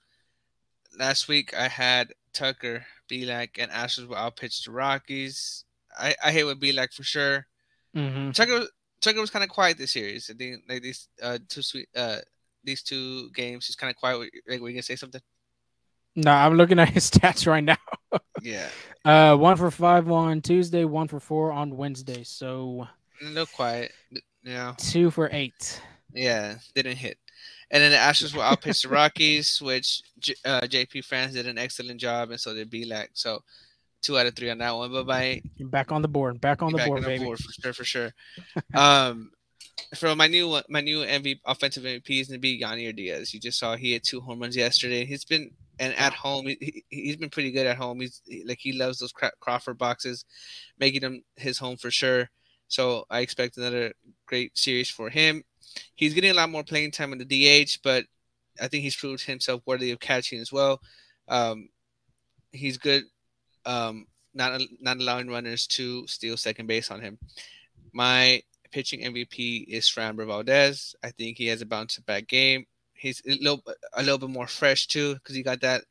last 0.99 1.29
week 1.29 1.55
I 1.57 1.69
had 1.69 2.13
Tucker, 2.33 2.85
Bielak, 3.11 3.59
and 3.59 3.71
Astros 3.71 4.09
will 4.09 4.17
outpitch 4.17 4.65
the 4.65 4.73
Rockies. 4.73 5.65
I, 5.99 6.15
I 6.25 6.33
hate 6.33 6.45
what 6.45 6.61
Bielak 6.61 6.93
for 6.93 7.03
sure. 7.03 7.47
Mm-hmm. 7.97 8.31
Tucker 8.33 8.67
Tucker 9.01 9.21
was 9.21 9.31
kind 9.31 9.43
of 9.45 9.51
quiet 9.51 9.79
this 9.79 9.93
series. 9.93 10.31
I 10.31 10.35
think 10.35 10.63
like 10.69 10.83
these 10.83 11.09
uh, 11.23 11.39
two 11.49 11.63
sweet 11.63 11.89
uh 11.97 12.19
these 12.65 12.83
two 12.83 13.31
games? 13.31 13.67
He's 13.67 13.77
kind 13.77 13.91
of 13.91 13.97
quiet. 13.97 14.31
Like, 14.49 14.61
were 14.61 14.69
you 14.69 14.75
gonna 14.75 14.83
say 14.83 14.97
something? 14.97 15.21
No, 16.17 16.33
I'm 16.33 16.57
looking 16.57 16.79
at 16.79 16.91
his 16.91 17.11
stats 17.11 17.47
right 17.47 17.65
now. 17.65 17.79
yeah. 18.43 18.69
Uh, 19.03 19.35
one 19.35 19.57
for 19.57 19.71
five 19.71 20.11
on 20.11 20.43
Tuesday, 20.43 20.85
one 20.85 21.09
for 21.09 21.19
four 21.19 21.53
on 21.53 21.75
Wednesday. 21.75 22.23
So 22.23 22.87
a 23.23 23.25
little 23.25 23.47
quiet. 23.47 23.93
Yeah. 24.45 24.75
Two 24.77 25.11
for 25.11 25.31
eight. 25.33 25.81
Yeah, 26.13 26.57
didn't 26.75 26.97
hit. 26.97 27.19
And 27.71 27.83
then 27.83 27.93
the 27.93 27.99
Astros 27.99 28.35
will 28.35 28.43
outpitch 28.43 28.83
the 28.83 28.89
Rockies, 28.89 29.61
which 29.63 30.03
uh, 30.45 30.63
JP 30.63 31.05
France 31.05 31.35
did 31.35 31.47
an 31.47 31.59
excellent 31.59 32.01
job, 32.01 32.31
and 32.31 32.41
so 32.41 32.53
did 32.53 32.71
Bielak. 32.71 33.09
So 33.15 33.43
two 34.03 34.19
out 34.19 34.27
of 34.27 34.35
three 34.35 34.51
on 34.51 34.59
that 34.59 34.75
one. 34.75 34.91
But 34.91 35.07
by 35.07 35.43
back 35.61 35.93
on 35.93 36.03
the 36.03 36.09
board, 36.09 36.41
back 36.41 36.63
on 36.63 36.73
the 36.73 36.79
back 36.79 36.89
board, 36.89 36.99
on 37.01 37.05
baby. 37.05 37.25
Board 37.25 37.39
for 37.39 37.53
sure, 37.53 37.73
for 37.73 37.85
sure. 37.85 38.15
um, 38.75 39.31
for 39.95 40.15
my 40.15 40.27
new 40.27 40.61
my 40.69 40.81
new 40.81 41.01
MVP 41.01 41.41
offensive 41.45 41.85
MVP 41.85 42.21
is 42.21 42.29
gonna 42.29 42.39
be 42.39 42.61
Yainer 42.61 42.95
Diaz. 42.95 43.33
You 43.33 43.41
just 43.41 43.59
saw 43.59 43.77
he 43.77 43.93
had 43.93 44.03
two 44.05 44.21
home 44.21 44.41
runs 44.41 44.57
yesterday. 44.57 45.05
He's 45.05 45.25
been 45.25 45.51
and 45.79 45.95
at 45.95 46.13
home 46.13 46.47
he, 46.47 46.85
he's 46.89 47.17
been 47.17 47.31
pretty 47.31 47.51
good 47.51 47.67
at 47.67 47.77
home. 47.77 48.01
He's 48.01 48.21
like 48.45 48.59
he 48.59 48.73
loves 48.73 48.99
those 48.99 49.13
Crawford 49.41 49.79
boxes, 49.79 50.25
making 50.79 51.01
them 51.01 51.23
his 51.37 51.59
home 51.59 51.77
for 51.77 51.91
sure. 51.91 52.29
So 52.69 53.05
I 53.11 53.21
expect 53.21 53.57
another 53.57 53.93
great 54.27 54.57
series 54.57 54.91
for 54.91 55.11
him. 55.11 55.43
He's 55.95 56.15
getting 56.15 56.31
a 56.31 56.35
lot 56.35 56.51
more 56.51 56.65
playing 56.65 56.91
time 56.93 57.13
in 57.13 57.19
the 57.19 57.25
DH, 57.65 57.79
but 57.83 58.05
I 58.61 58.69
think 58.69 58.83
he's 58.83 58.97
proved 58.97 59.25
himself 59.25 59.63
worthy 59.67 59.91
of 59.91 60.01
catching 60.01 60.41
as 60.41 60.53
well. 60.53 60.81
Um, 61.29 61.69
he's 62.53 62.79
good, 62.79 63.05
um, 63.65 64.07
not 64.35 64.61
not 64.81 64.99
allowing 64.99 65.29
runners 65.29 65.67
to 65.69 66.07
steal 66.07 66.37
second 66.37 66.67
base 66.67 66.91
on 66.91 67.01
him. 67.01 67.19
My 67.93 68.43
pitching 68.71 69.01
MVP 69.01 69.65
is 69.69 69.91
Framber 69.91 70.27
Valdez. 70.27 70.95
I 71.03 71.11
think 71.11 71.39
he 71.39 71.47
has 71.47 71.63
a 71.63 71.67
bounce 71.67 71.99
back 71.99 72.27
game. 72.29 72.67
He's 72.95 73.23
a 73.27 73.31
little 73.31 73.63
a 73.95 74.03
little 74.03 74.19
bit 74.19 74.31
more 74.31 74.47
fresh 74.47 74.87
too 74.87 75.15
because 75.15 75.35
he 75.35 75.43
got 75.43 75.61
that 75.63 75.83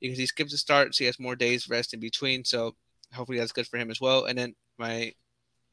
because 0.00 0.18
he 0.18 0.26
skipped 0.26 0.50
the 0.50 0.58
start, 0.58 0.94
so 0.94 0.98
he 0.98 1.06
has 1.06 1.18
more 1.18 1.36
days 1.36 1.68
rest 1.68 1.94
in 1.94 2.00
between. 2.00 2.44
So 2.44 2.76
hopefully 3.12 3.38
that's 3.38 3.52
good 3.52 3.66
for 3.66 3.78
him 3.78 3.90
as 3.90 4.00
well. 4.00 4.26
And 4.26 4.38
then 4.38 4.54
my 4.78 5.12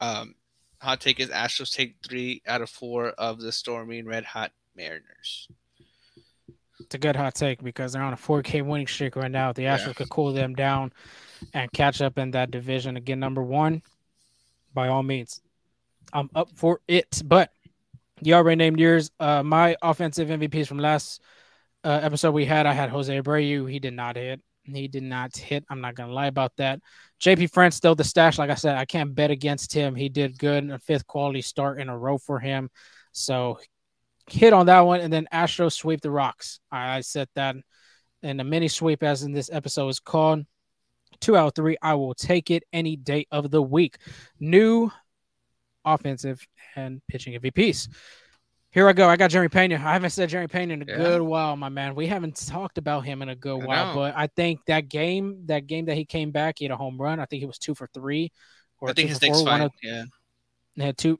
um, 0.00 0.34
hot 0.80 1.00
take 1.00 1.20
is 1.20 1.30
Astros 1.30 1.74
take 1.74 1.96
three 2.06 2.42
out 2.46 2.62
of 2.62 2.70
four 2.70 3.08
of 3.08 3.40
the 3.40 3.52
storming 3.52 4.06
red 4.06 4.24
hot 4.24 4.52
Mariners. 4.76 5.48
It's 6.80 6.94
a 6.94 6.98
good 6.98 7.16
hot 7.16 7.34
take 7.34 7.62
because 7.62 7.92
they're 7.92 8.02
on 8.02 8.12
a 8.12 8.16
4K 8.16 8.64
winning 8.64 8.86
streak 8.86 9.16
right 9.16 9.30
now. 9.30 9.52
The 9.52 9.62
Astros 9.62 9.86
yeah. 9.88 9.92
could 9.94 10.10
cool 10.10 10.32
them 10.32 10.54
down 10.54 10.92
and 11.54 11.72
catch 11.72 12.00
up 12.02 12.18
in 12.18 12.32
that 12.32 12.50
division 12.50 12.96
again. 12.96 13.18
Number 13.18 13.42
one, 13.42 13.82
by 14.74 14.88
all 14.88 15.02
means, 15.02 15.40
I'm 16.12 16.30
up 16.34 16.50
for 16.54 16.80
it. 16.86 17.22
But 17.24 17.50
you 18.20 18.34
already 18.34 18.56
named 18.56 18.78
yours. 18.78 19.10
Uh, 19.18 19.42
my 19.42 19.76
offensive 19.80 20.28
MVPs 20.28 20.66
from 20.66 20.78
last 20.78 21.22
uh, 21.82 22.00
episode 22.02 22.32
we 22.32 22.44
had, 22.44 22.66
I 22.66 22.72
had 22.72 22.90
Jose 22.90 23.20
Abreu. 23.20 23.70
He 23.70 23.78
did 23.78 23.94
not 23.94 24.16
hit. 24.16 24.40
He 24.74 24.88
did 24.88 25.02
not 25.02 25.36
hit. 25.36 25.64
I'm 25.70 25.80
not 25.80 25.94
gonna 25.94 26.12
lie 26.12 26.26
about 26.26 26.52
that. 26.56 26.80
JP 27.20 27.52
France 27.52 27.76
still 27.76 27.94
the 27.94 28.04
stash. 28.04 28.38
Like 28.38 28.50
I 28.50 28.54
said, 28.54 28.76
I 28.76 28.84
can't 28.84 29.14
bet 29.14 29.30
against 29.30 29.72
him. 29.72 29.94
He 29.94 30.08
did 30.08 30.38
good. 30.38 30.70
A 30.70 30.78
fifth 30.78 31.06
quality 31.06 31.42
start 31.42 31.80
in 31.80 31.88
a 31.88 31.98
row 31.98 32.18
for 32.18 32.38
him. 32.38 32.70
So 33.12 33.58
hit 34.28 34.52
on 34.52 34.66
that 34.66 34.80
one, 34.80 35.00
and 35.00 35.12
then 35.12 35.28
Astro 35.32 35.68
sweep 35.68 36.00
the 36.00 36.10
rocks. 36.10 36.60
I, 36.70 36.96
I 36.96 37.00
said 37.00 37.28
that 37.34 37.56
in 38.22 38.40
a 38.40 38.44
mini 38.44 38.68
sweep, 38.68 39.02
as 39.02 39.22
in 39.22 39.32
this 39.32 39.50
episode 39.52 39.88
is 39.88 40.00
called. 40.00 40.44
two 41.20 41.36
out 41.36 41.48
of 41.48 41.54
three. 41.54 41.76
I 41.80 41.94
will 41.94 42.14
take 42.14 42.50
it 42.50 42.64
any 42.72 42.96
day 42.96 43.26
of 43.30 43.50
the 43.50 43.62
week. 43.62 43.96
New 44.40 44.90
offensive 45.84 46.44
and 46.74 47.00
pitching 47.08 47.40
MVPs. 47.40 47.88
Here 48.76 48.86
I 48.86 48.92
go. 48.92 49.08
I 49.08 49.16
got 49.16 49.30
Jeremy 49.30 49.48
Pena. 49.48 49.76
I 49.76 49.94
haven't 49.94 50.10
said 50.10 50.28
Jeremy 50.28 50.48
Pena 50.48 50.74
in 50.74 50.82
a 50.82 50.84
yeah. 50.86 50.96
good 50.98 51.22
while, 51.22 51.56
my 51.56 51.70
man. 51.70 51.94
We 51.94 52.06
haven't 52.06 52.36
talked 52.36 52.76
about 52.76 53.06
him 53.06 53.22
in 53.22 53.30
a 53.30 53.34
good 53.34 53.62
I 53.62 53.64
while, 53.64 53.86
know. 53.86 53.94
but 53.94 54.14
I 54.14 54.26
think 54.26 54.60
that 54.66 54.90
game, 54.90 55.44
that 55.46 55.66
game 55.66 55.86
that 55.86 55.94
he 55.94 56.04
came 56.04 56.30
back, 56.30 56.56
he 56.58 56.66
had 56.66 56.72
a 56.72 56.76
home 56.76 57.00
run. 57.00 57.18
I 57.18 57.24
think 57.24 57.40
he 57.40 57.46
was 57.46 57.56
two 57.56 57.74
for 57.74 57.88
three. 57.94 58.32
Or 58.78 58.90
I 58.90 58.92
think 58.92 59.08
his 59.08 59.18
fine. 59.18 59.62
Of, 59.62 59.72
yeah. 59.82 60.04
Had 60.76 60.98
two. 60.98 61.18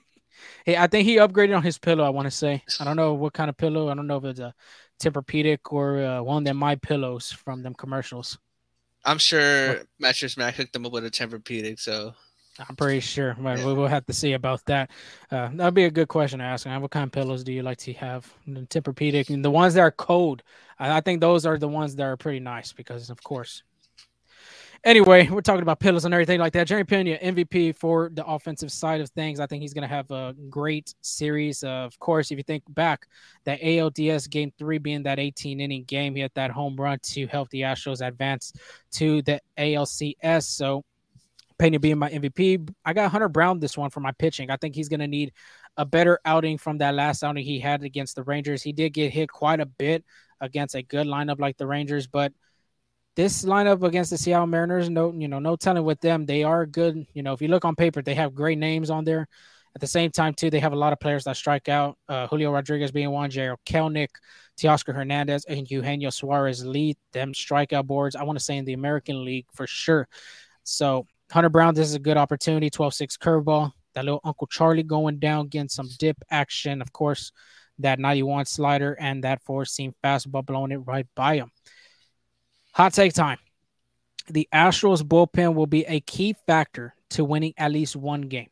hey, 0.66 0.76
I 0.76 0.88
think 0.88 1.08
he 1.08 1.16
upgraded 1.16 1.56
on 1.56 1.62
his 1.62 1.78
pillow. 1.78 2.04
I 2.04 2.10
want 2.10 2.26
to 2.26 2.30
say. 2.30 2.62
I 2.78 2.84
don't 2.84 2.96
know 2.96 3.14
what 3.14 3.32
kind 3.32 3.48
of 3.48 3.56
pillow. 3.56 3.88
I 3.88 3.94
don't 3.94 4.06
know 4.06 4.18
if 4.18 4.24
it's 4.24 4.40
a 4.40 4.52
Tempur-Pedic 5.02 5.60
or 5.70 6.04
uh, 6.04 6.22
one 6.22 6.42
of 6.42 6.44
them 6.44 6.58
my 6.58 6.74
pillows 6.76 7.32
from 7.32 7.62
them 7.62 7.72
commercials. 7.72 8.38
I'm 9.06 9.16
sure 9.16 9.84
Mattress 9.98 10.36
Mac 10.36 10.54
hooked 10.56 10.74
them 10.74 10.84
up 10.84 10.92
with 10.92 11.06
a 11.06 11.10
Tempur-Pedic, 11.10 11.80
so 11.80 12.12
I'm 12.58 12.76
pretty 12.76 13.00
sure. 13.00 13.36
But 13.38 13.58
yeah. 13.58 13.66
we 13.66 13.74
will 13.74 13.86
have 13.86 14.06
to 14.06 14.12
see 14.12 14.32
about 14.32 14.64
that. 14.66 14.90
Uh, 15.30 15.50
that'd 15.54 15.74
be 15.74 15.84
a 15.84 15.90
good 15.90 16.08
question 16.08 16.40
to 16.40 16.44
ask. 16.44 16.66
What 16.66 16.90
kind 16.90 17.04
of 17.04 17.12
pillows 17.12 17.44
do 17.44 17.52
you 17.52 17.62
like 17.62 17.78
to 17.78 17.92
have? 17.94 18.32
Tempur-Pedic 18.48 19.30
and 19.30 19.44
the 19.44 19.50
ones 19.50 19.74
that 19.74 19.80
are 19.80 19.90
cold. 19.90 20.42
I, 20.78 20.98
I 20.98 21.00
think 21.00 21.20
those 21.20 21.46
are 21.46 21.58
the 21.58 21.68
ones 21.68 21.96
that 21.96 22.04
are 22.04 22.16
pretty 22.16 22.40
nice 22.40 22.72
because, 22.72 23.10
of 23.10 23.22
course. 23.22 23.62
Anyway, 24.82 25.28
we're 25.28 25.42
talking 25.42 25.60
about 25.60 25.78
pillows 25.78 26.06
and 26.06 26.14
everything 26.14 26.40
like 26.40 26.54
that. 26.54 26.66
Jerry 26.66 26.84
Pena, 26.84 27.18
MVP 27.18 27.76
for 27.76 28.10
the 28.14 28.24
offensive 28.24 28.72
side 28.72 29.02
of 29.02 29.10
things. 29.10 29.38
I 29.38 29.46
think 29.46 29.60
he's 29.60 29.74
going 29.74 29.86
to 29.86 29.94
have 29.94 30.10
a 30.10 30.34
great 30.48 30.94
series. 31.02 31.62
Uh, 31.62 31.68
of 31.68 31.98
course, 31.98 32.30
if 32.30 32.38
you 32.38 32.44
think 32.44 32.62
back, 32.70 33.06
that 33.44 33.60
ALDS 33.60 34.30
game 34.30 34.50
three 34.58 34.78
being 34.78 35.02
that 35.02 35.18
18 35.18 35.60
inning 35.60 35.84
game, 35.84 36.14
he 36.14 36.22
had 36.22 36.32
that 36.34 36.50
home 36.50 36.76
run 36.76 36.98
to 37.02 37.26
help 37.26 37.50
the 37.50 37.60
Astros 37.60 38.06
advance 38.06 38.54
to 38.92 39.20
the 39.22 39.38
ALCS. 39.58 40.44
So 40.44 40.82
Pena 41.60 41.78
being 41.78 41.98
my 41.98 42.10
MVP. 42.10 42.68
I 42.86 42.94
got 42.94 43.10
Hunter 43.10 43.28
Brown 43.28 43.60
this 43.60 43.76
one 43.76 43.90
for 43.90 44.00
my 44.00 44.12
pitching. 44.12 44.50
I 44.50 44.56
think 44.56 44.74
he's 44.74 44.88
going 44.88 45.00
to 45.00 45.06
need 45.06 45.32
a 45.76 45.84
better 45.84 46.18
outing 46.24 46.56
from 46.56 46.78
that 46.78 46.94
last 46.94 47.22
outing 47.22 47.44
he 47.44 47.60
had 47.60 47.82
against 47.82 48.16
the 48.16 48.22
Rangers. 48.22 48.62
He 48.62 48.72
did 48.72 48.94
get 48.94 49.12
hit 49.12 49.30
quite 49.30 49.60
a 49.60 49.66
bit 49.66 50.02
against 50.40 50.74
a 50.74 50.82
good 50.82 51.06
lineup 51.06 51.38
like 51.38 51.58
the 51.58 51.66
Rangers, 51.66 52.06
but 52.06 52.32
this 53.14 53.44
lineup 53.44 53.82
against 53.82 54.10
the 54.10 54.16
Seattle 54.16 54.46
Mariners, 54.46 54.88
no, 54.88 55.12
you 55.12 55.28
know, 55.28 55.38
no 55.38 55.54
telling 55.54 55.84
with 55.84 56.00
them. 56.00 56.24
They 56.24 56.44
are 56.44 56.64
good. 56.64 57.06
You 57.12 57.22
know, 57.22 57.34
if 57.34 57.42
you 57.42 57.48
look 57.48 57.66
on 57.66 57.76
paper, 57.76 58.00
they 58.00 58.14
have 58.14 58.34
great 58.34 58.56
names 58.56 58.88
on 58.88 59.04
there. 59.04 59.28
At 59.74 59.82
the 59.82 59.86
same 59.86 60.10
time, 60.10 60.32
too, 60.32 60.48
they 60.48 60.60
have 60.60 60.72
a 60.72 60.76
lot 60.76 60.94
of 60.94 60.98
players 60.98 61.24
that 61.24 61.36
strike 61.36 61.68
out. 61.68 61.98
Uh, 62.08 62.26
Julio 62.26 62.50
Rodriguez 62.50 62.90
being 62.90 63.10
one, 63.10 63.30
Jarred 63.30 63.58
Kelenic, 63.66 64.08
Teoscar 64.58 64.94
Hernandez, 64.94 65.44
and 65.44 65.70
Eugenio 65.70 66.08
Suarez 66.08 66.64
lead 66.64 66.96
them 67.12 67.34
strikeout 67.34 67.86
boards. 67.86 68.16
I 68.16 68.22
want 68.22 68.38
to 68.38 68.44
say 68.44 68.56
in 68.56 68.64
the 68.64 68.72
American 68.72 69.24
League 69.24 69.46
for 69.52 69.66
sure. 69.66 70.08
So 70.64 71.06
Hunter 71.30 71.48
Brown, 71.48 71.74
this 71.74 71.88
is 71.88 71.94
a 71.94 72.00
good 72.00 72.16
opportunity. 72.16 72.70
12 72.70 72.94
6 72.94 73.16
curveball. 73.16 73.72
That 73.94 74.04
little 74.04 74.20
Uncle 74.24 74.46
Charlie 74.46 74.82
going 74.82 75.18
down, 75.18 75.48
getting 75.48 75.68
some 75.68 75.88
dip 75.98 76.16
action. 76.30 76.80
Of 76.80 76.92
course, 76.92 77.32
that 77.78 77.98
91 77.98 78.46
slider 78.46 78.96
and 78.98 79.24
that 79.24 79.42
four 79.42 79.64
seam 79.64 79.94
fastball 80.04 80.44
blowing 80.44 80.72
it 80.72 80.78
right 80.78 81.06
by 81.14 81.36
him. 81.36 81.50
Hot 82.72 82.92
take 82.92 83.14
time. 83.14 83.38
The 84.28 84.48
Astros 84.52 85.02
bullpen 85.02 85.54
will 85.54 85.66
be 85.66 85.84
a 85.86 86.00
key 86.00 86.36
factor 86.46 86.94
to 87.10 87.24
winning 87.24 87.54
at 87.56 87.72
least 87.72 87.96
one 87.96 88.22
game. 88.22 88.50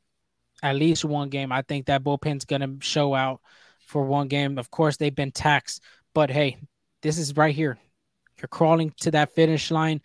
At 0.62 0.74
least 0.74 1.04
one 1.04 1.28
game. 1.28 1.52
I 1.52 1.62
think 1.62 1.86
that 1.86 2.02
bullpen's 2.02 2.44
going 2.44 2.62
to 2.62 2.84
show 2.84 3.14
out 3.14 3.40
for 3.86 4.04
one 4.04 4.26
game. 4.26 4.58
Of 4.58 4.70
course, 4.72 4.96
they've 4.96 5.14
been 5.14 5.30
taxed, 5.30 5.82
but 6.14 6.30
hey, 6.30 6.58
this 7.02 7.16
is 7.16 7.36
right 7.36 7.54
here. 7.54 7.78
You're 8.40 8.48
crawling 8.48 8.92
to 9.00 9.12
that 9.12 9.34
finish 9.34 9.70
line 9.70 10.00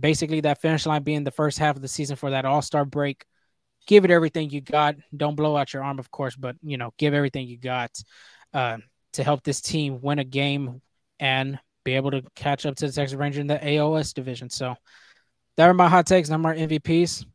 basically 0.00 0.40
that 0.40 0.60
finish 0.60 0.86
line 0.86 1.02
being 1.02 1.24
the 1.24 1.30
first 1.30 1.58
half 1.58 1.76
of 1.76 1.82
the 1.82 1.88
season 1.88 2.16
for 2.16 2.30
that 2.30 2.44
All 2.44 2.62
Star 2.62 2.84
break. 2.84 3.24
Give 3.86 4.04
it 4.04 4.10
everything 4.10 4.50
you 4.50 4.60
got. 4.60 4.96
Don't 5.14 5.34
blow 5.34 5.56
out 5.56 5.72
your 5.72 5.84
arm, 5.84 5.98
of 5.98 6.10
course, 6.10 6.36
but 6.36 6.56
you 6.62 6.78
know, 6.78 6.92
give 6.98 7.14
everything 7.14 7.46
you 7.46 7.58
got 7.58 7.90
uh, 8.52 8.78
to 9.12 9.24
help 9.24 9.42
this 9.42 9.60
team 9.60 10.00
win 10.00 10.18
a 10.18 10.24
game 10.24 10.80
and 11.20 11.58
be 11.84 11.94
able 11.94 12.10
to 12.10 12.22
catch 12.34 12.64
up 12.66 12.76
to 12.76 12.86
the 12.86 12.92
Texas 12.92 13.16
Ranger 13.16 13.40
in 13.40 13.46
the 13.46 13.76
AL 13.76 13.92
West 13.92 14.16
division. 14.16 14.48
So 14.48 14.74
that 15.56 15.68
are 15.68 15.74
my 15.74 15.88
hot 15.88 16.06
takes. 16.06 16.30
I'm 16.30 16.44
our 16.46 16.54
MVPs. 16.54 17.26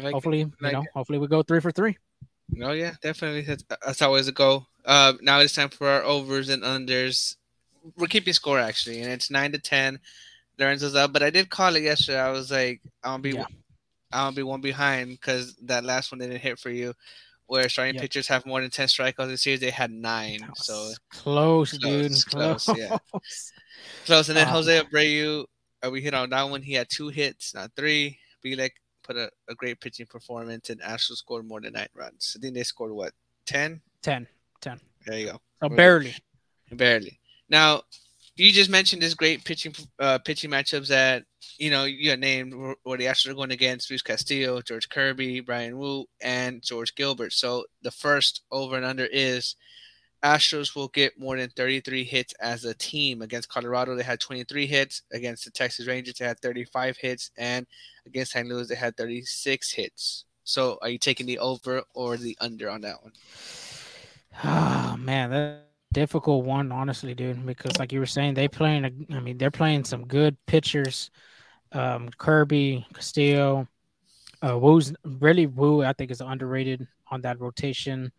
Like 0.00 0.12
hopefully, 0.12 0.44
like 0.60 0.72
you 0.72 0.78
know, 0.78 0.82
it. 0.82 0.88
hopefully 0.92 1.18
we 1.18 1.28
go 1.28 1.42
three 1.42 1.60
for 1.60 1.70
three. 1.70 1.96
Oh 2.60 2.72
yeah, 2.72 2.94
definitely. 3.00 3.42
That's, 3.42 3.64
that's 3.84 4.02
always 4.02 4.28
a 4.28 4.32
goal. 4.32 4.66
Uh, 4.84 5.14
now 5.20 5.40
it's 5.40 5.54
time 5.54 5.68
for 5.68 5.88
our 5.88 6.02
overs 6.02 6.48
and 6.48 6.62
unders. 6.62 7.36
We're 7.96 8.08
keeping 8.08 8.32
score 8.32 8.58
actually, 8.58 9.00
and 9.00 9.12
it's 9.12 9.30
nine 9.30 9.52
to 9.52 9.58
ten. 9.58 10.00
Lorenzo's 10.58 10.94
up, 10.94 11.12
but 11.12 11.22
I 11.22 11.30
did 11.30 11.50
call 11.50 11.76
it 11.76 11.82
yesterday. 11.82 12.20
I 12.20 12.30
was 12.30 12.50
like, 12.50 12.80
I'll 13.02 13.18
be, 13.18 13.30
yeah. 13.30 13.44
I'll 14.12 14.32
be 14.32 14.42
one 14.42 14.60
behind 14.60 15.10
because 15.10 15.54
that 15.64 15.84
last 15.84 16.12
one 16.12 16.18
didn't 16.20 16.38
hit 16.38 16.58
for 16.58 16.70
you. 16.70 16.94
Where 17.48 17.68
starting 17.68 17.94
yep. 17.94 18.02
pitchers 18.02 18.26
have 18.26 18.44
more 18.44 18.60
than 18.60 18.70
ten 18.70 18.88
strikeouts 18.88 19.28
this 19.28 19.46
year, 19.46 19.56
they 19.56 19.70
had 19.70 19.92
nine. 19.92 20.40
So 20.56 20.92
close, 21.10 21.78
close, 21.78 21.78
dude, 21.78 22.10
close, 22.28 22.64
close, 22.64 22.76
yeah, 22.76 22.96
close. 24.06 24.28
And 24.28 24.36
then 24.36 24.48
Jose 24.48 24.80
Abreu, 24.82 25.44
uh, 25.84 25.90
we 25.90 26.00
hit 26.00 26.12
on 26.12 26.30
that 26.30 26.50
one. 26.50 26.62
He 26.62 26.72
had 26.72 26.88
two 26.90 27.08
hits, 27.08 27.54
not 27.54 27.70
three. 27.76 28.18
Bielak 28.44 28.70
put 29.04 29.16
a, 29.16 29.30
a 29.48 29.54
great 29.54 29.80
pitching 29.80 30.06
performance, 30.06 30.70
and 30.70 30.80
Astros 30.80 31.18
scored 31.18 31.46
more 31.46 31.60
than 31.60 31.74
nine 31.74 31.88
runs. 31.94 32.36
I 32.36 32.40
think 32.40 32.54
they 32.54 32.64
scored 32.64 32.90
what 32.90 33.12
10? 33.46 33.80
10. 34.02 34.26
10. 34.60 34.80
There 35.06 35.18
you 35.18 35.26
go. 35.26 35.40
Oh, 35.62 35.68
barely. 35.68 36.14
Barely. 36.72 37.18
Now, 37.48 37.82
you 38.36 38.52
just 38.52 38.70
mentioned 38.70 39.02
this 39.02 39.14
great 39.14 39.44
pitching 39.44 39.74
uh, 39.98 40.18
pitching 40.18 40.50
matchups 40.50 40.88
that 40.88 41.24
you 41.58 41.70
know 41.70 41.84
you 41.84 42.10
got 42.10 42.18
named 42.18 42.54
where 42.82 42.98
the 42.98 43.06
Astros 43.06 43.30
are 43.30 43.34
going 43.34 43.50
against 43.50 43.90
Luis 43.90 44.02
Castillo, 44.02 44.60
George 44.60 44.88
Kirby, 44.88 45.40
Bryan 45.40 45.78
Woo, 45.78 46.04
and 46.20 46.62
George 46.62 46.94
Gilbert. 46.94 47.32
So 47.32 47.64
the 47.82 47.90
first 47.90 48.42
over 48.50 48.76
and 48.76 48.84
under 48.84 49.06
is 49.06 49.56
Astros 50.22 50.74
will 50.74 50.88
get 50.88 51.18
more 51.18 51.36
than 51.36 51.50
33 51.50 52.04
hits 52.04 52.34
as 52.40 52.64
a 52.64 52.74
team. 52.74 53.22
Against 53.22 53.48
Colorado, 53.48 53.94
they 53.94 54.02
had 54.02 54.20
23 54.20 54.66
hits. 54.66 55.02
Against 55.12 55.44
the 55.44 55.50
Texas 55.50 55.86
Rangers, 55.86 56.14
they 56.18 56.24
had 56.24 56.40
35 56.40 56.96
hits, 56.96 57.30
and 57.36 57.66
against 58.06 58.32
St. 58.32 58.48
Louis, 58.48 58.68
they 58.68 58.74
had 58.74 58.96
36 58.96 59.72
hits. 59.72 60.24
So, 60.44 60.78
are 60.82 60.88
you 60.88 60.98
taking 60.98 61.26
the 61.26 61.38
over 61.38 61.82
or 61.94 62.16
the 62.16 62.36
under 62.40 62.70
on 62.70 62.82
that 62.82 63.02
one? 63.02 63.12
Oh 64.44 64.96
man, 64.98 65.30
that 65.30 65.65
difficult 65.92 66.44
one, 66.44 66.72
honestly, 66.72 67.14
dude. 67.14 67.44
Because 67.44 67.78
like 67.78 67.92
you 67.92 68.00
were 68.00 68.06
saying, 68.06 68.34
they 68.34 68.48
playing. 68.48 68.84
A, 68.84 69.16
I 69.16 69.20
mean, 69.20 69.38
they're 69.38 69.50
playing 69.50 69.84
some 69.84 70.06
good 70.06 70.36
pitchers. 70.46 71.10
Um, 71.72 72.08
Kirby, 72.16 72.86
Castillo, 72.94 73.68
uh, 74.46 74.58
Woo's 74.58 74.94
really 75.04 75.46
Woo. 75.46 75.82
I 75.82 75.92
think 75.92 76.10
is 76.10 76.20
underrated 76.20 76.86
on 77.10 77.22
that 77.22 77.40
rotation, 77.40 78.12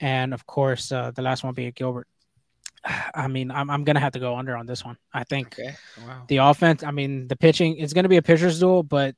and 0.00 0.34
of 0.34 0.46
course, 0.46 0.92
uh, 0.92 1.10
the 1.10 1.22
last 1.22 1.44
one 1.44 1.54
being 1.54 1.72
Gilbert. 1.74 2.06
I 3.14 3.28
mean, 3.28 3.50
I'm, 3.50 3.70
I'm 3.70 3.84
gonna 3.84 4.00
have 4.00 4.12
to 4.12 4.20
go 4.20 4.36
under 4.36 4.56
on 4.56 4.66
this 4.66 4.84
one. 4.84 4.98
I 5.12 5.24
think 5.24 5.58
okay. 5.58 5.74
wow. 6.06 6.24
the 6.28 6.38
offense. 6.38 6.82
I 6.82 6.90
mean, 6.90 7.28
the 7.28 7.36
pitching 7.36 7.76
is 7.76 7.92
gonna 7.92 8.08
be 8.08 8.18
a 8.18 8.22
pitcher's 8.22 8.60
duel, 8.60 8.82
but 8.82 9.14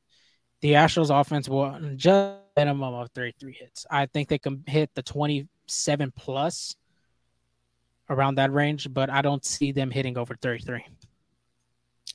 the 0.61 0.73
Astros 0.73 1.11
offense 1.11 1.49
will 1.49 1.79
just 1.97 2.39
minimum 2.57 2.95
of 2.95 3.11
33 3.11 3.53
hits. 3.53 3.87
I 3.91 4.07
think 4.07 4.29
they 4.29 4.39
can 4.39 4.63
hit 4.67 4.91
the 4.95 5.03
27 5.03 6.13
plus 6.17 6.77
around 8.11 8.37
that 8.37 8.53
range, 8.53 8.93
but 8.93 9.11
I 9.11 9.23
don't 9.23 9.45
see 9.45 9.73
them 9.73 9.91
hitting 9.91 10.19
over 10.19 10.35
33. 10.35 10.85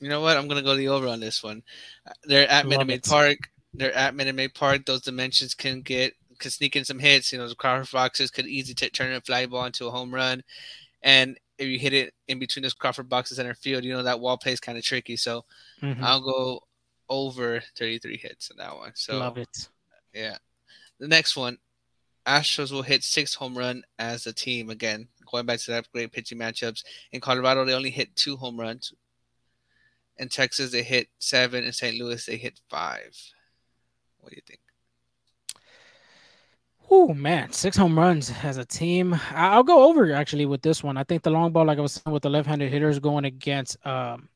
You 0.00 0.08
know 0.08 0.20
what? 0.20 0.36
I'm 0.36 0.48
gonna 0.48 0.62
go 0.62 0.76
the 0.76 0.88
over 0.88 1.08
on 1.08 1.20
this 1.20 1.42
one. 1.42 1.62
They're 2.24 2.48
at 2.48 2.66
Minute 2.66 2.86
Maid 2.86 3.02
Park. 3.04 3.38
They're 3.74 3.94
at 3.94 4.14
Minute 4.14 4.34
Maid 4.34 4.54
Park. 4.54 4.86
Those 4.86 5.02
dimensions 5.02 5.54
can 5.54 5.82
get 5.82 6.14
can 6.38 6.50
sneak 6.50 6.74
in 6.74 6.84
some 6.84 6.98
hits. 6.98 7.32
You 7.32 7.38
know, 7.38 7.48
the 7.48 7.54
Crawford 7.54 7.92
boxes 7.92 8.30
could 8.30 8.46
easily 8.46 8.74
t- 8.74 8.88
turn 8.88 9.12
a 9.12 9.20
fly 9.20 9.44
ball 9.44 9.66
into 9.66 9.86
a 9.86 9.90
home 9.90 10.14
run, 10.14 10.42
and 11.02 11.38
if 11.58 11.68
you 11.68 11.78
hit 11.78 11.92
it 11.92 12.14
in 12.28 12.38
between 12.38 12.62
those 12.62 12.72
Crawford 12.72 13.10
boxes 13.10 13.36
center 13.36 13.54
field, 13.54 13.84
you 13.84 13.92
know 13.92 14.02
that 14.02 14.20
wall 14.20 14.38
play 14.38 14.52
is 14.52 14.60
kind 14.60 14.78
of 14.78 14.84
tricky. 14.84 15.16
So 15.16 15.44
mm-hmm. 15.82 16.02
I'll 16.02 16.22
go 16.22 16.62
over 17.10 17.60
33 17.76 18.16
hits 18.16 18.50
in 18.50 18.56
that 18.56 18.74
one. 18.74 18.92
So 18.94 19.18
love 19.18 19.36
it. 19.36 19.68
Yeah. 20.14 20.38
The 20.98 21.08
next 21.08 21.36
one, 21.36 21.58
Astros 22.26 22.72
will 22.72 22.82
hit 22.82 23.02
six 23.02 23.34
home 23.34 23.58
run 23.58 23.82
as 23.98 24.26
a 24.26 24.32
team 24.32 24.70
again 24.70 25.08
going 25.30 25.46
back 25.46 25.58
to 25.60 25.70
that 25.72 25.88
great 25.92 26.12
pitching 26.12 26.38
matchups. 26.38 26.84
In 27.12 27.20
Colorado, 27.20 27.64
they 27.64 27.74
only 27.74 27.90
hit 27.90 28.14
two 28.16 28.36
home 28.36 28.58
runs. 28.58 28.92
In 30.18 30.28
Texas, 30.28 30.70
they 30.70 30.82
hit 30.82 31.08
seven. 31.18 31.64
In 31.64 31.72
St. 31.72 31.96
Louis, 31.96 32.24
they 32.26 32.36
hit 32.36 32.60
five. 32.68 33.16
What 34.20 34.30
do 34.30 34.36
you 34.36 34.42
think? 34.46 34.60
Oh 36.92 37.14
man, 37.14 37.52
six 37.52 37.76
home 37.76 37.96
runs 37.96 38.32
as 38.42 38.56
a 38.56 38.64
team. 38.64 39.18
I'll 39.30 39.62
go 39.62 39.88
over 39.88 40.12
actually 40.12 40.46
with 40.46 40.60
this 40.60 40.82
one. 40.82 40.96
I 40.96 41.04
think 41.04 41.22
the 41.22 41.30
long 41.30 41.52
ball, 41.52 41.64
like 41.64 41.78
I 41.78 41.82
was 41.82 41.92
saying, 41.92 42.12
with 42.12 42.24
the 42.24 42.30
left-handed 42.30 42.70
hitters 42.70 42.98
going 42.98 43.24
against, 43.24 43.76
um, 43.86 44.28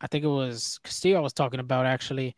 I 0.00 0.06
think 0.06 0.24
it 0.24 0.28
was 0.28 0.80
Castillo. 0.82 1.18
I 1.18 1.22
was 1.22 1.34
talking 1.34 1.60
about 1.60 1.84
actually. 1.86 2.34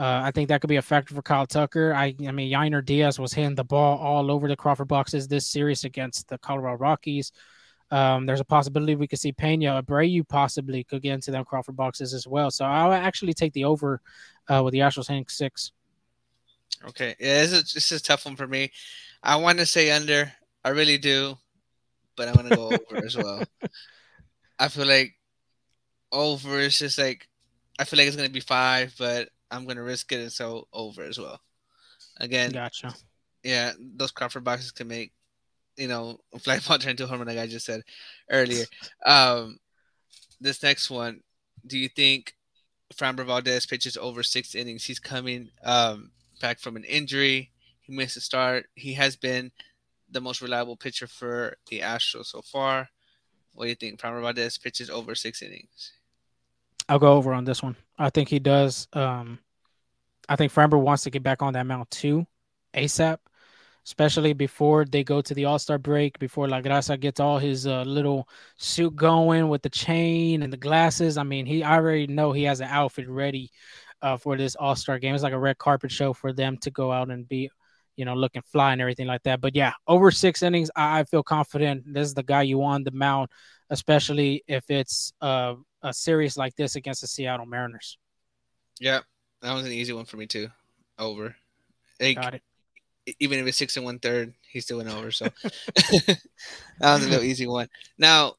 Uh, 0.00 0.22
I 0.24 0.30
think 0.30 0.48
that 0.48 0.62
could 0.62 0.68
be 0.68 0.76
a 0.76 0.82
factor 0.82 1.14
for 1.14 1.20
Kyle 1.20 1.46
Tucker. 1.46 1.92
I, 1.92 2.14
I 2.26 2.32
mean, 2.32 2.50
Yainer 2.50 2.82
Diaz 2.82 3.18
was 3.18 3.34
hitting 3.34 3.54
the 3.54 3.64
ball 3.64 3.98
all 3.98 4.30
over 4.30 4.48
the 4.48 4.56
Crawford 4.56 4.88
boxes 4.88 5.28
this 5.28 5.46
series 5.46 5.84
against 5.84 6.26
the 6.28 6.38
Colorado 6.38 6.78
Rockies. 6.78 7.32
Um, 7.90 8.24
there's 8.24 8.40
a 8.40 8.44
possibility 8.44 8.94
we 8.94 9.06
could 9.06 9.18
see 9.18 9.32
Pena 9.32 9.82
Abreu 9.82 10.26
possibly 10.26 10.84
could 10.84 11.02
get 11.02 11.12
into 11.12 11.30
them 11.30 11.44
Crawford 11.44 11.76
boxes 11.76 12.14
as 12.14 12.26
well. 12.26 12.50
So 12.50 12.64
I'll 12.64 12.94
actually 12.94 13.34
take 13.34 13.52
the 13.52 13.64
over 13.64 14.00
uh, 14.48 14.62
with 14.64 14.72
the 14.72 14.78
Astros 14.78 15.06
hitting 15.06 15.26
six. 15.28 15.72
Okay, 16.88 17.14
yeah, 17.20 17.42
this 17.42 17.52
is, 17.52 17.72
this 17.74 17.92
is 17.92 18.00
a 18.00 18.02
tough 18.02 18.24
one 18.24 18.36
for 18.36 18.46
me. 18.46 18.72
I 19.22 19.36
want 19.36 19.58
to 19.58 19.66
say 19.66 19.90
under, 19.90 20.32
I 20.64 20.70
really 20.70 20.96
do, 20.96 21.36
but 22.16 22.26
I'm 22.26 22.36
gonna 22.36 22.56
go 22.56 22.68
over 22.90 23.04
as 23.04 23.18
well. 23.18 23.42
I 24.58 24.68
feel 24.68 24.86
like 24.86 25.12
over 26.10 26.58
is 26.58 26.78
just 26.78 26.96
like 26.96 27.28
I 27.78 27.84
feel 27.84 27.98
like 27.98 28.06
it's 28.06 28.16
gonna 28.16 28.30
be 28.30 28.40
five, 28.40 28.94
but 28.98 29.28
I'm 29.50 29.66
gonna 29.66 29.82
risk 29.82 30.12
it, 30.12 30.20
and 30.20 30.32
so 30.32 30.68
over 30.72 31.02
as 31.02 31.18
well. 31.18 31.40
Again, 32.18 32.50
gotcha. 32.50 32.94
Yeah, 33.42 33.72
those 33.78 34.10
Crawford 34.10 34.44
boxes 34.44 34.72
can 34.72 34.88
make 34.88 35.12
you 35.76 35.88
know 35.88 36.18
fly 36.40 36.60
ball 36.66 36.78
turn 36.78 36.92
into 36.92 37.04
a 37.04 37.06
home 37.06 37.18
run, 37.18 37.28
like 37.28 37.38
I 37.38 37.46
just 37.46 37.66
said 37.66 37.82
earlier. 38.30 38.64
Um, 39.04 39.58
this 40.40 40.62
next 40.62 40.90
one, 40.90 41.20
do 41.66 41.78
you 41.78 41.88
think 41.88 42.34
Framber 42.94 43.24
Valdez 43.24 43.66
pitches 43.66 43.96
over 43.96 44.22
six 44.22 44.54
innings? 44.54 44.84
He's 44.84 44.98
coming 44.98 45.50
um, 45.64 46.10
back 46.40 46.58
from 46.58 46.76
an 46.76 46.84
injury. 46.84 47.50
He 47.80 47.92
missed 47.92 48.16
a 48.16 48.20
start. 48.20 48.66
He 48.74 48.94
has 48.94 49.16
been 49.16 49.50
the 50.10 50.20
most 50.20 50.40
reliable 50.40 50.76
pitcher 50.76 51.06
for 51.06 51.56
the 51.68 51.80
Astros 51.80 52.26
so 52.26 52.42
far. 52.42 52.88
What 53.54 53.64
do 53.64 53.68
you 53.68 53.74
think? 53.74 54.00
Framber 54.00 54.20
Valdez 54.20 54.58
pitches 54.58 54.90
over 54.90 55.14
six 55.14 55.42
innings. 55.42 55.92
I'll 56.88 56.98
go 56.98 57.12
over 57.12 57.32
on 57.32 57.44
this 57.44 57.62
one. 57.62 57.76
I 58.00 58.10
think 58.10 58.28
he 58.28 58.38
does. 58.38 58.88
Um, 58.94 59.38
I 60.28 60.36
think 60.36 60.52
Framber 60.52 60.80
wants 60.80 61.02
to 61.04 61.10
get 61.10 61.22
back 61.22 61.42
on 61.42 61.52
that 61.52 61.66
mound 61.66 61.90
too, 61.90 62.26
ASAP, 62.74 63.18
especially 63.84 64.32
before 64.32 64.86
they 64.86 65.04
go 65.04 65.20
to 65.20 65.34
the 65.34 65.44
All 65.44 65.58
Star 65.58 65.76
break. 65.76 66.18
Before 66.18 66.48
La 66.48 66.62
Grasa 66.62 66.98
gets 66.98 67.20
all 67.20 67.38
his 67.38 67.66
uh, 67.66 67.82
little 67.82 68.26
suit 68.56 68.96
going 68.96 69.48
with 69.48 69.62
the 69.62 69.68
chain 69.68 70.42
and 70.42 70.52
the 70.52 70.56
glasses. 70.56 71.18
I 71.18 71.24
mean, 71.24 71.44
he 71.44 71.62
I 71.62 71.76
already 71.76 72.06
know 72.06 72.32
he 72.32 72.44
has 72.44 72.60
an 72.60 72.68
outfit 72.68 73.08
ready 73.08 73.50
uh, 74.00 74.16
for 74.16 74.36
this 74.36 74.56
All 74.56 74.74
Star 74.76 74.98
game. 74.98 75.14
It's 75.14 75.22
like 75.22 75.34
a 75.34 75.38
red 75.38 75.58
carpet 75.58 75.92
show 75.92 76.14
for 76.14 76.32
them 76.32 76.56
to 76.58 76.70
go 76.70 76.90
out 76.90 77.10
and 77.10 77.28
be 77.28 77.50
you 77.96 78.06
know, 78.06 78.14
looking 78.14 78.40
fly 78.50 78.72
and 78.72 78.80
everything 78.80 79.06
like 79.06 79.22
that. 79.24 79.42
But 79.42 79.54
yeah, 79.54 79.74
over 79.86 80.10
six 80.10 80.42
innings, 80.42 80.70
I, 80.74 81.00
I 81.00 81.04
feel 81.04 81.22
confident. 81.22 81.84
This 81.92 82.06
is 82.06 82.14
the 82.14 82.22
guy 82.22 82.42
you 82.42 82.56
want 82.56 82.86
the 82.86 82.92
mound, 82.92 83.28
especially 83.68 84.42
if 84.48 84.64
it's 84.70 85.12
uh, 85.20 85.54
a 85.82 85.92
series 85.92 86.36
like 86.36 86.54
this 86.56 86.76
against 86.76 87.00
the 87.00 87.06
Seattle 87.06 87.46
Mariners. 87.46 87.98
Yeah, 88.78 89.00
that 89.42 89.52
was 89.52 89.64
an 89.64 89.72
easy 89.72 89.92
one 89.92 90.04
for 90.04 90.16
me 90.16 90.26
too. 90.26 90.48
Over. 90.98 91.34
Like, 92.00 92.16
Got 92.16 92.34
it. 92.34 92.42
Even 93.18 93.38
if 93.38 93.46
it's 93.46 93.58
six 93.58 93.76
and 93.76 93.84
one 93.84 93.98
third, 93.98 94.34
he's 94.48 94.64
still 94.64 94.80
an 94.80 94.88
over. 94.88 95.10
So 95.10 95.24
that 95.44 96.20
was 96.80 97.06
a 97.06 97.08
little 97.08 97.24
easy 97.24 97.46
one. 97.46 97.68
Now, 97.98 98.34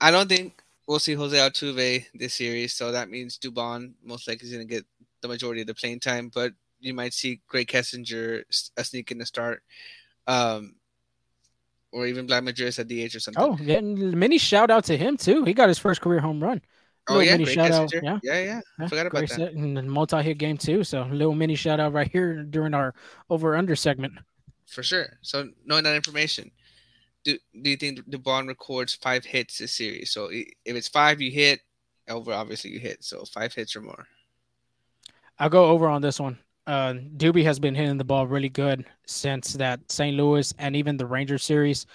I 0.00 0.10
don't 0.10 0.28
think 0.28 0.62
we'll 0.86 0.98
see 0.98 1.14
Jose 1.14 1.36
Altuve 1.36 2.06
this 2.14 2.34
series, 2.34 2.72
so 2.74 2.90
that 2.92 3.10
means 3.10 3.38
Dubon 3.38 3.92
most 4.02 4.26
likely 4.26 4.48
is 4.48 4.54
going 4.54 4.66
to 4.66 4.74
get 4.74 4.86
the 5.20 5.28
majority 5.28 5.60
of 5.60 5.66
the 5.66 5.74
playing 5.74 6.00
time. 6.00 6.30
But 6.34 6.52
you 6.80 6.94
might 6.94 7.12
see 7.14 7.40
Grae 7.52 7.66
Kessinger 7.66 8.42
a 8.76 8.84
sneak 8.84 9.10
in 9.10 9.18
the 9.18 9.26
start, 9.26 9.62
um, 10.26 10.74
or 11.92 12.06
even 12.06 12.26
Vlad 12.26 12.44
Madrid 12.44 12.78
at 12.78 12.88
DH 12.88 13.14
or 13.14 13.20
something. 13.20 13.42
Oh, 13.42 13.56
getting 13.56 14.18
mini 14.18 14.38
shout 14.38 14.70
out 14.70 14.84
to 14.84 14.96
him 14.96 15.16
too. 15.16 15.44
He 15.44 15.54
got 15.54 15.68
his 15.68 15.78
first 15.78 16.00
career 16.00 16.20
home 16.20 16.42
run. 16.42 16.62
Oh 17.08 17.20
yeah, 17.20 17.36
mini 17.36 17.52
shout 17.52 17.70
out. 17.70 17.92
Yeah, 17.92 18.18
yeah, 18.22 18.42
yeah. 18.42 18.60
I 18.78 18.88
forgot 18.88 19.06
about 19.06 19.28
that. 19.28 19.52
And 19.52 19.90
multi 19.90 20.22
hit 20.22 20.38
game 20.38 20.56
too. 20.56 20.84
So 20.84 21.02
a 21.02 21.08
little 21.08 21.34
mini 21.34 21.54
shout 21.54 21.80
out 21.80 21.92
right 21.92 22.10
here 22.10 22.42
during 22.42 22.74
our 22.74 22.94
over 23.30 23.56
under 23.56 23.76
segment. 23.76 24.12
For 24.66 24.82
sure. 24.82 25.18
So 25.22 25.48
knowing 25.64 25.84
that 25.84 25.96
information, 25.96 26.50
do 27.24 27.38
do 27.62 27.70
you 27.70 27.76
think 27.76 28.00
Dubon 28.10 28.48
records 28.48 28.94
five 28.94 29.24
hits 29.24 29.58
this 29.58 29.72
series? 29.72 30.10
So 30.10 30.28
if 30.30 30.46
it's 30.64 30.88
five, 30.88 31.20
you 31.20 31.30
hit. 31.30 31.60
Over, 32.08 32.32
obviously 32.32 32.70
you 32.70 32.78
hit. 32.78 33.04
So 33.04 33.24
five 33.24 33.52
hits 33.52 33.76
or 33.76 33.82
more. 33.82 34.06
I'll 35.38 35.50
go 35.50 35.66
over 35.66 35.88
on 35.88 36.00
this 36.00 36.18
one 36.18 36.38
uh, 36.68 36.92
Doobie 37.16 37.44
has 37.44 37.58
been 37.58 37.74
hitting 37.74 37.96
the 37.96 38.04
ball 38.04 38.26
really 38.26 38.50
good 38.50 38.84
since 39.06 39.54
that 39.54 39.80
St. 39.90 40.14
Louis 40.14 40.52
and 40.58 40.76
even 40.76 40.98
the 40.98 41.06
Ranger 41.06 41.38
series. 41.38 41.86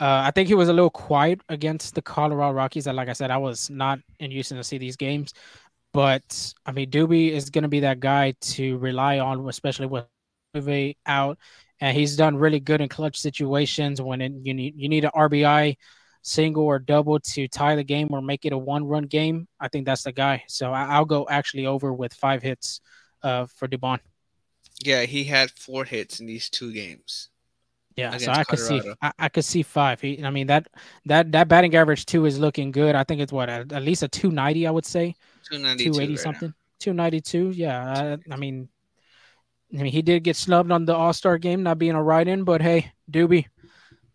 Uh, 0.00 0.22
I 0.26 0.30
think 0.30 0.48
he 0.48 0.54
was 0.54 0.68
a 0.68 0.72
little 0.72 0.90
quiet 0.90 1.40
against 1.48 1.94
the 1.94 2.02
Colorado 2.02 2.52
Rockies. 2.52 2.86
And 2.86 2.96
like 2.96 3.08
I 3.08 3.12
said, 3.14 3.30
I 3.30 3.36
was 3.36 3.68
not 3.68 3.98
in 4.20 4.30
Houston 4.30 4.56
to 4.56 4.64
see 4.64 4.78
these 4.78 4.96
games, 4.96 5.34
but 5.92 6.54
I 6.64 6.72
mean, 6.72 6.90
Doobie 6.90 7.32
is 7.32 7.50
going 7.50 7.62
to 7.62 7.68
be 7.68 7.80
that 7.80 7.98
guy 7.98 8.34
to 8.40 8.78
rely 8.78 9.18
on, 9.18 9.48
especially 9.48 9.86
with 9.86 10.06
out. 11.06 11.38
And 11.80 11.96
he's 11.96 12.16
done 12.16 12.36
really 12.36 12.60
good 12.60 12.80
in 12.80 12.88
clutch 12.88 13.18
situations 13.18 14.00
when 14.00 14.20
it, 14.20 14.32
you 14.42 14.54
need 14.54 14.74
you 14.76 14.88
need 14.88 15.04
an 15.04 15.12
RBI 15.14 15.76
single 16.22 16.64
or 16.64 16.78
double 16.78 17.20
to 17.20 17.48
tie 17.48 17.76
the 17.76 17.84
game 17.84 18.08
or 18.10 18.20
make 18.20 18.44
it 18.44 18.52
a 18.52 18.58
one 18.58 18.84
run 18.84 19.04
game. 19.04 19.48
I 19.60 19.68
think 19.68 19.86
that's 19.86 20.02
the 20.02 20.12
guy. 20.12 20.44
So 20.48 20.72
I, 20.72 20.98
will 20.98 21.06
go 21.06 21.26
actually 21.28 21.66
over 21.66 21.92
with 21.92 22.14
five 22.14 22.42
hits 22.42 22.80
uh, 23.22 23.46
for 23.46 23.68
Dubon. 23.68 23.98
Yeah, 24.80 25.02
he 25.02 25.24
had 25.24 25.50
four 25.50 25.84
hits 25.84 26.20
in 26.20 26.26
these 26.26 26.48
two 26.48 26.72
games. 26.72 27.30
Yeah, 27.98 28.16
so 28.16 28.30
I 28.30 28.44
could 28.44 28.60
see 28.60 28.80
I, 29.02 29.12
I, 29.18 29.28
could 29.28 29.44
see 29.44 29.64
five. 29.64 30.00
He, 30.00 30.24
I 30.24 30.30
mean 30.30 30.46
that 30.46 30.68
that 31.06 31.32
that 31.32 31.48
batting 31.48 31.74
average 31.74 32.06
two 32.06 32.26
is 32.26 32.38
looking 32.38 32.70
good. 32.70 32.94
I 32.94 33.02
think 33.02 33.20
it's 33.20 33.32
what 33.32 33.48
at, 33.48 33.72
at 33.72 33.82
least 33.82 34.04
a 34.04 34.08
two 34.08 34.30
ninety. 34.30 34.68
I 34.68 34.70
would 34.70 34.86
say 34.86 35.16
two 35.50 35.56
eighty 35.76 36.10
right 36.10 36.18
something. 36.18 36.54
Two 36.78 36.94
ninety 36.94 37.20
two. 37.20 37.50
Yeah, 37.50 38.16
I, 38.30 38.32
I, 38.32 38.36
mean, 38.36 38.68
I 39.76 39.82
mean 39.82 39.90
he 39.90 40.00
did 40.00 40.22
get 40.22 40.36
snubbed 40.36 40.70
on 40.70 40.84
the 40.84 40.94
All 40.94 41.12
Star 41.12 41.38
game, 41.38 41.64
not 41.64 41.78
being 41.78 41.96
a 41.96 42.02
write 42.02 42.28
in, 42.28 42.44
but 42.44 42.62
hey, 42.62 42.92
Doobie, 43.10 43.46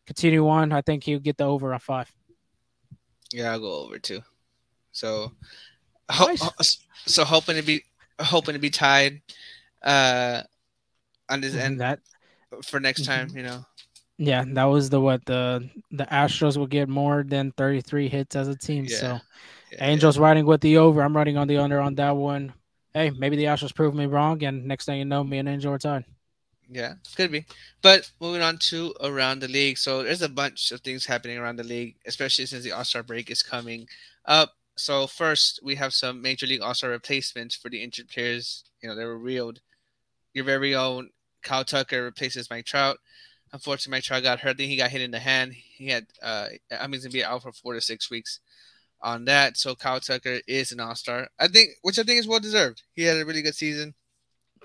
continue 0.06 0.48
on. 0.48 0.72
I 0.72 0.82
think 0.82 1.04
he'll 1.04 1.20
get 1.20 1.36
the 1.36 1.44
over 1.44 1.74
on 1.74 1.80
five. 1.82 2.10
Yeah, 3.34 3.52
I'll 3.52 3.60
go 3.60 3.84
over 3.84 4.00
too. 4.00 4.22
So, 4.94 5.34
nice. 6.10 6.78
so 7.06 7.26
hoping 7.26 7.58
to 7.58 7.64
be 7.64 7.84
hoping 8.22 8.54
to 8.54 8.60
be 8.60 8.70
tied 8.70 9.22
uh 9.84 10.44
on 11.28 11.42
this 11.42 11.56
end 11.56 11.82
that 11.82 12.00
for 12.62 12.80
next 12.80 13.04
time, 13.04 13.28
mm-hmm. 13.28 13.40
you 13.40 13.44
know. 13.44 13.66
Yeah, 14.18 14.44
that 14.48 14.66
was 14.66 14.90
the 14.90 15.02
what 15.02 15.26
the 15.26 15.70
the 15.92 16.06
Astros 16.06 16.58
will 16.58 16.68
get 16.68 16.88
more 16.88 17.24
than 17.28 17.52
33 17.52 18.10
hits 18.10 18.36
as 18.36 18.48
a 18.48 18.56
team. 18.56 18.86
Yeah. 18.88 18.98
So 18.98 19.20
yeah, 19.72 19.86
Angels 19.86 20.18
yeah. 20.18 20.24
riding 20.24 20.46
with 20.46 20.62
the 20.62 20.78
over. 20.78 21.02
I'm 21.02 21.16
riding 21.16 21.38
on 21.38 21.48
the 21.48 21.58
under 21.58 21.80
on 21.80 21.96
that 21.96 22.16
one. 22.16 22.54
Hey, 22.94 23.10
maybe 23.10 23.36
the 23.36 23.46
Astros 23.46 23.74
prove 23.74 23.96
me 23.96 24.06
wrong, 24.06 24.44
and 24.44 24.66
next 24.66 24.86
thing 24.86 25.00
you 25.00 25.06
know, 25.06 25.24
me 25.24 25.40
and 25.40 25.50
Angel 25.50 25.74
are 25.74 25.80
tied. 25.80 26.06
Yeah, 26.70 26.94
could 27.16 27.32
be. 27.32 27.46
But 27.82 28.12
moving 28.22 28.42
on 28.42 28.58
to 28.70 28.94
around 29.02 29.40
the 29.40 29.48
league. 29.48 29.78
So 29.78 30.04
there's 30.04 30.22
a 30.22 30.30
bunch 30.30 30.72
of 30.72 30.82
things 30.82 31.06
happening 31.06 31.38
around 31.38 31.58
the 31.58 31.64
league, 31.64 31.96
especially 32.06 32.46
since 32.46 32.64
the 32.64 32.72
All 32.72 32.84
Star 32.84 33.04
break 33.04 33.30
is 33.30 33.44
coming 33.44 33.88
up. 34.26 34.54
So 34.76 35.08
first, 35.08 35.60
we 35.64 35.76
have 35.76 35.94
some 35.94 36.22
Major 36.22 36.48
League 36.48 36.62
All 36.62 36.74
Star 36.74 36.92
replacements 36.92 37.56
for 37.56 37.70
the 37.70 37.84
injured 37.84 38.10
players. 38.10 38.64
You 38.82 38.90
know, 38.90 38.96
they 38.96 39.06
were 39.06 39.18
reeled. 39.18 39.60
Your 40.34 40.46
very 40.46 40.74
own 40.74 41.10
Kyle 41.44 41.66
Tucker 41.66 42.04
replaces 42.04 42.50
Mike 42.50 42.66
Trout. 42.66 42.98
Unfortunately, 43.54 43.98
Mike 43.98 44.04
Trout 44.04 44.24
got 44.24 44.40
hurt. 44.40 44.58
Then 44.58 44.68
he 44.68 44.76
got 44.76 44.90
hit 44.90 45.02
in 45.02 45.12
the 45.12 45.20
hand. 45.20 45.54
He 45.54 45.88
had, 45.88 46.08
uh, 46.22 46.48
I 46.72 46.88
mean, 46.88 46.94
he's 46.94 47.04
gonna 47.04 47.14
be 47.14 47.24
out 47.24 47.44
for 47.44 47.52
four 47.52 47.74
to 47.76 47.82
six 47.82 48.10
weeks 48.10 48.40
on 49.00 49.26
that. 49.26 49.58
So 49.58 49.76
Kyle 49.76 50.00
Tucker 50.00 50.40
is 50.48 50.72
an 50.72 50.80
All 50.80 50.96
Star. 50.96 51.28
I 51.40 51.48
think, 51.48 51.70
which 51.84 52.00
I 52.00 52.04
think 52.04 52.20
is 52.20 52.28
well 52.28 52.40
deserved. 52.40 52.82
He 52.94 53.04
had 53.04 53.18
a 53.18 53.26
really 53.26 53.44
good 53.44 53.56
season. 53.56 53.94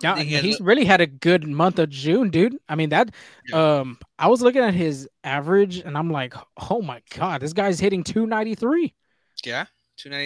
Yeah, 0.03 0.17
he 0.19 0.37
he's 0.39 0.61
really 0.61 0.85
had 0.85 1.01
a 1.01 1.07
good 1.07 1.47
month 1.47 1.79
of 1.79 1.91
June, 1.91 2.31
dude. 2.31 2.57
I 2.69 2.77
mean 2.77 2.91
that. 2.91 3.11
Yeah. 3.49 3.81
Um, 3.81 3.99
I 4.19 4.29
was 4.29 4.41
looking 4.41 4.63
at 4.63 4.73
his 4.73 5.09
average, 5.25 5.79
and 5.79 5.99
I'm 5.99 6.11
like, 6.11 6.35
oh 6.71 6.81
my 6.81 7.03
god, 7.17 7.41
this 7.41 7.53
guy's 7.53 7.81
hitting 7.81 8.05
293. 8.05 8.95
Yeah, 9.45 9.67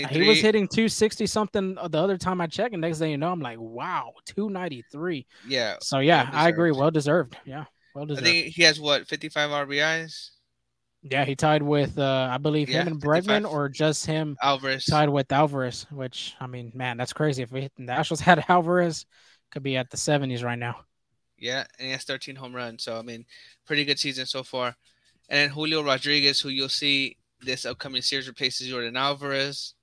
he 0.08 0.28
was 0.28 0.40
hitting 0.40 0.68
260 0.68 1.26
something 1.26 1.74
the 1.74 1.98
other 1.98 2.18
time 2.18 2.40
I 2.42 2.46
checked, 2.46 2.74
and 2.74 2.82
next 2.82 2.98
thing 2.98 3.10
you 3.10 3.16
know, 3.16 3.32
I'm 3.32 3.40
like, 3.40 3.58
wow, 3.58 4.12
293. 4.26 5.26
Yeah. 5.48 5.76
So 5.80 6.00
yeah, 6.00 6.30
well 6.30 6.40
I 6.40 6.48
agree. 6.50 6.70
Well 6.70 6.90
deserved. 6.90 7.38
Yeah. 7.46 7.64
Well 7.94 8.06
deserved. 8.06 8.26
I 8.26 8.30
think 8.30 8.46
he 8.54 8.62
has 8.62 8.80
what 8.80 9.06
55 9.06 9.50
RBIs. 9.50 10.30
Yeah, 11.02 11.24
he 11.24 11.34
tied 11.34 11.62
with 11.62 11.98
uh 11.98 12.28
I 12.30 12.38
believe 12.38 12.68
yeah, 12.68 12.82
him 12.82 12.88
and 12.88 13.02
Bregman 13.02 13.50
or 13.50 13.68
just 13.68 14.06
him 14.06 14.36
Alvarez 14.40 14.84
tied 14.84 15.08
with 15.08 15.30
Alvarez, 15.32 15.86
which 15.90 16.34
I 16.40 16.46
mean, 16.46 16.70
man, 16.74 16.96
that's 16.96 17.12
crazy. 17.12 17.42
If 17.42 17.50
we 17.50 17.62
hit 17.62 17.72
the 17.76 17.82
Nationals 17.82 18.20
had 18.22 18.44
Alvarez, 18.48 19.04
could 19.50 19.62
be 19.62 19.76
at 19.76 19.90
the 19.90 19.96
70s 19.96 20.44
right 20.44 20.58
now. 20.58 20.84
Yeah, 21.38 21.64
and 21.78 21.86
he 21.86 21.92
has 21.92 22.04
13 22.04 22.36
home 22.36 22.54
runs. 22.54 22.84
So 22.84 22.98
I 22.98 23.02
mean, 23.02 23.26
pretty 23.66 23.84
good 23.84 23.98
season 23.98 24.26
so 24.26 24.42
far. 24.42 24.76
And 25.28 25.38
then 25.38 25.50
Julio 25.50 25.82
Rodriguez, 25.82 26.40
who 26.40 26.50
you'll 26.50 26.68
see 26.68 27.16
this 27.40 27.66
upcoming 27.66 28.02
series 28.02 28.28
replaces 28.28 28.68
Yordan 28.68 28.96
Alvarez. 28.96 29.74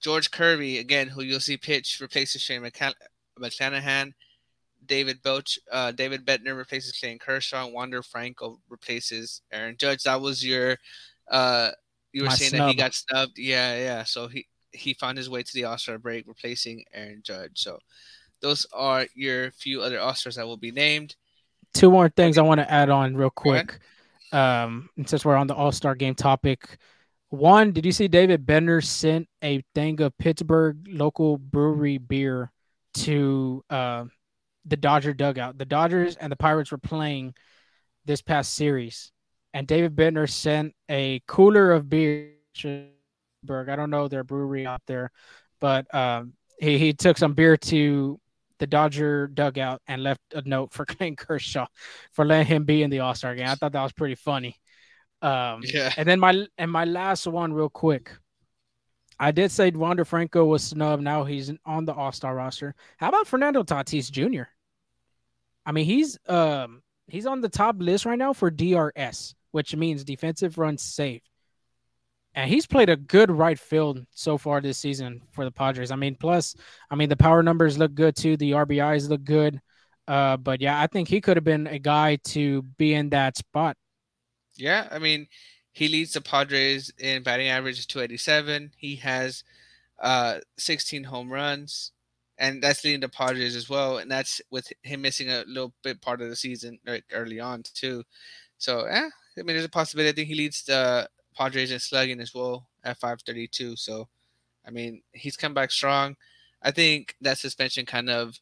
George 0.00 0.30
Kirby, 0.30 0.78
again, 0.78 1.08
who 1.08 1.22
you'll 1.22 1.40
see 1.40 1.56
pitch, 1.56 1.98
replaces 2.00 2.42
Shane 2.42 2.62
McClanahan. 2.62 4.12
David 4.86 5.22
Belch, 5.22 5.58
uh, 5.70 5.92
David 5.92 6.24
Bednar 6.24 6.56
replaces 6.56 6.98
Clayton 6.98 7.18
Kershaw. 7.18 7.66
Wander 7.68 8.02
Franco 8.02 8.60
replaces 8.68 9.42
Aaron 9.52 9.76
Judge. 9.78 10.02
That 10.04 10.20
was 10.20 10.44
your, 10.44 10.76
uh, 11.30 11.70
you 12.12 12.22
were 12.22 12.28
My 12.28 12.34
saying 12.34 12.50
snub. 12.50 12.60
that 12.60 12.70
he 12.70 12.76
got 12.76 12.94
snubbed. 12.94 13.38
Yeah, 13.38 13.76
yeah. 13.76 14.04
So 14.04 14.28
he 14.28 14.46
he 14.72 14.94
found 14.94 15.16
his 15.18 15.30
way 15.30 15.42
to 15.42 15.54
the 15.54 15.64
All 15.64 15.78
Star 15.78 15.98
break, 15.98 16.26
replacing 16.26 16.84
Aaron 16.92 17.22
Judge. 17.22 17.52
So 17.54 17.78
those 18.40 18.66
are 18.72 19.06
your 19.14 19.50
few 19.52 19.82
other 19.82 20.00
All 20.00 20.14
Stars 20.14 20.36
that 20.36 20.46
will 20.46 20.56
be 20.56 20.70
named. 20.70 21.16
Two 21.72 21.90
more 21.90 22.08
things 22.08 22.38
okay. 22.38 22.44
I 22.44 22.48
want 22.48 22.60
to 22.60 22.70
add 22.70 22.90
on 22.90 23.16
real 23.16 23.30
quick. 23.30 23.78
Um, 24.32 24.90
since 25.06 25.24
we're 25.24 25.36
on 25.36 25.46
the 25.46 25.54
All 25.54 25.72
Star 25.72 25.94
game 25.94 26.14
topic, 26.14 26.78
one, 27.30 27.72
did 27.72 27.84
you 27.84 27.92
see 27.92 28.08
David 28.08 28.46
Bednar 28.46 28.84
sent 28.84 29.28
a 29.42 29.62
thing 29.74 30.00
of 30.00 30.16
Pittsburgh 30.18 30.86
local 30.88 31.38
brewery 31.38 31.98
beer 31.98 32.52
to 32.94 33.64
uh, 33.70 34.04
the 34.64 34.76
Dodger 34.76 35.14
dugout? 35.14 35.58
The 35.58 35.64
Dodgers 35.64 36.16
and 36.16 36.30
the 36.30 36.36
Pirates 36.36 36.70
were 36.70 36.78
playing 36.78 37.34
this 38.04 38.22
past 38.22 38.54
series, 38.54 39.12
and 39.52 39.66
David 39.66 39.96
Bednar 39.96 40.28
sent 40.28 40.74
a 40.88 41.22
cooler 41.26 41.72
of 41.72 41.88
beer. 41.88 42.32
I 42.66 43.76
don't 43.76 43.90
know 43.90 44.08
their 44.08 44.24
brewery 44.24 44.66
out 44.66 44.82
there, 44.86 45.10
but 45.60 45.92
um, 45.94 46.34
he, 46.58 46.78
he 46.78 46.92
took 46.92 47.18
some 47.18 47.34
beer 47.34 47.56
to 47.56 48.20
the 48.58 48.66
Dodger 48.66 49.26
dugout 49.26 49.82
and 49.86 50.02
left 50.02 50.20
a 50.32 50.42
note 50.48 50.72
for 50.72 50.86
Clayton 50.86 51.16
Kershaw 51.16 51.66
for 52.12 52.24
letting 52.24 52.46
him 52.46 52.64
be 52.64 52.82
in 52.82 52.90
the 52.90 53.00
All 53.00 53.14
Star 53.14 53.34
game. 53.34 53.48
I 53.48 53.54
thought 53.54 53.72
that 53.72 53.82
was 53.82 53.92
pretty 53.92 54.14
funny. 54.14 54.56
Um, 55.22 55.62
yeah. 55.62 55.92
And 55.96 56.08
then 56.08 56.20
my 56.20 56.46
and 56.58 56.70
my 56.70 56.84
last 56.84 57.26
one, 57.26 57.52
real 57.52 57.68
quick. 57.70 58.12
I 59.24 59.30
did 59.30 59.50
say 59.50 59.70
Wander 59.70 60.04
Franco 60.04 60.44
was 60.44 60.62
snubbed. 60.62 61.02
Now 61.02 61.24
he's 61.24 61.52
on 61.64 61.84
the 61.84 61.94
All 61.94 62.12
Star 62.12 62.34
roster. 62.34 62.74
How 62.98 63.08
about 63.08 63.26
Fernando 63.26 63.62
Tatis 63.62 64.10
Jr.? 64.10 64.44
I 65.66 65.72
mean, 65.72 65.86
he's 65.86 66.18
um 66.28 66.82
he's 67.06 67.26
on 67.26 67.40
the 67.40 67.48
top 67.48 67.76
list 67.78 68.04
right 68.04 68.18
now 68.18 68.32
for 68.32 68.50
DRS, 68.50 69.34
which 69.52 69.74
means 69.74 70.04
defensive 70.04 70.58
runs 70.58 70.82
saved 70.82 71.28
and 72.34 72.50
he's 72.50 72.66
played 72.66 72.90
a 72.90 72.96
good 72.96 73.30
right 73.30 73.58
field 73.58 74.04
so 74.10 74.36
far 74.36 74.60
this 74.60 74.78
season 74.78 75.22
for 75.32 75.44
the 75.44 75.52
Padres. 75.52 75.90
I 75.90 75.96
mean, 75.96 76.16
plus, 76.16 76.54
I 76.90 76.96
mean, 76.96 77.08
the 77.08 77.16
power 77.16 77.42
numbers 77.42 77.78
look 77.78 77.94
good 77.94 78.16
too. 78.16 78.36
The 78.36 78.52
RBIs 78.52 79.08
look 79.08 79.22
good. 79.22 79.60
Uh, 80.06 80.36
but 80.36 80.60
yeah, 80.60 80.80
I 80.80 80.86
think 80.86 81.08
he 81.08 81.20
could 81.20 81.36
have 81.36 81.44
been 81.44 81.66
a 81.66 81.78
guy 81.78 82.16
to 82.24 82.62
be 82.62 82.92
in 82.92 83.10
that 83.10 83.36
spot. 83.36 83.76
Yeah, 84.56 84.88
I 84.90 84.98
mean, 84.98 85.28
he 85.74 85.88
leads 85.88 86.14
the 86.14 86.22
Padres 86.22 86.92
in 86.98 87.24
batting 87.24 87.48
average 87.48 87.86
287. 87.88 88.72
He 88.78 88.96
has 88.96 89.44
uh 90.00 90.40
16 90.58 91.04
home 91.04 91.32
runs, 91.32 91.92
and 92.38 92.62
that's 92.62 92.84
leading 92.84 93.00
the 93.00 93.10
Padres 93.10 93.56
as 93.56 93.68
well. 93.70 93.98
And 93.98 94.10
that's 94.10 94.40
with 94.50 94.72
him 94.82 95.02
missing 95.02 95.30
a 95.30 95.44
little 95.46 95.74
bit 95.82 96.00
part 96.02 96.22
of 96.22 96.30
the 96.30 96.36
season 96.36 96.78
like 96.86 97.04
early 97.12 97.40
on 97.40 97.64
too. 97.64 98.04
So 98.58 98.86
yeah, 98.86 99.10
I 99.38 99.42
mean, 99.42 99.56
there's 99.56 99.64
a 99.64 99.68
possibility. 99.68 100.10
I 100.10 100.14
think 100.14 100.28
he 100.28 100.36
leads 100.36 100.64
the 100.64 101.08
Padres 101.36 101.72
in 101.72 101.80
slugging 101.80 102.20
as 102.20 102.34
well 102.34 102.68
at 102.84 102.98
532. 102.98 103.76
So, 103.76 104.08
I 104.66 104.70
mean, 104.70 105.02
he's 105.12 105.36
come 105.36 105.54
back 105.54 105.70
strong. 105.70 106.16
I 106.62 106.70
think 106.70 107.16
that 107.20 107.38
suspension 107.38 107.86
kind 107.86 108.10
of 108.10 108.38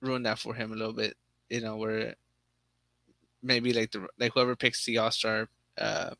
ruined 0.00 0.26
that 0.26 0.38
for 0.38 0.54
him 0.54 0.72
a 0.72 0.76
little 0.76 0.94
bit. 0.94 1.16
You 1.50 1.60
know, 1.60 1.76
where 1.76 2.14
maybe 3.42 3.72
like 3.72 3.90
the 3.92 4.06
like 4.18 4.32
whoever 4.34 4.56
picks 4.56 4.84
the 4.84 4.98
All 4.98 5.10
Star, 5.10 5.48
uh, 5.78 6.10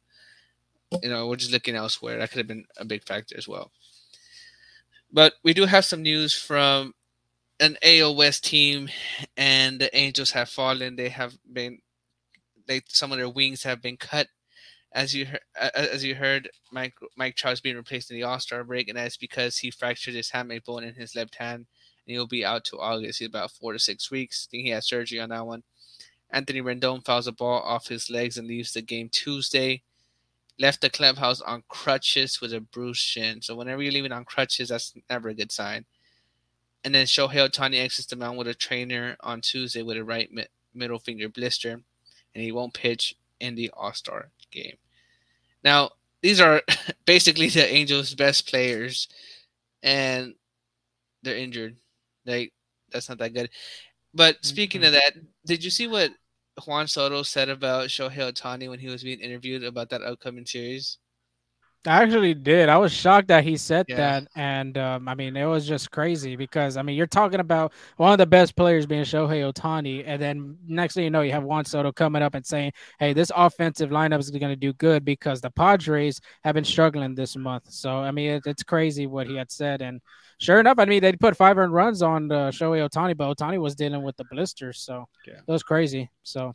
you 1.02 1.08
know, 1.08 1.26
we're 1.28 1.36
just 1.36 1.52
looking 1.52 1.74
elsewhere. 1.74 2.18
That 2.18 2.30
could 2.30 2.38
have 2.38 2.46
been 2.46 2.64
a 2.76 2.84
big 2.84 3.04
factor 3.04 3.36
as 3.36 3.48
well. 3.48 3.70
But 5.12 5.34
we 5.42 5.54
do 5.54 5.66
have 5.66 5.84
some 5.84 6.02
news 6.02 6.34
from 6.34 6.94
AL 7.60 8.16
West 8.16 8.44
team, 8.44 8.88
and 9.36 9.80
the 9.80 9.94
Angels 9.96 10.32
have 10.32 10.48
fallen. 10.48 10.96
They 10.96 11.08
have 11.08 11.36
been, 11.50 11.78
they 12.66 12.82
some 12.88 13.12
of 13.12 13.18
their 13.18 13.28
wings 13.28 13.62
have 13.62 13.80
been 13.80 13.96
cut 13.96 14.28
as 14.96 15.14
you 15.14 15.26
as 15.74 16.02
you 16.02 16.14
heard, 16.14 16.48
Mike 16.72 16.94
Mike 17.16 17.36
Trout's 17.36 17.60
being 17.60 17.76
replaced 17.76 18.10
in 18.10 18.16
the 18.16 18.22
All 18.22 18.40
Star 18.40 18.64
break, 18.64 18.88
and 18.88 18.96
that's 18.96 19.18
because 19.18 19.58
he 19.58 19.70
fractured 19.70 20.14
his 20.14 20.30
hamate 20.30 20.64
bone 20.64 20.84
in 20.84 20.94
his 20.94 21.14
left 21.14 21.34
hand, 21.36 21.66
and 22.06 22.14
he'll 22.14 22.26
be 22.26 22.44
out 22.44 22.64
to 22.64 22.78
August. 22.78 23.18
He's 23.18 23.28
about 23.28 23.50
four 23.50 23.74
to 23.74 23.78
six 23.78 24.10
weeks. 24.10 24.48
I 24.48 24.50
think 24.50 24.64
he 24.64 24.70
had 24.70 24.84
surgery 24.84 25.20
on 25.20 25.28
that 25.28 25.46
one. 25.46 25.64
Anthony 26.30 26.62
Rendon 26.62 27.04
fouls 27.04 27.26
a 27.26 27.32
ball 27.32 27.60
off 27.60 27.88
his 27.88 28.10
legs 28.10 28.38
and 28.38 28.48
leaves 28.48 28.72
the 28.72 28.82
game 28.82 29.10
Tuesday. 29.10 29.82
Left 30.58 30.80
the 30.80 30.90
clubhouse 30.90 31.40
on 31.40 31.64
crutches 31.68 32.40
with 32.40 32.52
a 32.52 32.60
bruised 32.60 33.00
shin. 33.00 33.42
So 33.42 33.54
whenever 33.54 33.82
you're 33.82 33.92
leaving 33.92 34.12
on 34.12 34.24
crutches, 34.24 34.70
that's 34.70 34.94
never 35.10 35.28
a 35.28 35.34
good 35.34 35.52
sign. 35.52 35.84
And 36.84 36.94
then 36.94 37.06
Shohei 37.06 37.48
Ohtani 37.48 37.82
exits 37.82 38.06
the 38.06 38.16
mound 38.16 38.38
with 38.38 38.48
a 38.48 38.54
trainer 38.54 39.16
on 39.20 39.40
Tuesday 39.40 39.82
with 39.82 39.96
a 39.96 40.04
right 40.04 40.30
mi- 40.32 40.46
middle 40.72 40.98
finger 40.98 41.28
blister, 41.28 41.72
and 41.72 42.44
he 42.44 42.52
won't 42.52 42.74
pitch 42.74 43.14
in 43.40 43.54
the 43.54 43.70
All 43.76 43.92
Star 43.92 44.30
game. 44.50 44.76
Now, 45.64 45.90
these 46.22 46.40
are 46.40 46.62
basically 47.06 47.48
the 47.48 47.68
Angels' 47.68 48.14
best 48.14 48.48
players, 48.48 49.08
and 49.82 50.34
they're 51.22 51.36
injured. 51.36 51.76
Like 52.24 52.52
that's 52.90 53.08
not 53.08 53.18
that 53.18 53.34
good. 53.34 53.50
But 54.14 54.44
speaking 54.44 54.80
mm-hmm. 54.80 54.88
of 54.88 54.92
that, 54.94 55.12
did 55.44 55.64
you 55.64 55.70
see 55.70 55.86
what 55.86 56.12
Juan 56.64 56.86
Soto 56.88 57.22
said 57.22 57.48
about 57.48 57.88
Shohei 57.88 58.32
Ohtani 58.32 58.68
when 58.68 58.78
he 58.78 58.88
was 58.88 59.02
being 59.02 59.20
interviewed 59.20 59.64
about 59.64 59.90
that 59.90 60.02
upcoming 60.02 60.46
series? 60.46 60.98
I 61.86 62.02
actually 62.02 62.34
did. 62.34 62.68
I 62.68 62.78
was 62.78 62.92
shocked 62.92 63.28
that 63.28 63.44
he 63.44 63.56
said 63.56 63.86
yeah. 63.88 63.96
that, 63.96 64.28
and 64.34 64.76
um, 64.76 65.08
I 65.08 65.14
mean, 65.14 65.36
it 65.36 65.44
was 65.44 65.68
just 65.68 65.90
crazy 65.92 66.34
because 66.34 66.76
I 66.76 66.82
mean, 66.82 66.96
you're 66.96 67.06
talking 67.06 67.38
about 67.38 67.72
one 67.96 68.10
of 68.10 68.18
the 68.18 68.26
best 68.26 68.56
players 68.56 68.86
being 68.86 69.04
Shohei 69.04 69.52
Ohtani, 69.52 70.02
and 70.04 70.20
then 70.20 70.58
next 70.66 70.94
thing 70.94 71.04
you 71.04 71.10
know, 71.10 71.20
you 71.20 71.30
have 71.30 71.44
Juan 71.44 71.64
Soto 71.64 71.92
coming 71.92 72.22
up 72.22 72.34
and 72.34 72.44
saying, 72.44 72.72
"Hey, 72.98 73.12
this 73.12 73.30
offensive 73.36 73.90
lineup 73.90 74.18
is 74.18 74.30
going 74.30 74.40
to 74.48 74.56
do 74.56 74.72
good 74.72 75.04
because 75.04 75.40
the 75.40 75.50
Padres 75.50 76.20
have 76.42 76.54
been 76.54 76.64
struggling 76.64 77.14
this 77.14 77.36
month." 77.36 77.70
So 77.70 77.98
I 77.98 78.10
mean, 78.10 78.30
it, 78.32 78.42
it's 78.46 78.64
crazy 78.64 79.06
what 79.06 79.28
he 79.28 79.36
had 79.36 79.52
said, 79.52 79.80
and 79.80 80.00
sure 80.38 80.60
enough, 80.60 80.78
I 80.78 80.84
mean, 80.84 81.02
they 81.02 81.12
put 81.12 81.36
five 81.36 81.58
earned 81.58 81.72
runs 81.72 82.02
on 82.02 82.30
uh, 82.30 82.50
Shohei 82.50 82.88
Ohtani, 82.88 83.16
but 83.16 83.36
Ohtani 83.36 83.58
was 83.58 83.74
dealing 83.74 84.02
with 84.02 84.16
the 84.16 84.24
blisters, 84.30 84.80
so 84.80 85.06
yeah. 85.26 85.34
it 85.34 85.50
was 85.50 85.62
crazy. 85.62 86.10
So. 86.22 86.54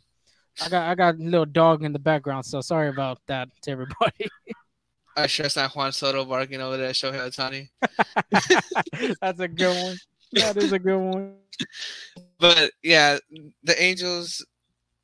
I 0.60 0.68
got 0.68 0.86
I 0.86 0.94
got 0.94 1.14
a 1.14 1.18
little 1.18 1.46
dog 1.46 1.82
in 1.82 1.94
the 1.94 1.98
background, 1.98 2.44
so 2.44 2.60
sorry 2.60 2.90
about 2.90 3.18
that 3.26 3.48
to 3.62 3.70
everybody. 3.70 4.28
I 5.16 5.26
sure 5.26 5.46
it's 5.46 5.56
not 5.56 5.74
Juan 5.74 5.92
Soto 5.92 6.24
barking 6.24 6.60
over 6.60 6.76
there, 6.76 6.92
Shohei 6.92 7.20
Ohtani. 7.28 7.68
That's 9.20 9.40
a 9.40 9.48
good 9.48 9.82
one. 9.82 9.96
That 10.32 10.56
is 10.56 10.72
a 10.72 10.78
good 10.78 10.98
one. 10.98 11.34
But 12.38 12.72
yeah, 12.82 13.18
the 13.62 13.80
Angels, 13.80 14.44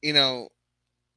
you 0.03 0.13
know, 0.13 0.49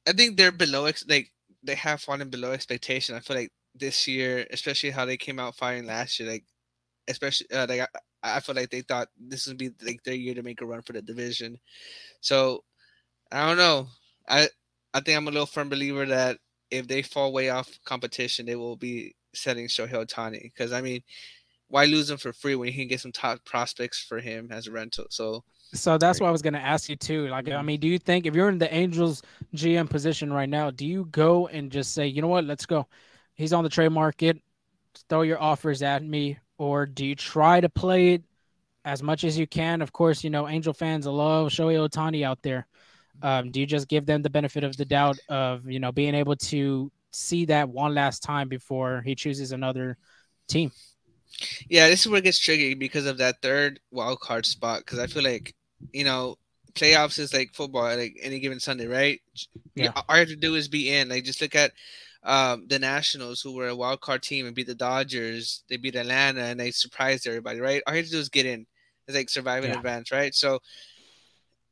I 0.06 0.12
think 0.12 0.36
they're 0.36 0.52
below 0.52 0.84
ex- 0.84 1.04
like 1.08 1.32
they 1.64 1.74
have 1.74 2.00
fallen 2.00 2.28
below 2.28 2.52
expectation. 2.52 3.16
I 3.16 3.20
feel 3.20 3.36
like 3.36 3.50
this 3.74 4.06
year, 4.06 4.46
especially 4.52 4.90
how 4.90 5.04
they 5.04 5.16
came 5.16 5.40
out 5.40 5.56
firing 5.56 5.86
last 5.86 6.20
year, 6.20 6.30
like 6.30 6.44
especially 7.08 7.50
uh, 7.52 7.66
like 7.68 7.80
I, 7.80 8.36
I 8.36 8.40
feel 8.40 8.54
like 8.54 8.70
they 8.70 8.82
thought 8.82 9.08
this 9.18 9.46
would 9.46 9.58
be 9.58 9.70
like 9.84 10.02
their 10.04 10.14
year 10.14 10.34
to 10.34 10.42
make 10.42 10.60
a 10.60 10.66
run 10.66 10.82
for 10.82 10.92
the 10.92 11.02
division. 11.02 11.58
So 12.20 12.64
I 13.30 13.46
don't 13.46 13.58
know. 13.58 13.88
I 14.28 14.48
I 14.94 15.00
think 15.00 15.16
I'm 15.16 15.28
a 15.28 15.30
little 15.30 15.46
firm 15.46 15.68
believer 15.68 16.06
that 16.06 16.38
if 16.70 16.88
they 16.88 17.02
fall 17.02 17.32
way 17.32 17.50
off 17.50 17.68
competition, 17.84 18.46
they 18.46 18.56
will 18.56 18.76
be 18.76 19.14
setting 19.34 19.66
Shohei 19.66 19.92
Ohtani. 19.92 20.42
Because 20.42 20.72
I 20.72 20.80
mean, 20.80 21.02
why 21.68 21.86
lose 21.86 22.10
him 22.10 22.18
for 22.18 22.32
free 22.32 22.54
when 22.54 22.68
you 22.68 22.74
can 22.74 22.88
get 22.88 23.00
some 23.00 23.12
top 23.12 23.44
prospects 23.44 24.02
for 24.02 24.20
him 24.20 24.48
as 24.50 24.66
a 24.66 24.72
rental? 24.72 25.06
So 25.10 25.44
so 25.74 25.96
that's 25.96 26.20
what 26.20 26.28
I 26.28 26.30
was 26.30 26.42
going 26.42 26.52
to 26.52 26.60
ask 26.60 26.88
you 26.88 26.96
too. 26.96 27.28
Like, 27.28 27.48
I 27.50 27.62
mean, 27.62 27.80
do 27.80 27.88
you 27.88 27.98
think 27.98 28.26
if 28.26 28.34
you're 28.34 28.50
in 28.50 28.58
the 28.58 28.72
Angels 28.72 29.22
GM 29.54 29.88
position 29.88 30.30
right 30.32 30.48
now, 30.48 30.70
do 30.70 30.84
you 30.84 31.06
go 31.06 31.46
and 31.46 31.70
just 31.70 31.94
say, 31.94 32.06
you 32.06 32.20
know 32.20 32.28
what, 32.28 32.44
let's 32.44 32.66
go? 32.66 32.86
He's 33.34 33.54
on 33.54 33.64
the 33.64 33.70
trade 33.70 33.88
market. 33.88 34.38
Throw 35.08 35.22
your 35.22 35.40
offers 35.40 35.82
at 35.82 36.02
me, 36.04 36.38
or 36.58 36.86
do 36.86 37.04
you 37.06 37.14
try 37.14 37.60
to 37.60 37.68
play 37.68 38.14
it 38.14 38.22
as 38.84 39.02
much 39.02 39.24
as 39.24 39.38
you 39.38 39.46
can? 39.46 39.82
Of 39.82 39.92
course, 39.92 40.24
you 40.24 40.30
know 40.30 40.48
Angel 40.48 40.72
fans 40.72 41.06
love 41.06 41.50
Shohei 41.50 41.88
Ohtani 41.88 42.24
out 42.24 42.42
there. 42.42 42.66
Um, 43.22 43.50
do 43.50 43.60
you 43.60 43.66
just 43.66 43.88
give 43.88 44.06
them 44.06 44.22
the 44.22 44.30
benefit 44.30 44.64
of 44.64 44.76
the 44.76 44.84
doubt 44.84 45.18
of 45.28 45.68
you 45.68 45.80
know 45.80 45.92
being 45.92 46.14
able 46.14 46.36
to 46.36 46.90
see 47.12 47.44
that 47.46 47.68
one 47.68 47.94
last 47.94 48.22
time 48.22 48.48
before 48.48 49.02
he 49.04 49.14
chooses 49.14 49.52
another 49.52 49.98
team? 50.48 50.72
Yeah, 51.68 51.88
this 51.88 52.00
is 52.00 52.08
where 52.08 52.18
it 52.18 52.24
gets 52.24 52.38
tricky 52.38 52.74
because 52.74 53.06
of 53.06 53.18
that 53.18 53.40
third 53.42 53.80
wild 53.90 54.20
card 54.20 54.46
spot. 54.46 54.80
Because 54.80 54.98
I 54.98 55.06
feel 55.06 55.22
like 55.22 55.54
you 55.92 56.04
know 56.04 56.36
playoffs 56.74 57.18
is 57.18 57.32
like 57.32 57.54
football, 57.54 57.84
like 57.96 58.16
any 58.22 58.40
given 58.40 58.60
Sunday, 58.60 58.86
right? 58.86 59.20
Yeah. 59.74 59.92
All 59.94 60.16
you 60.16 60.20
have 60.20 60.28
to 60.28 60.36
do 60.36 60.54
is 60.54 60.68
be 60.68 60.94
in. 60.94 61.08
Like 61.08 61.24
just 61.24 61.40
look 61.40 61.54
at 61.54 61.72
um, 62.24 62.66
the 62.68 62.78
Nationals, 62.78 63.40
who 63.40 63.52
were 63.52 63.68
a 63.68 63.76
wild 63.76 64.00
card 64.00 64.22
team 64.22 64.46
and 64.46 64.54
beat 64.54 64.66
the 64.66 64.74
Dodgers. 64.74 65.64
They 65.68 65.76
beat 65.76 65.96
Atlanta 65.96 66.42
and 66.42 66.60
they 66.60 66.70
surprised 66.70 67.26
everybody, 67.26 67.60
right? 67.60 67.82
All 67.86 67.94
you 67.94 67.98
have 67.98 68.06
to 68.06 68.12
do 68.12 68.18
is 68.18 68.28
get 68.28 68.46
in. 68.46 68.66
It's 69.08 69.16
like 69.16 69.30
survive 69.30 69.64
in 69.64 69.70
yeah. 69.70 69.76
advance, 69.76 70.12
right? 70.12 70.34
So 70.34 70.60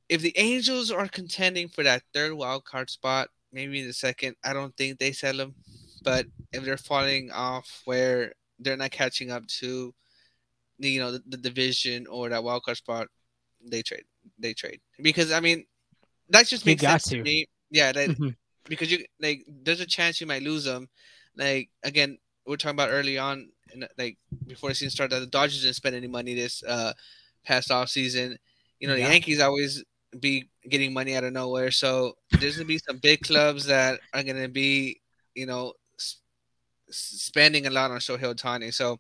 if 0.08 0.22
the 0.22 0.36
Angels 0.36 0.90
are 0.90 1.06
contending 1.06 1.68
for 1.68 1.84
that 1.84 2.02
third 2.12 2.34
wild 2.34 2.64
card 2.64 2.90
spot, 2.90 3.28
maybe 3.52 3.86
the 3.86 3.92
second, 3.92 4.34
I 4.44 4.52
don't 4.52 4.76
think 4.76 4.98
they 4.98 5.12
sell 5.12 5.36
them. 5.36 5.54
But 6.02 6.26
if 6.52 6.64
they're 6.64 6.76
falling 6.76 7.30
off 7.30 7.82
where 7.84 8.32
they're 8.58 8.76
not 8.76 8.90
catching 8.90 9.30
up 9.30 9.46
to, 9.46 9.94
you 10.78 11.00
know, 11.00 11.12
the, 11.12 11.22
the 11.28 11.36
division 11.36 12.06
or 12.08 12.28
that 12.28 12.42
wild 12.42 12.64
card 12.64 12.78
spot, 12.78 13.06
they 13.64 13.82
trade. 13.82 14.04
They 14.38 14.54
trade 14.54 14.80
because 15.00 15.32
I 15.32 15.40
mean, 15.40 15.64
that 16.28 16.46
just 16.46 16.66
makes 16.66 16.82
sense 16.82 17.04
to. 17.04 17.16
to. 17.16 17.22
me. 17.22 17.46
Yeah, 17.70 17.92
that, 17.92 18.10
mm-hmm. 18.10 18.28
Because 18.68 18.90
you 18.90 19.04
like, 19.20 19.44
there's 19.62 19.80
a 19.80 19.86
chance 19.86 20.20
you 20.20 20.26
might 20.26 20.42
lose 20.42 20.64
them. 20.64 20.88
Like 21.36 21.70
again, 21.82 22.18
we 22.46 22.54
are 22.54 22.56
talking 22.56 22.76
about 22.76 22.90
early 22.90 23.18
on, 23.18 23.50
and 23.72 23.88
like 23.98 24.18
before 24.46 24.70
the 24.70 24.74
season 24.74 24.90
started, 24.90 25.14
that 25.16 25.20
the 25.20 25.26
Dodgers 25.26 25.62
didn't 25.62 25.76
spend 25.76 25.94
any 25.94 26.08
money 26.08 26.34
this 26.34 26.62
uh 26.62 26.92
past 27.44 27.70
off 27.70 27.88
season. 27.88 28.38
You 28.78 28.88
know, 28.88 28.94
yeah. 28.94 29.06
the 29.06 29.12
Yankees 29.12 29.40
always 29.40 29.84
be 30.18 30.48
getting 30.68 30.92
money 30.92 31.14
out 31.14 31.24
of 31.24 31.32
nowhere. 31.32 31.70
So 31.70 32.16
there's 32.38 32.56
gonna 32.56 32.66
be 32.66 32.78
some 32.78 32.98
big 32.98 33.22
clubs 33.22 33.66
that 33.66 34.00
are 34.12 34.22
gonna 34.22 34.48
be, 34.48 35.00
you 35.34 35.46
know, 35.46 35.74
s- 35.98 36.18
spending 36.90 37.66
a 37.66 37.70
lot 37.70 37.90
on 37.90 37.98
Shohei 37.98 38.34
Ohtani. 38.34 38.74
So, 38.74 38.98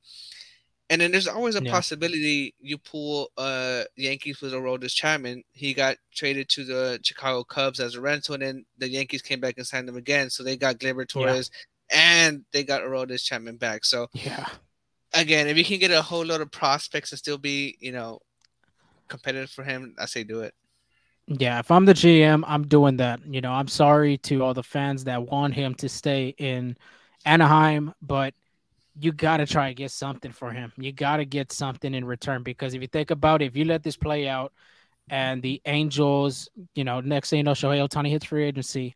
and 0.90 1.00
then 1.00 1.12
there's 1.12 1.28
always 1.28 1.54
a 1.54 1.62
Yeah. 1.62 1.70
possibility 1.70 2.54
you 2.60 2.76
pull 2.76 3.30
uh 3.38 3.84
Yankees 3.96 4.40
with 4.40 4.52
a 4.52 4.56
Aroldis 4.56 4.92
Chapman. 4.92 5.42
He 5.52 5.72
got 5.72 5.96
traded 6.14 6.48
to 6.50 6.64
the 6.64 7.00
Chicago 7.02 7.44
Cubs 7.44 7.80
as 7.80 7.94
a 7.94 8.00
rental, 8.00 8.34
and 8.34 8.42
then 8.42 8.64
the 8.78 8.90
Yankees 8.90 9.22
came 9.22 9.40
back 9.40 9.54
and 9.56 9.66
signed 9.66 9.88
him 9.88 9.96
again. 9.96 10.28
So 10.30 10.42
they 10.42 10.56
got 10.56 10.78
Gleyber 10.78 11.08
Torres 11.08 11.50
and 11.90 12.44
they 12.52 12.64
got 12.64 12.82
Aroldis 12.82 13.24
Chapman 13.24 13.56
back. 13.56 13.84
So 13.84 14.08
Yeah. 14.12 14.46
again, 15.14 15.46
if 15.48 15.56
you 15.56 15.64
can 15.64 15.78
get 15.78 15.90
a 15.90 16.02
whole 16.02 16.26
lot 16.26 16.40
of 16.40 16.50
prospects 16.50 17.12
and 17.12 17.18
still 17.18 17.38
be, 17.38 17.76
you 17.80 17.92
know, 17.92 18.18
competitive 19.08 19.50
for 19.50 19.64
him, 19.64 19.94
I 19.98 20.06
say 20.06 20.24
do 20.24 20.40
it. 20.40 20.54
Yeah, 21.26 21.60
if 21.60 21.70
I'm 21.70 21.84
the 21.84 21.94
GM, 21.94 22.42
I'm 22.46 22.66
doing 22.66 22.96
that. 22.96 23.20
You 23.24 23.40
know, 23.40 23.52
I'm 23.52 23.68
sorry 23.68 24.18
to 24.18 24.42
all 24.42 24.54
the 24.54 24.64
fans 24.64 25.04
that 25.04 25.30
want 25.30 25.54
him 25.54 25.74
to 25.76 25.88
stay 25.88 26.34
in 26.38 26.76
Anaheim, 27.24 27.94
but 28.02 28.34
you 29.00 29.12
got 29.12 29.38
to 29.38 29.46
try 29.46 29.68
and 29.68 29.76
get 29.76 29.90
something 29.90 30.32
for 30.32 30.50
him. 30.50 30.72
You 30.76 30.92
got 30.92 31.16
to 31.16 31.24
get 31.24 31.52
something 31.52 31.94
in 31.94 32.04
return 32.04 32.42
because 32.42 32.74
if 32.74 32.82
you 32.82 32.88
think 32.88 33.10
about 33.10 33.42
it, 33.42 33.46
if 33.46 33.56
you 33.56 33.64
let 33.64 33.82
this 33.82 33.96
play 33.96 34.28
out 34.28 34.52
and 35.08 35.42
the 35.42 35.60
Angels, 35.64 36.48
you 36.74 36.84
know, 36.84 37.00
next 37.00 37.30
thing 37.30 37.38
you 37.38 37.42
know, 37.44 37.52
Shohei 37.52 37.86
Ohtani 37.86 38.10
hits 38.10 38.26
free 38.26 38.44
agency 38.44 38.94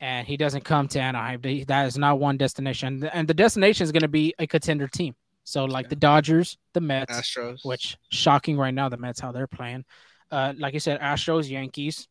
and 0.00 0.26
he 0.26 0.36
doesn't 0.36 0.64
come 0.64 0.88
to 0.88 1.00
Anaheim, 1.00 1.40
that 1.66 1.86
is 1.86 1.98
not 1.98 2.18
one 2.18 2.36
destination. 2.36 3.04
And 3.12 3.28
the 3.28 3.34
destination 3.34 3.84
is 3.84 3.92
going 3.92 4.02
to 4.02 4.08
be 4.08 4.34
a 4.38 4.46
contender 4.46 4.88
team. 4.88 5.14
So, 5.44 5.66
like 5.66 5.90
the 5.90 5.96
Dodgers, 5.96 6.56
the 6.72 6.80
Mets, 6.80 7.12
Astros. 7.12 7.64
which 7.64 7.98
shocking 8.10 8.56
right 8.56 8.72
now 8.72 8.88
the 8.88 8.96
Mets 8.96 9.20
how 9.20 9.30
they're 9.30 9.46
playing. 9.46 9.84
Uh, 10.30 10.54
like 10.58 10.72
you 10.72 10.80
said, 10.80 11.00
Astros, 11.00 11.50
Yankees. 11.50 12.08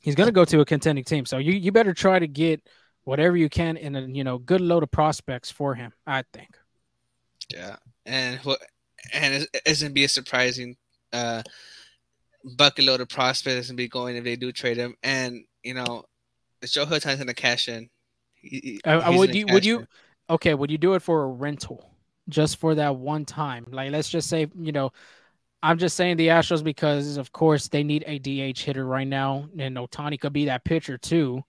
He's 0.00 0.14
gonna 0.14 0.32
go 0.32 0.46
to 0.46 0.60
a 0.60 0.64
contending 0.64 1.04
team, 1.04 1.26
so 1.26 1.36
you 1.36 1.52
you 1.52 1.72
better 1.72 1.92
try 1.92 2.18
to 2.18 2.26
get 2.26 2.66
whatever 3.08 3.38
you 3.38 3.48
can 3.48 3.78
in 3.78 3.96
a 3.96 4.02
you 4.02 4.22
know 4.22 4.36
good 4.36 4.60
load 4.60 4.82
of 4.82 4.90
prospects 4.90 5.50
for 5.50 5.74
him. 5.74 5.92
I 6.06 6.24
think. 6.34 6.50
Yeah, 7.52 7.76
and 8.04 8.38
what 8.40 8.60
and 9.14 9.34
it 9.34 9.62
isn't 9.64 9.94
be 9.94 10.04
a 10.04 10.08
surprising 10.08 10.76
uh 11.14 11.42
bucket 12.58 12.84
load 12.84 13.00
of 13.00 13.08
prospects 13.08 13.70
and 13.70 13.78
be 13.78 13.88
going 13.88 14.16
if 14.16 14.24
they 14.24 14.36
do 14.36 14.52
trade 14.52 14.76
him. 14.76 14.94
And 15.02 15.44
you 15.64 15.72
know, 15.72 16.04
Joe 16.64 16.84
Hutton's 16.84 17.18
gonna 17.18 17.32
cash 17.32 17.68
in. 17.68 17.88
He- 18.34 18.80
Uh, 18.84 19.12
would 19.16 19.34
you 19.34 19.46
would 19.46 19.64
you 19.64 19.80
in. 19.80 19.88
okay? 20.28 20.52
Would 20.52 20.70
you 20.70 20.78
do 20.78 20.92
it 20.92 21.00
for 21.00 21.24
a 21.24 21.28
rental, 21.28 21.90
just 22.28 22.58
for 22.58 22.74
that 22.74 22.96
one 22.96 23.24
time? 23.24 23.64
Like 23.70 23.90
let's 23.90 24.10
just 24.10 24.28
say 24.28 24.48
you 24.60 24.72
know. 24.72 24.92
I'm 25.60 25.76
just 25.76 25.96
saying 25.96 26.18
the 26.18 26.28
Astros 26.28 26.62
because, 26.62 27.16
of 27.16 27.32
course, 27.32 27.66
they 27.66 27.82
need 27.82 28.04
a 28.06 28.20
DH 28.20 28.60
hitter 28.60 28.86
right 28.86 29.08
now, 29.08 29.48
and 29.58 29.76
Ohtani 29.76 30.20
could 30.20 30.32
be 30.32 30.44
that 30.44 30.62
pitcher 30.62 30.96
too. 30.96 31.42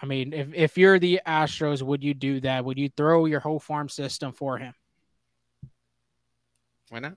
I 0.00 0.06
mean, 0.06 0.32
if, 0.32 0.54
if 0.54 0.78
you're 0.78 0.98
the 0.98 1.20
Astros, 1.26 1.82
would 1.82 2.04
you 2.04 2.14
do 2.14 2.40
that? 2.40 2.64
Would 2.64 2.78
you 2.78 2.88
throw 2.96 3.26
your 3.26 3.40
whole 3.40 3.58
farm 3.58 3.88
system 3.88 4.32
for 4.32 4.58
him? 4.58 4.72
Why 6.90 7.00
not? 7.00 7.14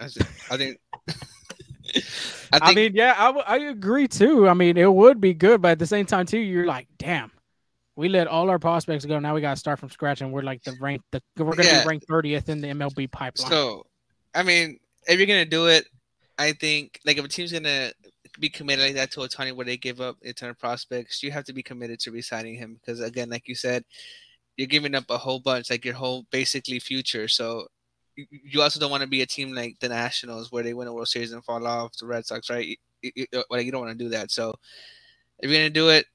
I 0.00 0.08
think. 0.08 0.28
I 0.50 0.56
think. 0.56 0.78
I 2.52 2.58
I, 2.62 2.74
mean, 2.74 2.92
yeah, 2.94 3.14
I, 3.16 3.26
w- 3.26 3.44
I 3.46 3.56
agree 3.70 4.08
too. 4.08 4.48
I 4.48 4.54
mean, 4.54 4.76
it 4.76 4.92
would 4.92 5.20
be 5.20 5.34
good, 5.34 5.60
but 5.62 5.72
at 5.72 5.78
the 5.78 5.86
same 5.86 6.06
time, 6.06 6.26
too, 6.26 6.38
you're 6.38 6.66
like, 6.66 6.86
damn, 6.98 7.30
we 7.96 8.08
let 8.08 8.26
all 8.28 8.50
our 8.50 8.58
prospects 8.58 9.04
go. 9.04 9.18
Now 9.18 9.34
we 9.34 9.40
got 9.40 9.50
to 9.54 9.56
start 9.56 9.78
from 9.78 9.90
scratch, 9.90 10.20
and 10.20 10.32
we're 10.32 10.42
like 10.42 10.62
the 10.62 10.76
rank, 10.80 11.02
the 11.12 11.20
we're 11.36 11.44
going 11.56 11.68
to 11.68 11.74
Yeah. 11.74 11.82
be 11.82 11.88
ranked 11.88 12.08
30th 12.08 12.48
in 12.48 12.60
the 12.60 12.68
MLB 12.68 13.10
pipeline. 13.10 13.50
so. 13.50 13.86
I 14.34 14.42
mean, 14.42 14.78
if 15.08 15.18
you're 15.18 15.26
gonna 15.26 15.46
do 15.46 15.66
it, 15.68 15.86
I 16.36 16.52
think 16.52 17.00
like 17.06 17.16
if 17.16 17.24
a 17.24 17.28
team's 17.28 17.52
gonna 17.52 17.90
be 18.40 18.48
committed 18.48 18.84
like 18.84 18.94
that 18.94 19.10
to 19.12 19.20
Ohtani, 19.20 19.52
where 19.52 19.66
they 19.66 19.76
give 19.76 20.00
up 20.00 20.16
a 20.24 20.32
ton 20.32 20.50
of 20.50 20.58
prospects, 20.58 21.22
you 21.22 21.30
have 21.30 21.44
to 21.44 21.52
be 21.52 21.62
committed 21.62 22.00
to 22.00 22.10
resigning 22.10 22.56
him 22.56 22.74
because 22.74 23.00
again, 23.00 23.30
like 23.30 23.48
you 23.48 23.54
said, 23.54 23.84
you're 24.56 24.66
giving 24.66 24.94
up 24.94 25.04
a 25.10 25.18
whole 25.18 25.40
bunch, 25.40 25.70
like 25.70 25.84
your 25.84 25.94
whole 25.94 26.26
basically 26.30 26.78
future. 26.78 27.28
So 27.28 27.66
you- 28.16 28.62
also 28.62 28.80
don't 28.80 28.90
want 28.90 29.02
to 29.02 29.08
be 29.08 29.22
a 29.22 29.26
team 29.26 29.52
like 29.52 29.78
the 29.80 29.88
Nationals 29.88 30.50
where 30.50 30.62
they 30.62 30.74
win 30.74 30.88
a 30.88 30.92
World 30.92 31.08
Series 31.08 31.32
and 31.32 31.44
fall 31.44 31.66
off 31.66 31.96
the 31.98 32.06
Red 32.06 32.26
Sox, 32.26 32.48
right? 32.48 32.66
You, 33.02 33.12
you, 33.14 33.26
like 33.50 33.66
you 33.66 33.72
don't 33.72 33.84
want 33.84 33.96
to 33.96 34.04
do 34.04 34.10
that. 34.10 34.30
So 34.30 34.54
if 35.38 35.50
you're 35.50 35.58
gonna 35.58 35.70
do 35.70 35.90
it, 35.90 36.06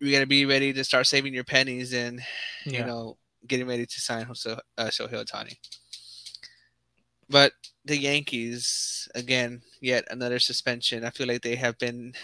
you 0.00 0.12
gotta 0.12 0.26
be 0.26 0.46
ready 0.46 0.72
to 0.72 0.84
start 0.84 1.06
saving 1.06 1.34
your 1.34 1.44
pennies 1.44 1.92
and 1.92 2.20
yeah. 2.64 2.80
you 2.80 2.86
know 2.86 3.16
getting 3.46 3.66
ready 3.66 3.86
to 3.86 4.00
sign 4.00 4.26
Jose, 4.26 4.50
uh, 4.78 4.84
Shohei 4.84 5.24
Ohtani. 5.24 5.56
But 7.28 7.52
the 7.86 7.96
Yankees, 7.96 9.08
again, 9.14 9.62
yet 9.80 10.04
another 10.10 10.38
suspension. 10.40 11.04
I 11.04 11.10
feel 11.10 11.26
like 11.28 11.42
they 11.42 11.56
have 11.56 11.78
been 11.78 12.14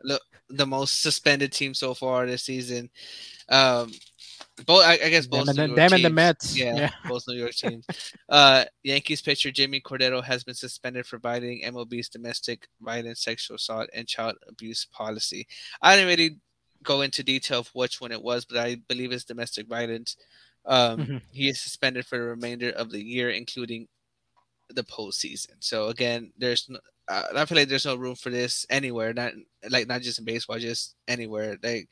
the 0.50 0.66
most 0.66 1.00
suspended 1.02 1.52
team 1.52 1.74
so 1.74 1.94
far 1.94 2.26
this 2.26 2.42
season. 2.44 2.90
Um, 3.48 3.92
both, 4.66 4.84
I, 4.84 4.94
I 4.94 5.08
guess, 5.10 5.26
both 5.26 5.46
Them 5.46 5.56
New 5.56 5.62
the, 5.62 5.66
York 5.68 5.76
them 5.76 5.92
and 5.94 6.04
the. 6.04 6.10
Mets. 6.10 6.56
Yeah, 6.56 6.74
Yeah. 6.76 6.90
both 7.08 7.24
New 7.28 7.36
York 7.38 7.52
teams. 7.52 7.86
Uh, 8.28 8.64
Yankees 8.82 9.22
pitcher 9.22 9.50
Jimmy 9.50 9.80
Cordero 9.80 10.22
has 10.22 10.44
been 10.44 10.54
suspended 10.54 11.06
for 11.06 11.18
violating 11.18 11.62
MLB's 11.64 12.08
domestic 12.08 12.68
violence, 12.80 13.22
sexual 13.24 13.56
assault, 13.56 13.88
and 13.94 14.06
child 14.06 14.36
abuse 14.48 14.86
policy. 14.92 15.46
I 15.80 15.96
didn't 15.96 16.08
really 16.08 16.36
go 16.82 17.02
into 17.02 17.22
detail 17.22 17.60
of 17.60 17.68
which 17.74 18.00
one 18.00 18.12
it 18.12 18.22
was, 18.22 18.44
but 18.44 18.58
I 18.58 18.76
believe 18.88 19.12
it's 19.12 19.24
domestic 19.24 19.68
violence. 19.68 20.16
Um, 20.66 20.98
Mhm. 20.98 21.22
He 21.32 21.48
is 21.48 21.60
suspended 21.60 22.06
for 22.06 22.18
the 22.18 22.24
remainder 22.24 22.70
of 22.70 22.90
the 22.90 23.02
year, 23.02 23.30
including 23.30 23.88
the 24.74 24.82
postseason. 24.84 25.54
So 25.60 25.88
again, 25.88 26.32
there's 26.38 26.68
no, 26.68 26.78
uh, 27.08 27.24
I 27.36 27.44
feel 27.44 27.58
like 27.58 27.68
there's 27.68 27.84
no 27.86 27.96
room 27.96 28.14
for 28.14 28.30
this 28.30 28.64
anywhere. 28.70 29.12
Not 29.12 29.32
like 29.70 29.86
not 29.88 30.02
just 30.02 30.18
in 30.18 30.24
baseball, 30.24 30.58
just 30.58 30.94
anywhere. 31.08 31.56
Like 31.62 31.88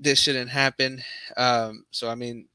this 0.00 0.20
shouldn't 0.20 0.50
happen. 0.50 1.02
Um, 1.36 1.84
so 1.90 2.08
I 2.08 2.14
mean, 2.14 2.46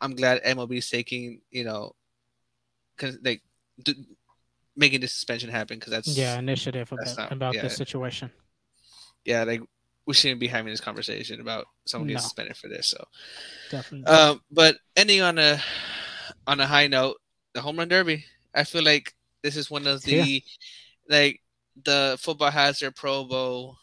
I'm 0.00 0.14
glad 0.14 0.42
MLB 0.44 0.78
is 0.78 0.90
taking 0.90 1.40
you 1.50 1.64
know, 1.64 1.94
cause 2.96 3.18
like 3.22 3.42
d- 3.82 4.06
making 4.76 5.00
the 5.00 5.08
suspension 5.08 5.50
happen 5.50 5.78
because 5.78 5.90
that's 5.92 6.16
Yeah, 6.16 6.38
initiative 6.38 6.88
That's 6.96 7.14
about, 7.14 7.30
not- 7.30 7.32
about 7.32 7.54
yeah. 7.54 7.62
this 7.62 7.76
situation. 7.76 8.30
yeah 9.24 9.42
like 9.44 9.60
we 10.06 10.14
shouldn't 10.14 10.40
be 10.40 10.46
having 10.48 10.70
this 10.72 10.80
conversation 10.80 11.38
about 11.40 11.66
someone 11.86 12.06
getting 12.08 12.16
No. 12.16 12.22
suspended 12.22 12.56
for 12.56 12.68
this. 12.68 12.86
So, 12.88 13.04
Definitely. 13.70 14.06
um, 14.06 14.40
but 14.50 14.78
ending 14.96 15.20
on 15.20 15.38
a 15.38 15.60
on 16.46 16.60
a 16.60 16.66
high 16.66 16.86
note, 16.86 17.18
the 17.52 17.60
home 17.60 17.76
run 17.78 17.88
derby. 17.88 18.24
I 18.54 18.64
feel 18.64 18.82
like 18.82 19.14
this 19.42 19.56
is 19.56 19.70
one 19.70 19.86
of 19.86 20.06
Yeah. 20.06 20.22
the 20.24 20.42
like 21.08 21.40
the 21.84 22.16
football 22.20 22.50
has 22.50 22.80
their 22.80 22.90
Pro 22.90 23.24
Bowl, 23.24 23.76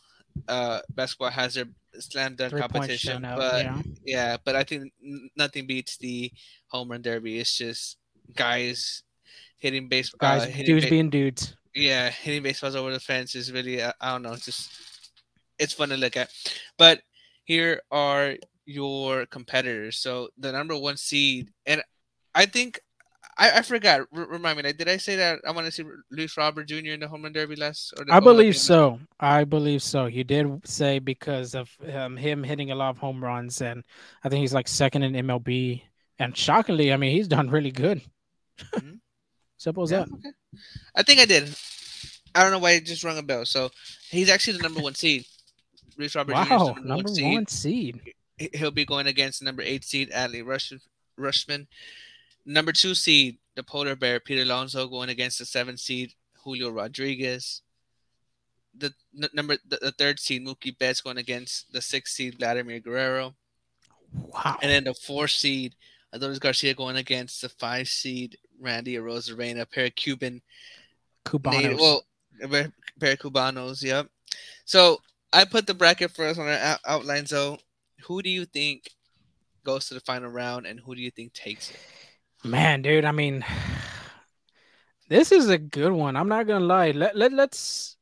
uh, 0.47 0.82
basketball 0.93 1.30
has 1.30 1.53
their 1.55 1.66
slam 1.99 2.36
dunk 2.36 2.53
competition, 2.57 3.22
but 3.22 3.63
yeah. 3.63 3.82
yeah, 4.05 4.38
but 4.43 4.55
I 4.55 4.63
think 4.63 4.91
nothing 5.36 5.66
beats 5.66 5.97
the 5.97 6.32
home 6.68 6.91
run 6.91 7.01
derby. 7.01 7.39
It's 7.39 7.57
just 7.57 7.97
guys 8.36 9.03
hitting 9.57 9.88
base, 9.88 10.09
Guys, 10.11 10.43
uh, 10.43 10.45
hitting 10.47 10.66
dudes 10.66 10.86
ba- 10.86 10.89
being 10.91 11.09
dudes. 11.09 11.55
yeah, 11.74 12.09
hitting 12.09 12.43
baseballs 12.43 12.76
over 12.76 12.91
the 12.91 12.99
fence 12.99 13.34
is 13.36 13.51
really 13.51 13.82
uh, 13.82 13.93
I 14.01 14.11
don't 14.11 14.24
know, 14.24 14.34
it's 14.34 14.45
just 14.45 14.70
it's 15.57 15.74
fun 15.74 15.89
to 15.89 15.97
look 15.97 16.18
at. 16.18 16.30
But 16.78 17.01
here 17.45 17.82
are 17.91 18.36
your 18.66 19.26
competitors. 19.28 19.97
So 19.99 20.30
the 20.38 20.51
number 20.51 20.78
one 20.78 20.97
seed, 20.97 21.51
and 21.66 21.82
I 22.34 22.45
think 22.45 22.80
I, 23.38 23.60
I 23.60 23.62
forgot. 23.64 24.02
R- 24.16 24.28
remind 24.28 24.58
me, 24.62 24.72
did 24.74 24.88
I 24.88 24.98
say 24.98 25.18
that 25.18 25.40
I 25.46 25.52
want 25.52 25.66
to 25.66 25.72
see 25.72 25.84
Luis 26.12 26.38
Robert 26.38 26.68
Jr. 26.68 26.76
in 26.96 27.00
the 27.02 27.08
home 27.08 27.24
run 27.24 27.34
derby 27.34 27.56
last? 27.56 27.94
Or 27.98 28.06
the, 28.06 28.14
I 28.14 28.20
believe 28.22 28.56
so. 28.56 29.00
I 29.20 29.44
believe 29.44 29.84
so. 29.84 30.06
You 30.06 30.24
did 30.24 30.66
say 30.68 31.00
because 31.00 31.54
of 31.54 31.70
um, 31.94 32.16
him 32.18 32.44
hitting 32.44 32.72
a 32.72 32.76
lot 32.76 32.92
of 32.92 32.98
home 32.98 33.24
runs, 33.24 33.62
and 33.62 33.84
I 34.24 34.30
think 34.30 34.42
he's 34.42 34.54
like 34.54 34.68
second 34.68 35.04
in 35.04 35.14
MLB. 35.14 35.82
And 36.18 36.36
shockingly, 36.38 36.94
I 36.94 36.98
mean, 36.98 37.12
he's 37.12 37.28
done 37.28 37.50
really 37.50 37.72
good. 37.72 38.02
Mhm. 38.74 39.00
Simple 39.58 39.84
as 39.84 39.92
Yeah, 39.92 40.00
that. 40.06 40.14
okay. 40.14 40.32
I 40.96 41.04
think 41.04 41.20
I 41.20 41.26
did. 41.26 41.54
I 42.34 42.44
don't 42.44 42.52
know 42.52 42.60
why 42.60 42.72
it 42.72 42.86
just 42.86 43.04
rung 43.04 43.18
a 43.18 43.24
bell. 43.24 43.46
So 43.46 43.70
he's 44.10 44.30
actually 44.30 44.58
the 44.58 44.64
number 44.64 44.82
one 44.82 44.96
seed. 44.96 45.26
Luis 45.98 46.16
Robert 46.16 46.34
Jr. 46.36 46.40
Wow, 46.54 46.66
number, 46.68 46.82
number 46.88 47.04
one 47.24 47.48
seed. 47.48 47.50
seed. 47.50 48.02
He- 48.38 48.50
He'll 48.54 48.72
be 48.72 48.86
going 48.86 49.08
against 49.08 49.40
the 49.40 49.46
number 49.46 49.62
eight 49.62 49.84
seed 49.86 50.12
Adley 50.12 50.46
Rush, 50.46 50.72
Rutschman. 51.20 51.68
Number 52.46 52.72
two 52.72 52.93
seed, 52.96 53.38
the 53.56 53.64
polar 53.64 53.96
bear 53.96 54.20
Peter 54.20 54.43
Alonso, 54.43 54.88
going 54.88 55.10
against 55.10 55.39
the 55.39 55.46
seven 55.46 55.78
seed 55.78 56.14
Julio 56.43 56.70
Rodriguez. 56.70 57.62
The 58.78 58.93
n- 59.18 59.30
number 59.34 59.58
the, 59.68 59.78
the 59.82 59.91
third 59.91 60.20
seed 60.20 60.46
Mookie 60.46 60.78
Betts 60.78 61.02
going 61.02 61.18
against 61.18 61.72
the 61.72 61.82
sixth 61.82 62.14
seed 62.16 62.36
Vladimir 62.38 62.80
Guerrero, 62.80 63.34
Wow. 64.14 64.58
and 64.62 64.70
then 64.70 64.84
the 64.84 64.93
fourth 64.93 65.32
seed 65.32 65.76
Adolis 66.14 66.39
Garcia 66.39 66.74
going 66.74 66.98
against 66.98 67.41
the 67.41 67.50
five 67.50 67.88
seed 67.88 68.38
Randy 68.60 68.96
Arozarena, 68.96 69.62
a 69.62 69.66
pair 69.66 69.86
of 69.86 69.96
Cuban 69.96 70.41
Cubanos. 71.26 71.52
native, 71.54 71.80
well, 71.80 72.04
a 72.43 72.48
pair 72.48 72.72
pair 73.00 73.14
of 73.14 73.20
Cubanos. 73.20 73.82
Yep. 73.82 74.08
So 74.66 75.02
I 75.34 75.46
put 75.46 75.68
the 75.68 75.74
bracket 75.74 76.12
for 76.12 76.26
us 76.26 76.38
on 76.38 76.48
our 76.48 76.54
out- 76.54 76.80
outline. 76.86 77.26
So 77.26 77.58
who 78.04 78.22
do 78.22 78.30
you 78.30 78.46
think 78.46 78.89
goes 79.64 79.88
to 79.88 79.93
the 79.96 80.00
final 80.02 80.30
round, 80.30 80.66
and 80.68 80.80
who 80.80 80.93
do 80.96 81.02
you 81.02 81.12
think 81.12 81.34
takes 81.34 81.72
it? 81.72 81.78
Man, 82.46 82.84
dude, 82.84 83.06
I 83.06 83.12
mean, 83.12 83.43
This 85.10 85.32
is 85.32 85.50
a 85.50 85.58
good 85.58 85.91
one. 85.91 86.16
I'm 86.16 86.28
not 86.28 86.48
gonna 86.48 86.66
lie. 86.66 86.91
Let 86.91 87.16
let 87.16 87.32
let's. 87.34 87.98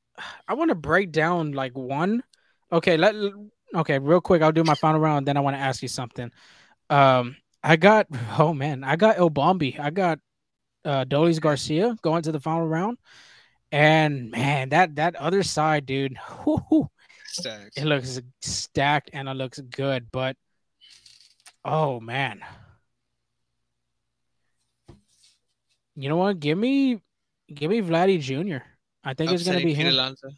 I 0.47 0.53
want 0.53 0.69
to 0.69 0.75
break 0.75 1.11
down 1.11 1.51
like 1.51 1.77
one. 1.77 2.23
Okay, 2.71 2.97
let. 2.97 3.15
Okay, 3.75 3.99
real 3.99 4.21
quick. 4.21 4.41
I'll 4.41 4.51
do 4.51 4.63
my 4.63 4.75
final 4.75 4.99
round. 5.01 5.27
Then 5.27 5.35
I 5.35 5.41
want 5.41 5.55
to 5.55 5.61
ask 5.61 5.81
you 5.81 5.87
something. 5.87 6.31
Um, 6.89 7.35
I 7.63 7.75
got. 7.75 8.07
Oh 8.37 8.53
man, 8.53 8.83
I 8.83 8.95
got 8.95 9.17
El 9.17 9.29
Bombi. 9.29 9.77
I 9.79 9.89
got 9.89 10.19
uh 10.85 11.05
Dolis 11.05 11.41
Garcia 11.41 11.95
going 12.01 12.23
to 12.23 12.31
the 12.31 12.39
final 12.39 12.67
round, 12.67 12.97
and 13.71 14.31
man, 14.31 14.69
that 14.69 14.95
that 14.95 15.15
other 15.15 15.43
side, 15.43 15.85
dude. 15.85 16.17
whoo, 16.45 16.89
it 17.75 17.85
looks 17.85 18.21
stacked 18.41 19.09
and 19.13 19.27
it 19.27 19.35
looks 19.35 19.59
good, 19.59 20.07
but 20.11 20.37
oh 21.65 21.99
man. 21.99 22.41
You 25.95 26.09
know 26.09 26.17
what? 26.17 26.39
Give 26.39 26.57
me 26.57 26.99
give 27.53 27.69
me 27.71 27.81
Vladdy 27.81 28.19
Jr. 28.19 28.63
I 29.03 29.13
think 29.13 29.31
it's 29.31 29.43
gonna 29.43 29.61
be 29.61 29.73
Pete 29.73 29.85
him 29.85 29.87
Alonso. 29.87 30.29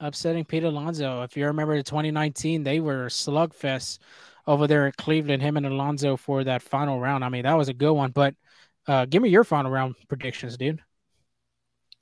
upsetting 0.00 0.44
Pete 0.44 0.64
Alonso. 0.64 1.22
If 1.22 1.36
you 1.36 1.46
remember 1.46 1.76
the 1.76 1.82
2019, 1.82 2.62
they 2.62 2.80
were 2.80 3.06
slugfest 3.06 3.98
over 4.46 4.66
there 4.66 4.86
at 4.86 4.96
Cleveland, 4.96 5.42
him 5.42 5.56
and 5.56 5.66
Alonso 5.66 6.16
for 6.16 6.44
that 6.44 6.62
final 6.62 7.00
round. 7.00 7.24
I 7.24 7.28
mean, 7.28 7.44
that 7.44 7.54
was 7.54 7.68
a 7.68 7.74
good 7.74 7.92
one, 7.92 8.10
but 8.12 8.34
uh 8.88 9.06
give 9.06 9.22
me 9.22 9.28
your 9.30 9.44
final 9.44 9.70
round 9.70 9.94
predictions, 10.08 10.56
dude. 10.56 10.80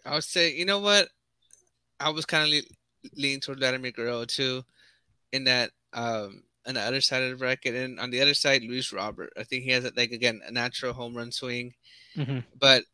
I 0.04 0.14
would 0.14 0.24
say, 0.24 0.54
you 0.54 0.64
know 0.64 0.80
what? 0.80 1.08
I 2.00 2.10
was 2.10 2.26
kind 2.26 2.44
of 2.44 2.50
le- 2.50 3.10
leaning 3.16 3.40
toward 3.40 3.58
Vladimir 3.58 3.92
Guerrero 3.92 4.24
too, 4.24 4.64
in 5.32 5.44
that 5.44 5.70
um 5.92 6.44
on 6.70 6.74
the 6.74 6.80
other 6.80 7.00
side 7.00 7.22
of 7.22 7.30
the 7.30 7.36
bracket, 7.36 7.74
and 7.74 8.00
on 8.00 8.10
the 8.10 8.20
other 8.22 8.34
side, 8.34 8.62
Luis 8.62 8.92
Robert. 8.92 9.32
I 9.36 9.44
think 9.44 9.64
he 9.64 9.70
has 9.70 9.84
like 9.96 10.12
again 10.12 10.40
a 10.46 10.50
natural 10.50 10.92
home 10.92 11.14
run 11.16 11.30
swing, 11.32 11.74
Mhm. 12.16 12.44
but 12.58 12.84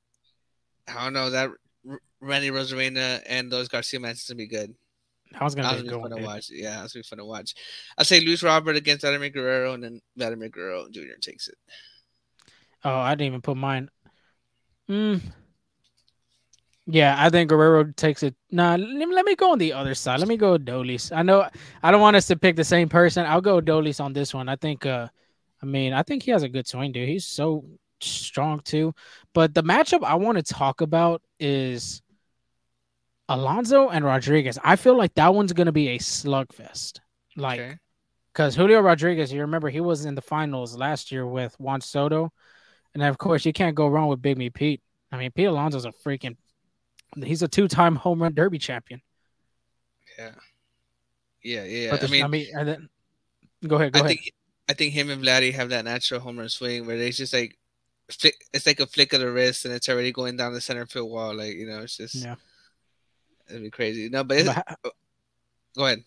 I 0.89 1.05
don't 1.05 1.13
know 1.13 1.31
that 1.31 1.51
R- 1.89 2.01
Randy 2.21 2.51
Rosarena 2.51 3.23
and 3.27 3.51
those 3.51 3.69
Garcia 3.69 4.01
matches 4.01 4.25
gonna 4.29 4.39
be 4.39 4.47
good. 4.47 4.75
That 5.33 5.43
was 5.43 5.55
gonna 5.55 5.69
That 5.69 5.75
be 5.77 5.83
was 5.83 5.89
a 5.93 5.95
gonna 5.95 6.05
be 6.07 6.11
fun 6.15 6.21
to 6.21 6.27
watch. 6.27 6.51
Yeah, 6.51 6.81
that's 6.81 6.93
gonna 6.95 7.03
be 7.03 7.09
fun 7.09 7.19
to 7.19 7.25
watch. 7.25 7.55
I 7.99 8.03
say 8.05 8.21
Luis 8.21 8.43
Robert 8.43 8.77
against 8.77 9.03
Vladimir 9.03 9.31
Guerrero, 9.31 9.75
and 9.75 9.83
then 9.85 10.01
Vladimir 10.17 10.49
Guerrero 10.49 10.89
Jr. 10.91 11.19
takes 11.21 11.49
it. 11.49 11.59
Oh, 12.85 12.95
I 12.99 13.11
didn't 13.15 13.27
even 13.29 13.43
put 13.43 13.57
mine. 13.57 13.91
Mm. 14.89 15.21
Yeah, 16.89 17.17
I 17.19 17.31
think 17.31 17.51
Guerrero 17.51 17.91
takes 17.93 18.23
it. 18.23 18.37
Nah, 18.51 18.77
let 18.77 19.09
me, 19.09 19.15
let 19.15 19.25
me 19.25 19.35
go 19.35 19.53
on 19.53 19.59
the 19.59 19.73
other 19.73 19.95
side. 19.95 20.21
Let 20.21 20.29
me 20.29 20.37
go 20.37 20.53
with 20.53 20.65
Dolis. 20.65 21.15
I 21.15 21.23
know 21.23 21.49
I 21.83 21.91
don't 21.91 22.01
want 22.01 22.17
us 22.17 22.29
to 22.29 22.37
pick 22.37 22.55
the 22.55 22.65
same 22.65 22.89
person. 22.89 23.27
I'll 23.27 23.41
go 23.41 23.61
Dolis 23.61 24.01
on 24.01 24.13
this 24.13 24.33
one. 24.33 24.49
I 24.49 24.57
think. 24.57 24.87
Uh, 24.87 25.09
I 25.63 25.67
mean, 25.67 25.93
I 25.93 26.03
think 26.03 26.23
he 26.23 26.31
has 26.33 26.43
a 26.43 26.49
good 26.49 26.67
swing, 26.67 26.93
dude. 26.93 27.09
He's 27.09 27.27
so 27.27 27.65
strong 28.01 28.61
too. 28.61 28.95
But 29.33 29.55
the 29.55 29.63
matchup 29.63 30.05
I 30.05 30.15
want 30.17 30.37
to 30.39 30.43
talk 30.55 30.81
about 30.81 31.23
is 31.41 32.03
Alonso 33.29 33.89
and 33.89 34.05
Rodriguez. 34.05 34.59
I 34.63 34.77
feel 34.77 34.97
like 34.97 35.15
that 35.15 35.35
one's 35.35 35.53
gonna 35.53 35.73
be 35.73 35.89
a 35.89 35.99
slugfest. 35.99 37.01
Like 37.37 37.61
Okay. 37.61 37.79
because 38.33 38.55
Julio 38.57 38.81
Rodriguez, 38.81 39.33
you 39.33 39.43
remember 39.43 39.71
he 39.71 39.81
was 39.81 40.05
in 40.05 40.15
the 40.15 40.23
finals 40.23 40.77
last 40.77 41.13
year 41.13 41.27
with 41.27 41.55
Juan 41.61 41.81
Soto, 41.81 42.33
and 42.95 43.03
of 43.03 43.19
course 43.19 43.47
you 43.47 43.53
can't 43.53 43.77
go 43.77 43.89
wrong 43.89 44.09
with 44.09 44.23
Big 44.23 44.39
Me 44.39 44.51
Pete. 44.51 44.83
I 45.13 45.19
mean, 45.19 45.33
Pete 45.33 45.49
Alonso's 45.49 45.87
a 45.87 45.93
freaking 45.93 46.37
he's 47.25 47.43
a 47.43 47.49
two-time 47.49 47.97
home 47.97 48.23
run 48.23 48.35
derby 48.35 48.59
champion. 48.59 49.01
Yeah. 50.19 50.31
Yeah, 51.43 51.65
yeah. 51.65 51.91
But 51.91 52.05
I 52.05 52.07
mean, 52.09 52.25
I 52.25 52.27
mean, 52.29 52.47
and 52.55 52.69
then, 52.69 52.89
go 53.67 53.77
ahead, 53.77 53.93
go 53.93 54.01
I 54.01 54.05
ahead. 54.05 54.17
think 54.17 54.33
I 54.69 54.73
think 54.73 54.93
him 54.93 55.11
and 55.11 55.23
Vladdy 55.23 55.53
have 55.55 55.69
that 55.69 55.85
natural 55.85 56.21
home 56.21 56.39
run 56.39 56.49
swing 56.49 56.87
where 56.87 56.99
they 56.99 57.11
just 57.11 57.33
like 57.33 57.57
flick, 58.11 58.35
it's 58.53 58.67
like 58.67 58.81
a 58.81 58.87
flick 58.87 59.13
of 59.13 59.21
the 59.21 59.31
wrist 59.31 59.65
and 59.65 59.73
it's 59.73 59.89
already 59.89 60.11
going 60.11 60.37
down 60.37 60.53
the 60.55 60.61
center 60.61 60.87
field 60.87 61.11
wall. 61.11 61.35
Like 61.35 61.55
you 61.55 61.67
know, 61.67 61.83
it's 61.83 61.97
just 61.97 62.17
yeah, 62.17 62.35
it'd 63.49 63.63
be 63.63 63.71
crazy. 63.71 64.09
No, 64.09 64.25
but, 64.25 64.39
it's, 64.39 64.49
But 64.49 64.57
ho- 64.57 64.75
oh, 64.87 64.91
go 65.77 65.87
ahead. 65.87 66.05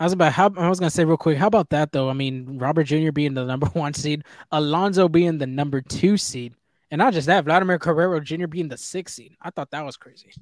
I 0.00 0.04
was 0.04 0.12
about 0.12 0.32
how 0.32 0.52
I 0.56 0.68
was 0.68 0.80
gonna 0.80 0.90
say 0.90 1.04
real 1.04 1.16
quick. 1.16 1.38
How 1.38 1.46
about 1.46 1.70
that 1.70 1.92
though? 1.92 2.08
I 2.08 2.12
mean, 2.12 2.58
Robert 2.58 2.84
Jr. 2.84 3.12
being 3.12 3.34
the 3.34 3.44
number 3.44 3.66
one 3.74 3.94
seed, 3.94 4.24
Alonso 4.50 5.08
being 5.08 5.38
the 5.38 5.46
number 5.46 5.80
two 5.80 6.16
seed, 6.16 6.54
and 6.90 6.98
not 6.98 7.12
just 7.12 7.26
that, 7.26 7.44
Vladimir 7.44 7.78
Guerrero 7.78 8.20
Jr. 8.20 8.46
being 8.46 8.68
the 8.68 8.78
sixth 8.78 9.16
seed. 9.16 9.36
I 9.40 9.50
thought 9.50 9.70
that 9.70 9.84
was 9.84 9.96
crazy. 9.96 10.32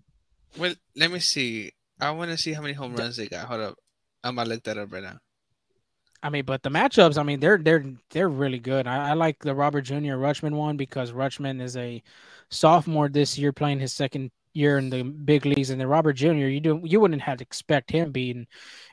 Well, 0.59 0.75
let 0.97 1.11
me 1.11 1.19
see. 1.19 1.73
I 2.01 2.11
want 2.11 2.31
to 2.31 2.39
see 2.39 2.53
how 2.53 2.63
many 2.63 2.75
home 2.75 2.95
runs 2.95 3.17
they 3.17 3.29
got. 3.29 3.47
Hold 3.47 3.61
up, 3.61 3.75
I'm 4.23 4.37
gonna 4.37 4.49
look 4.49 4.63
that 4.65 4.79
up 4.79 4.93
right 4.93 5.03
now. 5.03 5.19
I 6.23 6.31
mean, 6.31 6.45
but 6.45 6.63
the 6.63 6.71
matchups, 6.71 7.19
I 7.19 7.23
mean, 7.23 7.41
they're 7.41 7.59
they're 7.59 7.85
they're 8.11 8.29
really 8.29 8.59
good. 8.59 8.87
I, 8.87 9.11
I 9.11 9.13
like 9.15 9.39
the 9.41 9.55
Robert 9.55 9.83
Jr. 9.83 10.17
Rutschman 10.17 10.53
one 10.53 10.77
because 10.77 11.13
Rutschman 11.13 11.61
is 11.61 11.77
a 11.77 12.03
sophomore 12.51 13.09
this 13.09 13.39
year 13.39 13.53
playing 13.53 13.81
his 13.81 13.93
second 13.93 14.31
year 14.53 14.79
in 14.79 14.89
the 14.89 15.03
big 15.03 15.45
leagues, 15.45 15.71
and 15.71 15.81
then 15.81 15.87
Robert 15.87 16.15
Jr. 16.15 16.49
You 16.49 16.61
do 16.61 16.81
you 16.85 16.99
wouldn't 17.01 17.23
have 17.23 17.39
to 17.39 17.43
expect 17.43 17.91
him 17.91 18.11
being 18.11 18.47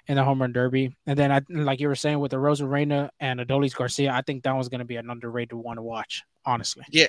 in 0.08 0.16
the 0.16 0.24
home 0.24 0.42
run 0.42 0.52
derby. 0.52 0.96
And 1.08 1.18
then 1.18 1.32
I 1.32 1.42
like 1.50 1.80
you 1.80 1.88
were 1.88 1.96
saying 1.96 2.20
with 2.20 2.32
the 2.32 2.40
Rosa 2.40 2.68
Reina 2.68 3.10
and 3.20 3.40
Adolis 3.40 3.76
Garcia, 3.76 4.12
I 4.12 4.22
think 4.22 4.44
that 4.44 4.54
one's 4.54 4.70
going 4.70 4.80
to 4.80 4.86
be 4.86 4.98
an 4.98 5.10
underrated 5.10 5.54
one 5.54 5.78
to 5.78 5.82
watch. 5.82 6.24
Honestly, 6.46 6.84
Yeah, 6.92 7.08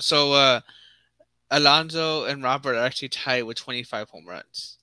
so 0.00 0.32
uh 0.32 0.60
Alonso 1.50 2.24
and 2.24 2.42
Robert 2.42 2.74
are 2.74 2.84
actually 2.84 3.08
tied 3.08 3.44
with 3.44 3.56
25 3.56 4.08
home 4.08 4.26
runs. 4.26 4.78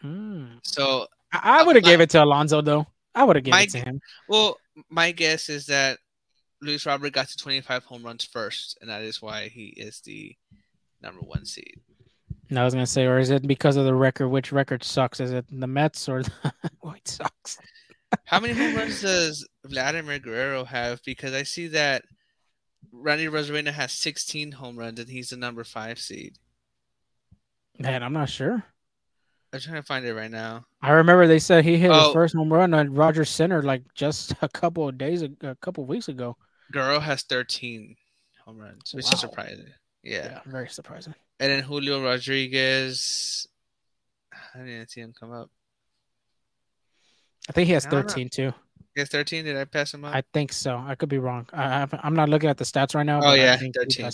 Hmm. 0.00 0.46
So, 0.62 1.06
I, 1.32 1.60
I 1.60 1.62
would 1.64 1.76
have 1.76 1.84
gave 1.84 2.00
it 2.00 2.10
to 2.10 2.22
Alonso 2.22 2.62
though. 2.62 2.86
I 3.14 3.24
would 3.24 3.36
have 3.36 3.44
given 3.44 3.60
it 3.60 3.70
to 3.70 3.78
him. 3.78 4.00
well, 4.28 4.58
my 4.88 5.10
guess 5.10 5.48
is 5.48 5.66
that 5.66 5.98
Luis 6.62 6.86
Robert 6.86 7.12
got 7.12 7.28
to 7.28 7.36
25 7.36 7.84
home 7.84 8.04
runs 8.04 8.24
first, 8.24 8.78
and 8.80 8.90
that 8.90 9.02
is 9.02 9.20
why 9.20 9.48
he 9.48 9.66
is 9.76 10.00
the 10.00 10.36
number 11.02 11.20
one 11.20 11.44
seed. 11.44 11.80
No, 12.50 12.62
I 12.62 12.64
was 12.64 12.74
gonna 12.74 12.86
say, 12.86 13.04
or 13.04 13.18
is 13.18 13.30
it 13.30 13.46
because 13.46 13.76
of 13.76 13.84
the 13.84 13.94
record? 13.94 14.28
Which 14.28 14.52
record 14.52 14.82
sucks? 14.82 15.20
Is 15.20 15.32
it 15.32 15.44
the 15.50 15.66
Mets 15.66 16.08
or 16.08 16.22
the 16.22 16.52
White 16.80 17.06
Sox? 17.06 17.58
How 18.24 18.40
many 18.40 18.54
home 18.54 18.74
runs 18.74 19.02
does 19.02 19.46
Vladimir 19.64 20.18
Guerrero 20.18 20.64
have? 20.64 21.02
Because 21.04 21.34
I 21.34 21.42
see 21.42 21.68
that 21.68 22.04
Randy 22.92 23.26
Rosarena 23.26 23.72
has 23.72 23.92
16 23.92 24.52
home 24.52 24.78
runs, 24.78 24.98
and 25.00 25.08
he's 25.08 25.30
the 25.30 25.36
number 25.36 25.64
five 25.64 25.98
seed. 25.98 26.36
Man, 27.78 28.02
I'm 28.02 28.12
not 28.12 28.28
sure. 28.28 28.64
I'm 29.52 29.60
trying 29.60 29.76
to 29.76 29.82
find 29.82 30.04
it 30.04 30.14
right 30.14 30.30
now. 30.30 30.66
I 30.82 30.90
remember 30.90 31.26
they 31.26 31.38
said 31.38 31.64
he 31.64 31.78
hit 31.78 31.90
his 31.92 32.02
Oh. 32.02 32.12
first 32.12 32.34
home 32.34 32.52
run 32.52 32.74
on 32.74 32.92
Rogers 32.94 33.30
Center 33.30 33.62
like 33.62 33.82
just 33.94 34.32
a 34.42 34.48
couple 34.48 34.88
of 34.88 34.98
days, 34.98 35.22
a 35.22 35.56
couple 35.62 35.84
of 35.84 35.88
weeks 35.88 36.08
ago. 36.08 36.36
Guerrero 36.72 37.00
has 37.00 37.22
13 37.22 37.96
home 38.44 38.58
runs, 38.58 38.92
which 38.92 39.10
is 39.12 39.18
surprising. 39.20 39.68
Yeah. 40.02 40.24
Yeah, 40.26 40.40
very 40.46 40.68
surprising. 40.68 41.14
And 41.40 41.50
then 41.50 41.62
Julio 41.62 42.02
Rodriguez. 42.02 43.46
I 44.54 44.58
didn't 44.58 44.90
see 44.90 45.00
him 45.00 45.14
come 45.18 45.32
up. 45.32 45.50
I 47.48 47.52
think 47.52 47.66
he 47.68 47.72
has 47.72 47.86
I 47.86 47.90
don't 47.90 48.00
know. 48.02 48.08
13 48.08 48.28
too. 48.28 48.52
He 48.98 49.04
13. 49.04 49.44
Did 49.44 49.56
I 49.56 49.64
pass 49.64 49.94
him 49.94 50.04
up? 50.04 50.14
I 50.14 50.22
think 50.32 50.52
so. 50.52 50.76
I 50.76 50.94
could 50.94 51.08
be 51.08 51.18
wrong. 51.18 51.46
I, 51.52 51.86
I'm 52.02 52.14
not 52.14 52.28
looking 52.28 52.50
at 52.50 52.58
the 52.58 52.64
stats 52.64 52.94
right 52.94 53.06
now. 53.06 53.22
Oh, 53.22 53.32
but 53.32 53.40
I 53.40 53.42
yeah, 53.42 53.56
think 53.56 53.74
13. 53.74 54.10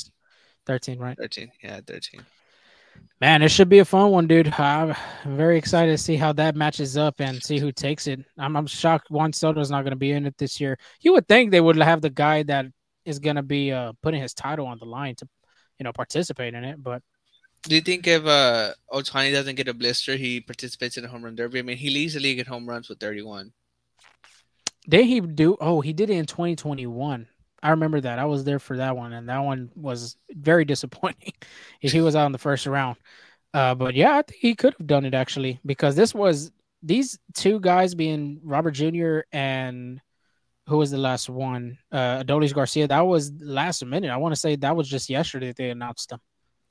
13, 0.67 0.99
right? 0.99 1.19
13. 1.19 1.51
Yeah, 1.63 1.81
13. 1.87 2.27
Man, 3.21 3.43
it 3.43 3.51
should 3.51 3.69
be 3.69 3.79
a 3.81 3.85
fun 3.85 4.11
one, 4.11 4.27
dude. 4.27 4.53
I'm 4.59 4.95
very 5.25 5.59
excited 5.59 5.93
to 5.93 5.99
see 5.99 6.17
how 6.17 6.33
that 6.35 6.55
matches 6.57 6.97
up 6.97 7.21
and 7.21 7.43
see 7.43 7.59
who 7.59 7.73
takes 7.73 8.07
it. 8.07 8.21
I'm, 8.39 8.57
I'm 8.57 8.67
shocked 8.67 9.11
Juan 9.11 9.33
Soto's 9.33 9.71
not 9.71 9.83
going 9.83 9.93
to 9.93 9.97
be 9.97 10.13
in 10.13 10.27
it 10.27 10.37
this 10.39 10.61
year. 10.61 10.79
You 11.01 11.13
would 11.15 11.27
think 11.29 11.51
they 11.51 11.61
would 11.61 11.77
have 11.77 12.03
the 12.03 12.11
guy 12.11 12.43
that 12.45 12.67
is 13.05 13.19
going 13.19 13.37
to 13.37 13.43
be 13.43 13.73
uh, 13.73 13.93
putting 14.03 14.23
his 14.23 14.35
title 14.35 14.67
on 14.67 14.79
the 14.79 14.85
line 14.87 15.15
to, 15.17 15.29
you 15.79 15.85
know, 15.85 15.93
participate 15.93 16.55
in 16.55 16.65
it. 16.65 16.83
But 16.83 17.03
Do 17.69 17.75
you 17.75 17.81
think 17.81 18.07
if 18.07 18.25
uh, 18.27 18.75
Ohtani 18.93 19.33
doesn't 19.33 19.57
get 19.57 19.69
a 19.69 19.75
blister, 19.75 20.17
he 20.17 20.41
participates 20.41 20.97
in 20.97 21.03
the 21.03 21.09
home 21.09 21.25
run 21.25 21.35
derby? 21.35 21.59
I 21.59 21.63
mean, 21.63 21.77
he 21.79 21.91
leads 21.91 22.15
the 22.15 22.21
league 22.21 22.39
in 22.39 22.47
home 22.47 22.69
runs 22.69 22.89
with 22.89 23.01
31. 23.01 23.53
Did 24.89 25.07
he 25.07 25.21
do? 25.21 25.57
Oh, 25.61 25.81
he 25.81 25.93
did 25.93 26.11
it 26.11 26.15
in 26.15 26.27
2021. 26.27 27.27
I 27.63 27.71
remember 27.71 28.01
that. 28.03 28.19
I 28.19 28.27
was 28.27 28.45
there 28.45 28.59
for 28.59 28.77
that 28.77 28.97
one, 28.97 29.15
and 29.15 29.29
that 29.29 29.39
one 29.39 29.71
was 29.75 30.17
very 30.31 30.65
disappointing. 30.65 31.33
he 31.81 32.01
was 32.01 32.15
out 32.15 32.27
in 32.27 32.33
the 32.33 32.39
first 32.39 32.67
round. 32.67 32.99
Uh, 33.55 33.75
but 33.75 33.95
yeah, 33.95 34.19
I 34.19 34.23
think 34.23 34.41
he 34.41 34.55
could 34.55 34.75
have 34.79 34.87
done 34.87 35.05
it 35.05 35.15
actually 35.15 35.61
because 35.65 35.97
this 35.97 36.13
was 36.13 36.51
these 36.83 37.19
two 37.35 37.61
guys 37.61 37.95
being 37.95 38.41
Robert 38.43 38.73
Jr. 38.73 39.21
and 39.33 40.01
who 40.67 40.79
was 40.79 40.91
the 40.91 40.99
last 40.99 41.31
one? 41.31 41.79
Uh, 41.93 42.23
Adolis 42.23 42.53
Garcia. 42.53 42.89
That 42.89 43.07
was 43.07 43.33
last 43.41 43.85
minute. 43.85 44.11
I 44.11 44.17
want 44.17 44.35
to 44.35 44.41
say 44.41 44.57
that 44.57 44.77
was 44.77 44.89
just 44.89 45.09
yesterday 45.09 45.49
that 45.49 45.57
they 45.57 45.71
announced 45.71 46.11
them. 46.11 46.21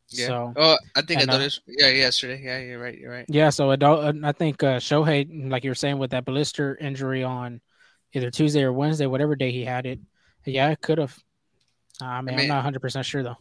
Yeah. 0.09 0.28
So 0.28 0.53
oh, 0.55 0.78
I 0.95 1.01
think 1.01 1.22
and, 1.22 1.32
I 1.32 1.36
uh. 1.36 1.49
Yeah, 1.66 1.89
yesterday. 1.89 2.41
Yeah, 2.43 2.59
you're 2.59 2.80
right. 2.80 2.97
You're 2.97 3.11
right. 3.11 3.26
yeah, 3.30 3.49
so 3.49 3.70
Adol- 3.70 4.24
I 4.24 4.32
think 4.32 4.61
uh, 4.61 4.78
Shohei, 4.78 5.49
like 5.49 5.64
you 5.64 5.72
were 5.72 5.76
saying, 5.76 5.97
with 5.97 6.11
that 6.11 6.26
blister 6.26 6.78
injury 6.80 7.24
on 7.24 7.61
either 8.14 8.32
Tuesday 8.32 8.64
or 8.64 8.74
Wednesday, 8.74 9.05
whatever 9.05 9.36
day 9.36 9.51
he 9.51 9.66
had 9.66 9.86
it, 9.86 9.99
yeah, 10.45 10.70
it 10.70 10.82
could 10.82 10.97
have. 10.97 11.18
I 12.01 12.22
mean, 12.22 12.39
I 12.39 12.41
am 12.43 12.47
not 12.47 12.55
100 12.57 12.82
percent 12.82 13.05
sure 13.05 13.24
though. 13.24 13.38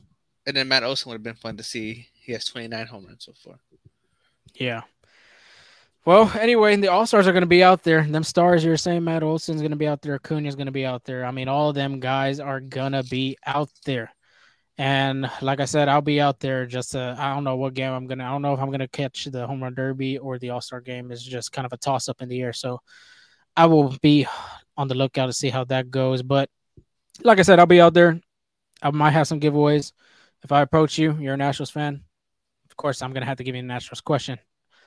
And 0.46 0.56
then 0.56 0.68
Matt 0.68 0.82
Olson 0.82 1.10
would 1.10 1.16
have 1.16 1.22
been 1.22 1.34
fun 1.34 1.56
to 1.56 1.62
see. 1.62 2.08
He 2.14 2.32
has 2.32 2.44
29 2.44 2.86
home 2.86 3.06
runs 3.06 3.24
so 3.24 3.32
far. 3.32 3.58
Yeah. 4.54 4.82
Well, 6.04 6.32
anyway, 6.38 6.74
the 6.76 6.88
All 6.88 7.06
Stars 7.06 7.28
are 7.28 7.32
going 7.32 7.42
to 7.42 7.46
be 7.46 7.62
out 7.62 7.84
there. 7.84 8.02
Them 8.02 8.24
stars 8.24 8.64
you're 8.64 8.76
saying, 8.76 9.04
Matt 9.04 9.22
Olson's 9.22 9.60
going 9.60 9.70
to 9.70 9.76
be 9.76 9.86
out 9.86 10.02
there. 10.02 10.14
Acuna's 10.14 10.56
going 10.56 10.66
to 10.66 10.72
be 10.72 10.84
out 10.84 11.04
there. 11.04 11.24
I 11.24 11.30
mean, 11.30 11.46
all 11.46 11.68
of 11.68 11.76
them 11.76 12.00
guys 12.00 12.40
are 12.40 12.58
going 12.58 12.90
to 12.90 13.04
be 13.04 13.36
out 13.46 13.70
there. 13.84 14.12
And 14.78 15.30
like 15.42 15.60
I 15.60 15.64
said, 15.66 15.88
I'll 15.88 16.00
be 16.00 16.20
out 16.20 16.40
there. 16.40 16.66
Just 16.66 16.96
uh, 16.96 17.14
I 17.16 17.34
don't 17.34 17.44
know 17.44 17.56
what 17.56 17.74
game 17.74 17.92
I'm 17.92 18.06
gonna. 18.06 18.24
I 18.24 18.30
don't 18.30 18.42
know 18.42 18.54
if 18.54 18.60
I'm 18.60 18.70
gonna 18.70 18.88
catch 18.88 19.26
the 19.26 19.46
home 19.46 19.62
run 19.62 19.74
derby 19.74 20.18
or 20.18 20.38
the 20.38 20.50
All 20.50 20.60
Star 20.62 20.80
game. 20.80 21.12
It's 21.12 21.22
just 21.22 21.52
kind 21.52 21.66
of 21.66 21.72
a 21.72 21.76
toss 21.76 22.08
up 22.08 22.22
in 22.22 22.28
the 22.28 22.40
air. 22.40 22.52
So 22.52 22.80
I 23.56 23.66
will 23.66 23.96
be 24.00 24.26
on 24.76 24.88
the 24.88 24.94
lookout 24.94 25.26
to 25.26 25.32
see 25.32 25.50
how 25.50 25.64
that 25.64 25.90
goes. 25.90 26.22
But 26.22 26.48
like 27.22 27.38
I 27.38 27.42
said, 27.42 27.58
I'll 27.58 27.66
be 27.66 27.80
out 27.80 27.94
there. 27.94 28.20
I 28.80 28.90
might 28.90 29.10
have 29.10 29.28
some 29.28 29.40
giveaways. 29.40 29.92
If 30.42 30.52
I 30.52 30.62
approach 30.62 30.98
you, 30.98 31.16
you're 31.20 31.34
a 31.34 31.36
Nationals 31.36 31.70
fan. 31.70 32.02
Of 32.70 32.76
course, 32.76 33.02
I'm 33.02 33.12
gonna 33.12 33.26
have 33.26 33.38
to 33.38 33.44
give 33.44 33.54
you 33.54 33.60
a 33.60 33.64
Nationals 33.64 34.00
question. 34.00 34.38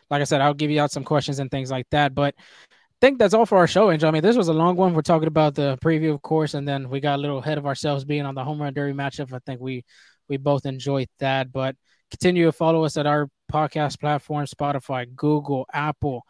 Like 0.09 0.21
I 0.21 0.25
said, 0.25 0.41
I'll 0.41 0.53
give 0.53 0.69
you 0.69 0.81
out 0.81 0.91
some 0.91 1.03
questions 1.03 1.39
and 1.39 1.49
things 1.49 1.71
like 1.71 1.87
that. 1.91 2.13
But 2.13 2.35
I 2.69 2.73
think 3.01 3.19
that's 3.19 3.33
all 3.33 3.45
for 3.45 3.57
our 3.57 3.67
show, 3.67 3.91
Angel. 3.91 4.07
I 4.07 4.11
mean, 4.11 4.21
this 4.21 4.37
was 4.37 4.47
a 4.49 4.53
long 4.53 4.75
one. 4.75 4.93
We're 4.93 5.01
talking 5.01 5.27
about 5.27 5.55
the 5.55 5.77
preview, 5.83 6.13
of 6.13 6.21
course, 6.21 6.53
and 6.53 6.67
then 6.67 6.89
we 6.89 6.99
got 6.99 7.15
a 7.15 7.21
little 7.21 7.39
ahead 7.39 7.57
of 7.57 7.65
ourselves 7.65 8.05
being 8.05 8.25
on 8.25 8.35
the 8.35 8.43
home 8.43 8.61
run 8.61 8.73
derby 8.73 8.93
matchup. 8.97 9.33
I 9.33 9.39
think 9.45 9.61
we 9.61 9.85
we 10.27 10.37
both 10.37 10.65
enjoyed 10.65 11.07
that. 11.19 11.51
But 11.51 11.75
continue 12.11 12.45
to 12.45 12.51
follow 12.51 12.83
us 12.83 12.97
at 12.97 13.07
our 13.07 13.29
podcast 13.51 13.99
platform, 13.99 14.45
Spotify, 14.45 15.13
Google, 15.15 15.65
Apple, 15.71 16.23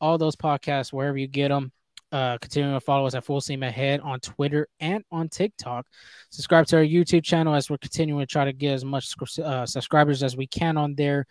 all 0.00 0.18
those 0.18 0.36
podcasts, 0.36 0.92
wherever 0.92 1.16
you 1.16 1.26
get 1.26 1.48
them. 1.48 1.72
Uh, 2.12 2.38
continue 2.38 2.72
to 2.72 2.80
follow 2.80 3.06
us 3.06 3.14
at 3.14 3.24
Full 3.24 3.40
Steam 3.40 3.62
Ahead 3.62 4.00
on 4.00 4.20
Twitter 4.20 4.68
and 4.80 5.04
on 5.10 5.28
TikTok. 5.28 5.86
Subscribe 6.30 6.66
to 6.66 6.76
our 6.76 6.84
YouTube 6.84 7.24
channel 7.24 7.54
as 7.54 7.68
we're 7.68 7.78
continuing 7.78 8.20
to 8.20 8.26
try 8.26 8.44
to 8.44 8.52
get 8.52 8.74
as 8.74 8.84
much 8.84 9.12
uh, 9.42 9.66
subscribers 9.66 10.22
as 10.22 10.36
we 10.36 10.46
can 10.46 10.76
on 10.76 10.94
there. 10.94 11.26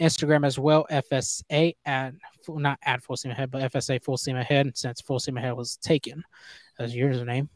Instagram 0.00 0.46
as 0.46 0.58
well, 0.58 0.86
FSA 0.90 1.74
at 1.84 2.14
not 2.48 2.78
at 2.84 3.02
Full 3.02 3.16
Steam 3.16 3.32
Ahead, 3.32 3.50
but 3.50 3.72
FSA 3.72 4.02
Full 4.02 4.16
Steam 4.16 4.36
Ahead 4.36 4.70
since 4.76 5.00
Full 5.00 5.18
Steam 5.18 5.36
Ahead 5.36 5.54
was 5.54 5.76
taken 5.76 6.22
as 6.78 6.94
your 6.94 7.10
username. 7.10 7.48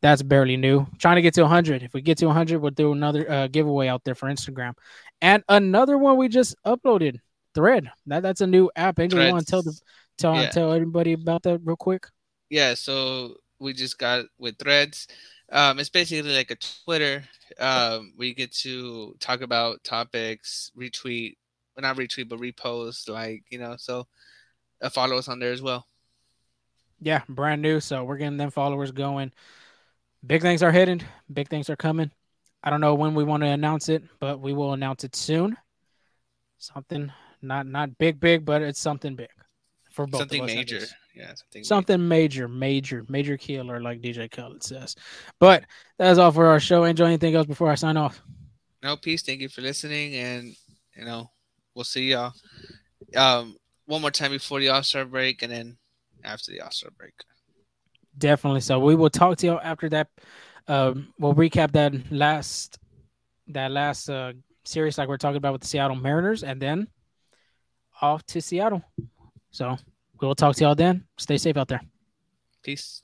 That's 0.00 0.22
barely 0.22 0.56
new. 0.56 0.86
Trying 0.98 1.16
to 1.16 1.22
get 1.22 1.34
to 1.34 1.42
100. 1.42 1.82
If 1.82 1.94
we 1.94 2.02
get 2.02 2.18
to 2.18 2.26
100, 2.26 2.60
we'll 2.60 2.72
do 2.72 2.92
another 2.92 3.30
uh, 3.30 3.46
giveaway 3.46 3.86
out 3.86 4.02
there 4.04 4.16
for 4.16 4.28
Instagram. 4.28 4.74
And 5.20 5.44
another 5.48 5.96
one 5.96 6.16
we 6.16 6.28
just 6.28 6.56
uploaded, 6.66 7.20
Thread. 7.54 7.90
That 8.06 8.22
that's 8.22 8.40
a 8.40 8.46
new 8.46 8.70
app. 8.74 8.96
To 8.96 9.50
tell 9.50 9.62
the 9.62 9.78
tell 10.18 10.34
yeah. 10.34 10.50
tell 10.50 10.72
everybody 10.72 11.12
about 11.12 11.42
that 11.44 11.60
real 11.64 11.76
quick? 11.76 12.06
Yeah. 12.50 12.74
So 12.74 13.36
we 13.58 13.72
just 13.72 13.98
got 13.98 14.26
with 14.38 14.58
Threads. 14.58 15.08
Um, 15.50 15.78
it's 15.78 15.90
basically 15.90 16.34
like 16.34 16.50
a 16.50 16.56
Twitter. 16.56 17.24
Um, 17.58 18.14
we 18.16 18.34
get 18.34 18.52
to 18.52 19.14
talk 19.20 19.42
about 19.42 19.84
topics, 19.84 20.72
retweet 20.78 21.36
well, 21.76 21.82
not 21.82 21.96
retweet, 21.96 22.28
but 22.28 22.40
repost, 22.40 23.08
like 23.08 23.44
you 23.50 23.58
know. 23.58 23.76
So 23.78 24.06
uh, 24.80 24.90
follow 24.90 25.16
us 25.16 25.28
on 25.28 25.38
there 25.38 25.52
as 25.52 25.62
well. 25.62 25.86
Yeah, 27.00 27.22
brand 27.28 27.62
new. 27.62 27.80
So 27.80 28.04
we're 28.04 28.18
getting 28.18 28.36
them 28.36 28.50
followers 28.50 28.92
going. 28.92 29.32
Big 30.24 30.42
things 30.42 30.62
are 30.62 30.72
hidden. 30.72 31.02
Big 31.32 31.48
things 31.48 31.68
are 31.68 31.76
coming. 31.76 32.10
I 32.62 32.70
don't 32.70 32.80
know 32.80 32.94
when 32.94 33.14
we 33.14 33.24
want 33.24 33.42
to 33.42 33.48
announce 33.48 33.88
it, 33.88 34.04
but 34.20 34.40
we 34.40 34.52
will 34.52 34.72
announce 34.72 35.02
it 35.02 35.16
soon. 35.16 35.56
Something 36.58 37.12
not 37.40 37.66
not 37.66 37.98
big, 37.98 38.20
big, 38.20 38.44
but 38.44 38.62
it's 38.62 38.80
something 38.80 39.16
big 39.16 39.30
for 39.92 40.06
both. 40.06 40.20
Something 40.20 40.42
of 40.42 40.48
us, 40.48 40.54
major. 40.54 40.80
Yeah, 41.14 41.34
something, 41.34 41.64
something 41.64 42.08
major. 42.08 42.48
major, 42.48 43.02
major, 43.02 43.06
major 43.08 43.36
killer, 43.36 43.80
like 43.80 44.00
DJ 44.00 44.30
Khaled 44.30 44.62
says. 44.62 44.96
But 45.38 45.64
that's 45.98 46.18
all 46.18 46.32
for 46.32 46.46
our 46.46 46.60
show. 46.60 46.84
Enjoy 46.84 47.06
anything 47.06 47.34
else 47.34 47.46
before 47.46 47.70
I 47.70 47.74
sign 47.74 47.96
off? 47.96 48.22
No, 48.82 48.96
peace. 48.96 49.22
Thank 49.22 49.40
you 49.40 49.48
for 49.48 49.60
listening, 49.60 50.14
and 50.14 50.56
you 50.96 51.04
know 51.04 51.30
we'll 51.74 51.84
see 51.84 52.10
y'all 52.10 52.32
um, 53.16 53.56
one 53.86 54.00
more 54.00 54.10
time 54.10 54.30
before 54.30 54.60
the 54.60 54.68
All 54.70 54.82
Star 54.82 55.04
break, 55.04 55.42
and 55.42 55.52
then 55.52 55.76
after 56.24 56.52
the 56.52 56.60
All 56.60 56.70
Star 56.70 56.90
break. 56.96 57.14
Definitely. 58.16 58.60
So 58.60 58.78
we 58.78 58.94
will 58.94 59.10
talk 59.10 59.38
to 59.38 59.46
y'all 59.46 59.60
after 59.62 59.88
that. 59.90 60.08
Um, 60.68 61.12
we'll 61.18 61.34
recap 61.34 61.72
that 61.72 62.12
last 62.12 62.78
that 63.48 63.70
last 63.70 64.08
uh, 64.08 64.32
series, 64.64 64.98
like 64.98 65.08
we're 65.08 65.16
talking 65.16 65.36
about 65.36 65.52
with 65.52 65.62
the 65.62 65.68
Seattle 65.68 65.96
Mariners, 65.96 66.44
and 66.44 66.60
then 66.60 66.88
off 68.00 68.24
to 68.26 68.40
Seattle. 68.40 68.82
So 69.52 69.76
we 70.20 70.26
will 70.26 70.34
talk 70.34 70.56
to 70.56 70.64
y'all 70.64 70.74
then. 70.74 71.04
Stay 71.16 71.38
safe 71.38 71.56
out 71.56 71.68
there. 71.68 71.82
Peace. 72.62 73.00